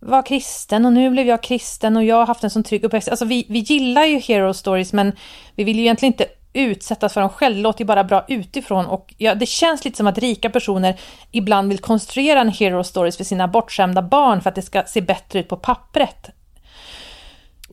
var 0.00 0.22
kristen 0.22 0.86
och 0.86 0.92
nu 0.92 1.10
blev 1.10 1.26
jag 1.26 1.42
kristen 1.42 1.96
och 1.96 2.04
jag 2.04 2.16
har 2.16 2.26
haft 2.26 2.44
en 2.44 2.50
sån 2.50 2.62
trygg 2.62 2.84
uppväxt. 2.84 3.08
Alltså 3.08 3.24
vi, 3.24 3.46
vi 3.48 3.58
gillar 3.58 4.04
ju 4.04 4.18
hero 4.18 4.54
stories 4.54 4.92
men 4.92 5.12
vi 5.54 5.64
vill 5.64 5.76
ju 5.76 5.82
egentligen 5.82 6.12
inte 6.12 6.26
utsättas 6.54 7.14
för 7.14 7.20
dem 7.20 7.30
själva. 7.30 7.56
Det 7.56 7.62
låter 7.62 7.80
ju 7.80 7.86
bara 7.86 8.04
bra 8.04 8.24
utifrån 8.28 8.86
och 8.86 9.14
ja, 9.18 9.34
det 9.34 9.46
känns 9.46 9.84
lite 9.84 9.96
som 9.96 10.06
att 10.06 10.18
rika 10.18 10.50
personer 10.50 11.00
ibland 11.30 11.68
vill 11.68 11.78
konstruera 11.78 12.40
en 12.40 12.48
hero 12.48 12.84
stories 12.84 13.16
för 13.16 13.24
sina 13.24 13.48
bortskämda 13.48 14.02
barn 14.02 14.40
för 14.40 14.50
att 14.50 14.56
det 14.56 14.62
ska 14.62 14.82
se 14.86 15.00
bättre 15.00 15.38
ut 15.38 15.48
på 15.48 15.56
pappret 15.56 16.30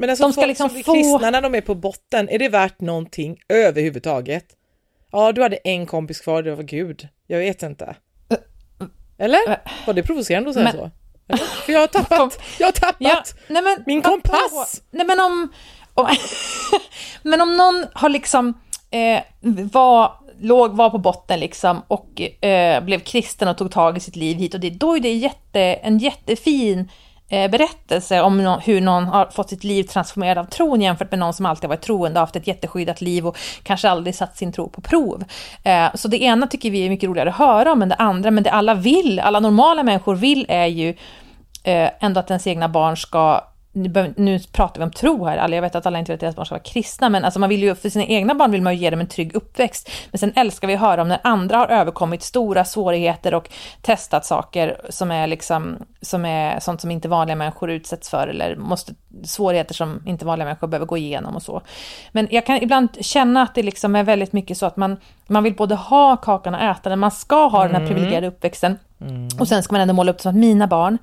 men 0.01 0.09
alltså 0.09 0.23
de 0.23 0.33
ska 0.33 0.45
liksom 0.45 0.69
som 0.69 0.83
få... 0.83 0.93
kristna 0.93 1.29
när 1.29 1.41
de 1.41 1.55
är 1.55 1.61
på 1.61 1.75
botten, 1.75 2.29
är 2.29 2.39
det 2.39 2.49
värt 2.49 2.81
någonting 2.81 3.37
överhuvudtaget? 3.49 4.45
Ja, 5.11 5.31
du 5.31 5.41
hade 5.41 5.55
en 5.55 5.85
kompis 5.85 6.21
kvar, 6.21 6.43
det 6.43 6.55
var 6.55 6.63
Gud. 6.63 7.07
Jag 7.27 7.39
vet 7.39 7.63
inte. 7.63 7.95
Eller? 9.17 9.59
Var 9.85 9.93
det 9.93 10.03
provocerande 10.03 10.49
att 10.49 10.53
säga 10.53 10.63
men... 10.63 10.73
så? 10.73 10.91
Eller? 11.27 11.45
För 11.65 11.73
jag 11.73 11.79
har 11.79 11.87
tappat, 11.87 12.41
jag 12.59 12.67
har 12.67 12.71
tappat 12.71 12.95
ja, 12.99 13.23
nej 13.47 13.61
men, 13.61 13.83
min 13.85 14.01
kompass! 14.01 14.81
Nej 14.91 15.05
men 15.05 15.19
om, 15.19 15.53
om 15.93 16.07
men 17.23 17.41
om 17.41 17.57
någon 17.57 17.85
har 17.93 18.09
liksom 18.09 18.61
eh, 18.91 19.21
var, 19.71 20.11
låg, 20.39 20.71
var 20.71 20.89
på 20.89 20.97
botten 20.97 21.39
liksom 21.39 21.81
och 21.87 22.21
eh, 22.45 22.83
blev 22.83 22.99
kristen 22.99 23.47
och 23.47 23.57
tog 23.57 23.71
tag 23.71 23.97
i 23.97 23.99
sitt 23.99 24.15
liv 24.15 24.37
hit 24.37 24.53
och 24.53 24.59
dit, 24.59 24.79
då 24.79 24.95
är 24.95 24.99
det 24.99 25.13
jätte, 25.13 25.61
en 25.61 25.97
jättefin 25.97 26.89
Eh, 27.31 27.51
berättelse 27.51 28.21
om 28.21 28.37
no 28.37 28.59
hur 28.59 28.81
någon 28.81 29.03
har 29.03 29.25
fått 29.25 29.49
sitt 29.49 29.63
liv 29.63 29.83
transformerat 29.83 30.45
av 30.45 30.49
tron 30.49 30.81
jämfört 30.81 31.11
med 31.11 31.19
någon 31.19 31.33
som 31.33 31.45
alltid 31.45 31.69
varit 31.69 31.81
troende 31.81 32.19
och 32.19 32.21
haft 32.21 32.35
ett 32.35 32.47
jätteskyddat 32.47 33.01
liv 33.01 33.27
och 33.27 33.37
kanske 33.63 33.89
aldrig 33.89 34.15
satt 34.15 34.37
sin 34.37 34.51
tro 34.51 34.69
på 34.69 34.81
prov. 34.81 35.23
Eh, 35.63 35.95
så 35.95 36.07
det 36.07 36.23
ena 36.23 36.47
tycker 36.47 36.71
vi 36.71 36.85
är 36.85 36.89
mycket 36.89 37.09
roligare 37.09 37.29
att 37.29 37.35
höra 37.35 37.71
om 37.71 37.81
än 37.81 37.89
det 37.89 37.95
andra, 37.95 38.31
men 38.31 38.43
det 38.43 38.51
alla 38.51 38.73
vill, 38.73 39.19
alla 39.19 39.39
normala 39.39 39.83
människor 39.83 40.15
vill 40.15 40.45
är 40.49 40.65
ju 40.65 40.89
eh, 41.63 41.89
ändå 41.99 42.19
att 42.19 42.29
ens 42.29 42.47
egna 42.47 42.69
barn 42.69 42.97
ska 42.97 43.41
nu, 43.73 44.13
nu 44.17 44.39
pratar 44.39 44.79
vi 44.79 44.85
om 44.85 44.91
tro 44.91 45.25
här, 45.25 45.37
alla, 45.37 45.55
jag 45.55 45.61
vet 45.61 45.75
att 45.75 45.85
alla 45.85 45.99
inte 45.99 46.11
vill 46.11 46.15
att 46.15 46.19
deras 46.19 46.35
barn 46.35 46.45
ska 46.45 46.55
vara 46.55 46.63
kristna, 46.63 47.09
men 47.09 47.25
alltså 47.25 47.39
man 47.39 47.49
vill 47.49 47.63
ju, 47.63 47.75
för 47.75 47.89
sina 47.89 48.05
egna 48.05 48.35
barn 48.35 48.51
vill 48.51 48.61
man 48.61 48.75
ju 48.75 48.79
ge 48.79 48.89
dem 48.89 48.99
en 48.99 49.07
trygg 49.07 49.35
uppväxt. 49.35 49.91
Men 50.11 50.19
sen 50.19 50.33
älskar 50.35 50.67
vi 50.67 50.73
att 50.73 50.79
höra 50.79 51.01
om 51.01 51.07
när 51.07 51.19
andra 51.23 51.57
har 51.57 51.67
överkommit 51.67 52.23
stora 52.23 52.65
svårigheter 52.65 53.33
och 53.33 53.49
testat 53.81 54.25
saker 54.25 54.81
som 54.89 55.11
är 55.11 55.27
liksom, 55.27 55.77
som 56.01 56.25
är 56.25 56.59
sånt 56.59 56.81
som 56.81 56.91
inte 56.91 57.07
vanliga 57.07 57.35
människor 57.35 57.71
utsätts 57.71 58.09
för, 58.09 58.27
eller 58.27 58.55
måste, 58.55 58.93
svårigheter 59.23 59.73
som 59.73 60.03
inte 60.05 60.25
vanliga 60.25 60.45
människor 60.45 60.67
behöver 60.67 60.85
gå 60.85 60.97
igenom 60.97 61.35
och 61.35 61.43
så. 61.43 61.61
Men 62.11 62.27
jag 62.31 62.45
kan 62.45 62.55
ibland 62.55 62.89
känna 63.05 63.41
att 63.41 63.55
det 63.55 63.63
liksom 63.63 63.95
är 63.95 64.03
väldigt 64.03 64.33
mycket 64.33 64.57
så 64.57 64.65
att 64.65 64.77
man, 64.77 64.97
man 65.27 65.43
vill 65.43 65.55
både 65.55 65.75
ha 65.75 66.17
kakan 66.17 66.55
och 66.55 66.61
äta 66.61 66.89
den, 66.89 66.99
man 66.99 67.11
ska 67.11 67.47
ha 67.47 67.63
den 67.63 67.75
här 67.75 67.87
privilegierade 67.87 68.27
uppväxten, 68.27 68.77
och 69.39 69.47
sen 69.47 69.63
ska 69.63 69.73
man 69.73 69.81
ändå 69.81 69.93
måla 69.93 70.11
upp 70.11 70.17
det 70.17 70.21
som 70.23 70.29
att 70.29 70.35
mina 70.35 70.67
barn, 70.67 70.97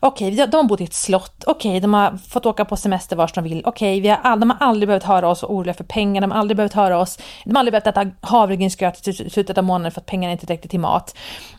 okej, 0.00 0.30
de- 0.30 0.46
de 0.46 0.56
har 0.56 0.64
bott 0.64 0.80
i 0.80 0.84
ett 0.84 0.94
slott, 0.94 1.44
okej, 1.46 1.80
de 1.80 1.94
har 1.94 2.16
fått 2.28 2.46
åka 2.46 2.64
på 2.64 2.76
semester 2.76 3.16
vart 3.16 3.34
de 3.34 3.44
vill, 3.44 3.62
okej, 3.66 4.00
vi 4.00 4.08
har 4.08 4.18
all, 4.22 4.40
de 4.40 4.50
har 4.50 4.56
aldrig 4.66 4.88
behövt 4.88 5.04
höra 5.04 5.28
oss 5.28 5.42
vara 5.42 5.52
oroliga 5.52 5.74
för 5.74 5.84
pengar, 5.84 6.20
de 6.20 6.30
har 6.30 6.38
aldrig 6.38 6.56
behövt 6.56 6.72
höra 6.72 6.98
oss, 6.98 7.18
de 7.44 7.50
har 7.54 7.58
aldrig 7.60 7.72
behövt 7.72 7.86
äta 7.86 8.10
havregrynsgröt 8.20 9.08
i 9.08 9.10
sl- 9.10 9.28
slutet 9.28 9.58
av 9.58 9.64
månaden 9.64 9.92
för 9.92 10.00
att 10.00 10.06
pengarna 10.06 10.32
inte 10.32 10.46
räckte 10.46 10.68
till 10.68 10.80
mat. 10.80 11.16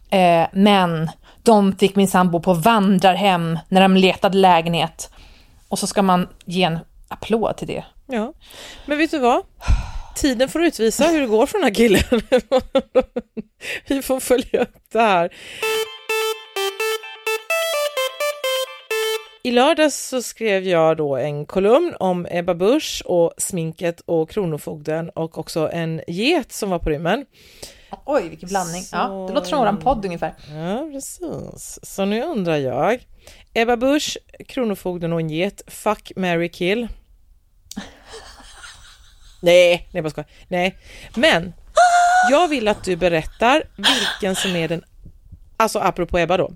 Eh, 0.09 0.47
men 0.51 1.09
de 1.43 1.75
fick 1.77 1.95
min 1.95 2.07
sambo 2.07 2.39
på 2.39 2.53
vandrarhem 2.53 3.59
när 3.69 3.81
de 3.81 3.97
letade 3.97 4.37
lägenhet. 4.37 5.11
Och 5.69 5.79
så 5.79 5.87
ska 5.87 6.01
man 6.01 6.27
ge 6.45 6.63
en 6.63 6.79
applåd 7.07 7.57
till 7.57 7.67
det. 7.67 7.83
Ja, 8.07 8.33
men 8.85 8.97
vet 8.97 9.11
du 9.11 9.19
vad? 9.19 9.41
Tiden 10.19 10.49
får 10.49 10.63
utvisa 10.63 11.03
hur 11.07 11.21
det 11.21 11.27
går 11.27 11.45
för 11.45 11.57
den 11.57 11.63
här 11.63 11.73
killen. 11.73 12.01
Vi 13.87 14.01
får 14.01 14.19
följa 14.19 14.61
upp 14.61 14.75
det 14.91 14.99
här. 14.99 15.33
I 19.43 19.51
lördags 19.51 20.07
så 20.07 20.21
skrev 20.21 20.63
jag 20.63 20.97
då 20.97 21.15
en 21.17 21.45
kolumn 21.45 21.93
om 21.99 22.27
Ebba 22.31 22.53
Busch 22.53 23.03
och 23.05 23.33
sminket 23.37 24.01
och 24.05 24.29
Kronofogden 24.29 25.09
och 25.09 25.37
också 25.37 25.69
en 25.73 26.01
get 26.07 26.51
som 26.51 26.69
var 26.69 26.79
på 26.79 26.89
rymmen. 26.89 27.25
Oj, 28.05 28.29
vilken 28.29 28.49
blandning. 28.49 28.83
Ja, 28.91 29.07
Så- 29.07 29.27
det 29.27 29.33
låter 29.33 29.49
som 29.49 29.59
våran 29.59 29.79
podd 29.79 30.05
ungefär. 30.05 30.33
Ja, 30.55 30.89
precis. 30.93 31.79
Så 31.83 32.05
nu 32.05 32.23
undrar 32.23 32.57
jag. 32.57 32.99
Ebba 33.53 33.77
Busch, 33.77 34.17
Kronofogden 34.47 35.13
och 35.13 35.19
en 35.19 35.29
get. 35.29 35.61
Fuck, 35.67 36.11
marry, 36.15 36.49
kill. 36.49 36.87
Nej, 39.39 39.87
nej 39.91 40.03
bara 40.03 40.09
skojar. 40.09 40.27
Nej, 40.47 40.75
men 41.15 41.53
jag 42.31 42.47
vill 42.47 42.67
att 42.67 42.83
du 42.83 42.95
berättar 42.95 43.63
vilken 43.75 44.35
som 44.35 44.55
är 44.55 44.67
den, 44.67 44.83
alltså 45.57 45.79
apropå 45.79 46.17
Ebba 46.19 46.37
då, 46.37 46.51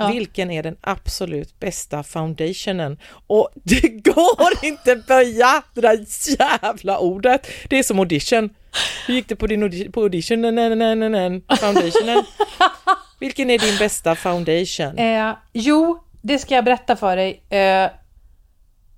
Ja. 0.00 0.08
vilken 0.08 0.50
är 0.50 0.62
den 0.62 0.76
absolut 0.80 1.60
bästa 1.60 2.02
foundationen? 2.02 2.98
Och 3.26 3.48
det 3.54 3.88
går 3.88 4.64
inte 4.64 4.96
böja 4.96 5.62
det 5.74 5.80
där 5.80 6.04
jävla 6.38 6.98
ordet. 6.98 7.46
Det 7.68 7.78
är 7.78 7.82
som 7.82 7.98
audition. 7.98 8.50
Hur 9.06 9.14
gick 9.14 9.28
det 9.28 9.36
på 9.36 9.46
din 9.46 9.64
audi- 9.64 9.92
på 9.92 10.00
audition? 10.02 10.40
Nej, 10.40 10.52
nej, 10.52 10.96
nej, 10.96 11.08
nej. 11.08 11.42
Foundationen. 11.60 12.24
Vilken 13.20 13.50
är 13.50 13.58
din 13.58 13.78
bästa 13.78 14.14
foundation? 14.14 14.98
Eh, 14.98 15.32
jo, 15.52 16.04
det 16.22 16.38
ska 16.38 16.54
jag 16.54 16.64
berätta 16.64 16.96
för 16.96 17.16
dig. 17.16 17.42
Eh, 17.50 17.90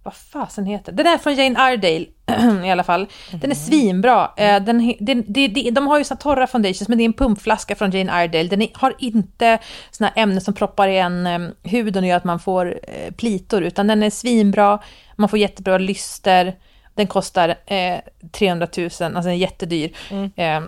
vad 0.02 0.14
fasen 0.14 0.66
heter 0.66 0.92
Den 0.92 1.06
är 1.06 1.18
från 1.18 1.34
Jane 1.34 1.72
Iredale 1.72 2.06
i 2.64 2.70
alla 2.70 2.84
fall. 2.84 3.06
Den 3.30 3.50
är 3.50 3.54
svinbra. 3.54 4.30
Eh, 4.36 4.62
den, 4.62 4.94
den, 5.00 5.24
det, 5.26 5.48
det, 5.48 5.70
de 5.70 5.86
har 5.86 5.98
ju 5.98 6.04
så 6.04 6.14
här 6.14 6.20
torra 6.20 6.46
foundations, 6.46 6.88
men 6.88 6.98
det 6.98 7.04
är 7.04 7.06
en 7.06 7.12
pumpflaska 7.12 7.74
från 7.74 7.90
Jane 7.90 8.24
Iredale. 8.24 8.48
Den 8.48 8.68
har 8.74 8.94
inte 8.98 9.58
såna 9.90 10.10
ämnen 10.10 10.40
som 10.40 10.54
proppar 10.54 10.88
igen 10.88 11.26
eh, 11.26 11.70
huden 11.70 12.04
och 12.04 12.08
gör 12.08 12.16
att 12.16 12.24
man 12.24 12.40
får 12.40 12.80
eh, 12.82 13.12
plitor, 13.12 13.62
utan 13.62 13.86
den 13.86 14.02
är 14.02 14.10
svinbra. 14.10 14.78
Man 15.16 15.28
får 15.28 15.38
jättebra 15.38 15.78
lyster. 15.78 16.56
Den 16.94 17.06
kostar 17.06 17.48
eh, 17.66 17.98
300 18.32 18.68
000, 18.76 18.84
alltså 18.86 19.00
den 19.00 19.26
är 19.26 19.34
jättedyr. 19.34 19.92
Eh, 20.36 20.60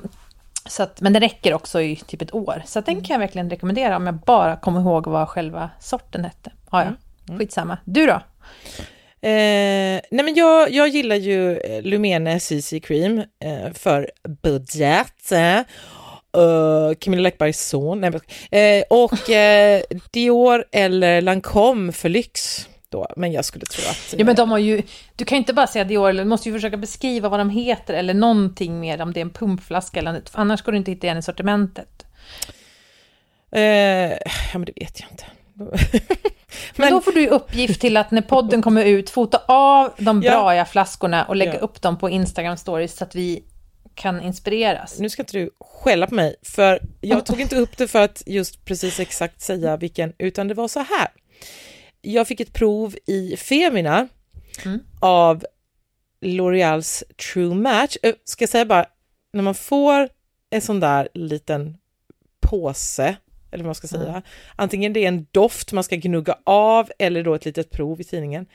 så 0.66 0.82
att, 0.82 1.00
men 1.00 1.12
den 1.12 1.22
räcker 1.22 1.54
också 1.54 1.80
i 1.80 1.96
typ 1.96 2.22
ett 2.22 2.34
år. 2.34 2.62
Så 2.66 2.80
den 2.80 3.02
kan 3.02 3.14
jag 3.14 3.18
verkligen 3.18 3.50
rekommendera 3.50 3.96
om 3.96 4.06
jag 4.06 4.14
bara 4.14 4.56
kommer 4.56 4.80
ihåg 4.80 5.06
vad 5.06 5.28
själva 5.28 5.70
sorten 5.80 6.24
hette. 6.24 6.52
Ja, 6.70 6.84
ja. 6.84 7.38
Skitsamma. 7.38 7.78
Du 7.84 8.06
då? 8.06 8.20
Eh, 9.24 10.00
nej 10.10 10.24
men 10.24 10.34
jag, 10.34 10.70
jag 10.70 10.88
gillar 10.88 11.16
ju 11.16 11.58
eh, 11.58 11.82
Lumene 11.82 12.40
CC 12.40 12.80
Cream 12.82 13.18
eh, 13.18 13.72
för 13.74 14.10
budget. 14.42 15.32
Eh, 15.32 15.60
uh, 16.36 16.94
Camilla 16.94 17.22
Läckbergs 17.22 17.68
son. 17.68 18.00
Nej, 18.00 18.78
eh, 18.78 18.84
och 18.90 19.30
eh, 19.30 19.82
Dior 20.10 20.64
eller 20.72 21.20
Lancome 21.20 21.92
för 21.92 22.08
lyx. 22.08 22.68
Då. 22.88 23.06
Men 23.16 23.32
jag 23.32 23.44
skulle 23.44 23.66
tro 23.66 23.90
att... 23.90 24.14
Ja, 24.18 24.24
men 24.24 24.36
de 24.36 24.50
har 24.50 24.58
ju, 24.58 24.82
du 25.16 25.24
kan 25.24 25.36
ju 25.36 25.40
inte 25.40 25.52
bara 25.52 25.66
säga 25.66 25.84
Dior, 25.84 26.12
du 26.12 26.24
måste 26.24 26.48
ju 26.48 26.54
försöka 26.54 26.76
beskriva 26.76 27.28
vad 27.28 27.40
de 27.40 27.50
heter 27.50 27.94
eller 27.94 28.14
någonting 28.14 28.80
mer 28.80 29.02
om 29.02 29.12
det 29.12 29.20
är 29.20 29.22
en 29.22 29.30
pumpflaska 29.30 30.00
eller 30.00 30.12
något, 30.12 30.30
annars 30.34 30.62
går 30.62 30.72
du 30.72 30.78
inte 30.78 30.90
hitta 30.90 31.06
igen 31.06 31.18
i 31.18 31.22
sortimentet. 31.22 32.06
eh, 33.52 33.62
ja 33.62 34.52
men 34.52 34.64
det 34.64 34.72
vet 34.76 35.00
jag 35.00 35.10
inte. 35.10 35.24
Men, 36.76 36.90
då 36.92 37.00
får 37.00 37.12
du 37.12 37.28
uppgift 37.28 37.80
till 37.80 37.96
att 37.96 38.10
när 38.10 38.22
podden 38.22 38.62
kommer 38.62 38.84
ut, 38.84 39.10
fota 39.10 39.42
av 39.48 39.92
de 39.98 40.22
Ja. 40.22 40.30
braiga 40.42 40.64
flaskorna 40.64 41.24
och 41.24 41.36
lägga 41.36 41.54
Ja. 41.54 41.58
upp 41.60 41.82
dem 41.82 41.98
på 41.98 42.10
Instagram 42.10 42.56
stories 42.56 42.96
så 42.96 43.04
att 43.04 43.14
vi 43.14 43.44
kan 43.94 44.20
inspireras. 44.20 44.98
nu 44.98 45.08
ska 45.10 45.22
inte 45.22 45.38
du 45.38 45.50
skälla 45.60 46.06
på 46.06 46.14
mig, 46.14 46.36
för 46.42 46.80
jag 47.00 47.26
tog 47.26 47.40
inte 47.40 47.56
upp 47.56 47.76
det 47.76 47.88
för 47.88 47.98
att 48.02 48.22
just 48.26 48.64
precis 48.64 49.00
exakt 49.00 49.40
säga 49.40 49.76
vilken, 49.76 50.12
utan 50.18 50.48
det 50.48 50.54
var 50.54 50.68
så 50.68 50.80
här. 50.80 51.08
Jag 52.00 52.28
fick 52.28 52.40
ett 52.40 52.52
prov 52.52 52.96
i 53.06 53.36
Femina 53.36 54.08
Mm. 54.64 54.80
av 55.00 55.44
L'Oreals 56.20 57.02
True 57.32 57.54
Match. 57.54 57.96
Ö, 58.02 58.12
Ska 58.24 58.42
jag 58.42 58.48
säga 58.50 58.64
bara, 58.64 58.86
när 59.32 59.42
man 59.42 59.54
får 59.54 60.08
en 60.50 60.60
sån 60.60 60.80
där 60.80 61.08
liten 61.14 61.76
påse, 62.40 63.16
eller 63.52 63.64
vad 63.64 63.68
man 63.68 63.74
ska 63.74 63.88
säga, 63.88 64.08
Mm. 64.10 64.22
antingen 64.56 64.92
det 64.92 65.04
är 65.04 65.08
en 65.08 65.26
doft 65.30 65.72
man 65.72 65.84
ska 65.84 65.96
gnugga 65.96 66.38
av 66.44 66.90
eller 66.98 67.22
då 67.22 67.34
ett 67.34 67.44
litet 67.44 67.70
prov 67.70 68.00
i 68.00 68.04
tidningen. 68.04 68.46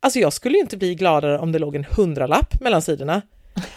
Alltså 0.00 0.18
jag 0.18 0.32
skulle 0.32 0.54
ju 0.54 0.60
inte 0.60 0.76
bli 0.76 0.94
gladare 0.94 1.38
om 1.38 1.52
det 1.52 1.58
låg 1.58 1.76
en 1.76 1.84
hundralapp 1.84 2.60
mellan 2.60 2.82
sidorna. 2.82 3.22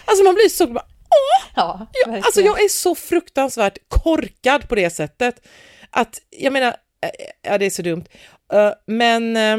Alltså 0.04 0.24
man 0.24 0.34
blir 0.34 0.48
så, 0.48 0.66
bara, 0.66 0.84
Ja, 1.08 1.46
Ja, 1.56 1.86
verkligen. 2.06 2.14
alltså 2.24 2.40
jag 2.40 2.64
är 2.64 2.68
så 2.68 2.94
fruktansvärt 2.94 3.78
korkad 3.88 4.68
på 4.68 4.74
det 4.74 4.90
sättet. 4.90 5.46
Att, 5.90 6.22
jag 6.30 6.52
menar, 6.52 6.68
eh, 7.00 7.10
ja 7.42 7.58
det 7.58 7.66
är 7.66 7.70
så 7.70 7.82
dumt. 7.82 8.04
Eh, 8.52 8.70
men, 8.86 9.36
eh, 9.36 9.58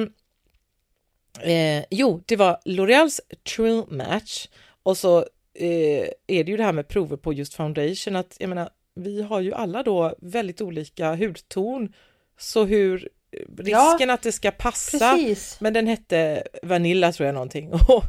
eh, 1.51 1.83
jo, 1.89 2.23
det 2.25 2.35
var 2.35 2.59
L'Oreals 2.65 3.19
True 3.55 3.83
Match 3.89 4.47
och 4.83 4.97
så 4.97 5.17
eh, 5.53 6.07
är 6.27 6.43
det 6.43 6.51
ju 6.51 6.57
det 6.57 6.63
här 6.63 6.73
med 6.73 6.87
prover 6.87 7.17
på 7.17 7.33
just 7.33 7.53
foundation, 7.53 8.15
att 8.15 8.35
jag 8.39 8.49
menar, 8.49 8.69
vi 8.95 9.21
har 9.21 9.39
ju 9.41 9.53
alla 9.53 9.83
då 9.83 10.15
väldigt 10.21 10.61
olika 10.61 11.15
hudton, 11.15 11.93
så 12.39 12.65
hur 12.65 13.09
risken 13.57 14.09
att 14.09 14.21
det 14.21 14.31
ska 14.31 14.51
passa 14.51 15.11
Precis. 15.15 15.57
men 15.61 15.73
den 15.73 15.87
hette 15.87 16.43
Vanilla 16.63 17.11
tror 17.11 17.25
jag 17.25 17.33
någonting. 17.33 17.71
Och 17.87 18.03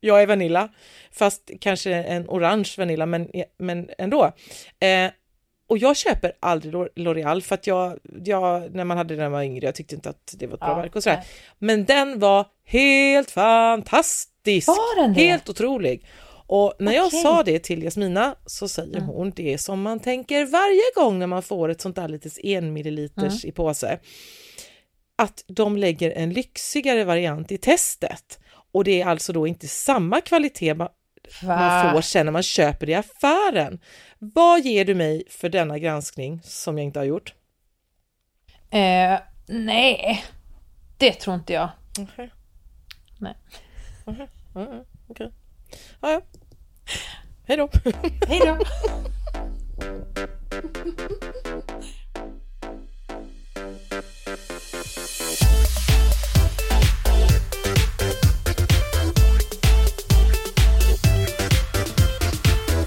jag 0.00 0.22
är 0.22 0.26
Vanilla, 0.26 0.68
fast 1.12 1.50
kanske 1.60 1.94
en 1.94 2.28
orange 2.28 2.74
Vanilla, 2.78 3.06
men, 3.06 3.28
men 3.58 3.90
ändå. 3.98 4.24
Eh, 4.80 5.10
och 5.68 5.78
jag 5.78 5.96
köper 5.96 6.32
aldrig 6.40 6.74
L'O- 6.74 6.88
L'Oreal 6.96 7.40
för 7.40 7.54
att 7.54 7.66
jag, 7.66 7.98
jag, 8.24 8.74
när 8.74 8.84
man 8.84 8.96
hade 8.96 9.14
den 9.14 9.18
när 9.18 9.24
man 9.24 9.32
var 9.32 9.42
yngre, 9.42 9.66
jag 9.66 9.74
tyckte 9.74 9.94
inte 9.94 10.10
att 10.10 10.34
det 10.38 10.46
var 10.46 10.54
ett 10.54 10.60
bra 10.60 10.68
Ja, 10.68 10.74
verk 10.76 10.96
och 10.96 11.02
sådär. 11.02 11.16
nej. 11.16 11.26
Men 11.58 11.84
den 11.84 12.18
var 12.18 12.46
helt 12.64 13.30
fantastisk! 13.30 14.68
Var 14.68 15.02
den 15.02 15.14
det? 15.14 15.20
Helt 15.20 15.48
otrolig! 15.48 16.06
Och 16.52 16.74
när 16.78 16.92
jag 16.92 17.06
Okej. 17.06 17.22
sa 17.22 17.42
det 17.42 17.58
till 17.58 17.82
Jasmina 17.82 18.34
så 18.46 18.68
säger 18.68 18.96
Mm. 18.96 19.08
hon 19.08 19.30
det 19.30 19.58
som 19.58 19.82
man 19.82 20.00
tänker 20.00 20.44
varje 20.46 21.04
gång 21.04 21.18
när 21.18 21.26
man 21.26 21.42
får 21.42 21.68
ett 21.68 21.80
sånt 21.80 21.96
där 21.96 22.08
litet 22.08 22.38
en 22.38 22.72
milliliters 22.72 23.44
Mm. 23.44 23.48
i 23.48 23.52
påse 23.52 23.98
att 25.16 25.44
de 25.46 25.76
lägger 25.76 26.10
en 26.10 26.32
lyxigare 26.32 27.04
variant 27.04 27.52
i 27.52 27.58
testet. 27.58 28.38
Och 28.72 28.84
det 28.84 29.00
är 29.02 29.06
alltså 29.06 29.32
då 29.32 29.46
inte 29.46 29.68
samma 29.68 30.20
kvalitet 30.20 30.74
man, 30.74 30.88
man 31.42 31.92
får 31.94 32.00
sen 32.00 32.26
när 32.26 32.32
man 32.32 32.42
köper 32.42 32.86
det 32.86 32.92
i 32.92 32.94
affären. 32.94 33.80
Vad 34.18 34.60
ger 34.60 34.84
du 34.84 34.94
mig 34.94 35.24
för 35.28 35.48
denna 35.48 35.78
granskning 35.78 36.40
som 36.44 36.78
jag 36.78 36.84
inte 36.84 36.98
har 36.98 37.04
gjort? 37.06 37.34
Eh, 38.70 39.18
nej, 39.46 40.24
det 40.98 41.12
tror 41.12 41.36
inte 41.36 41.52
jag. 41.52 41.68
Okej. 41.98 42.30
Nej. 43.18 43.34
Ja, 44.54 44.84
okej. 45.08 45.30
Ja, 46.00 46.10
ja. 46.10 46.20
Hej 47.46 47.56
då! 47.56 47.68
Hej 48.28 48.40
då! 48.46 48.58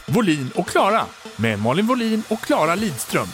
Volin 0.07 0.51
och 0.55 0.67
Klara 0.67 1.05
med 1.35 1.59
Malin 1.59 1.87
Volin 1.87 2.23
och 2.29 2.39
Klara 2.41 2.75
Lidström. 2.75 3.27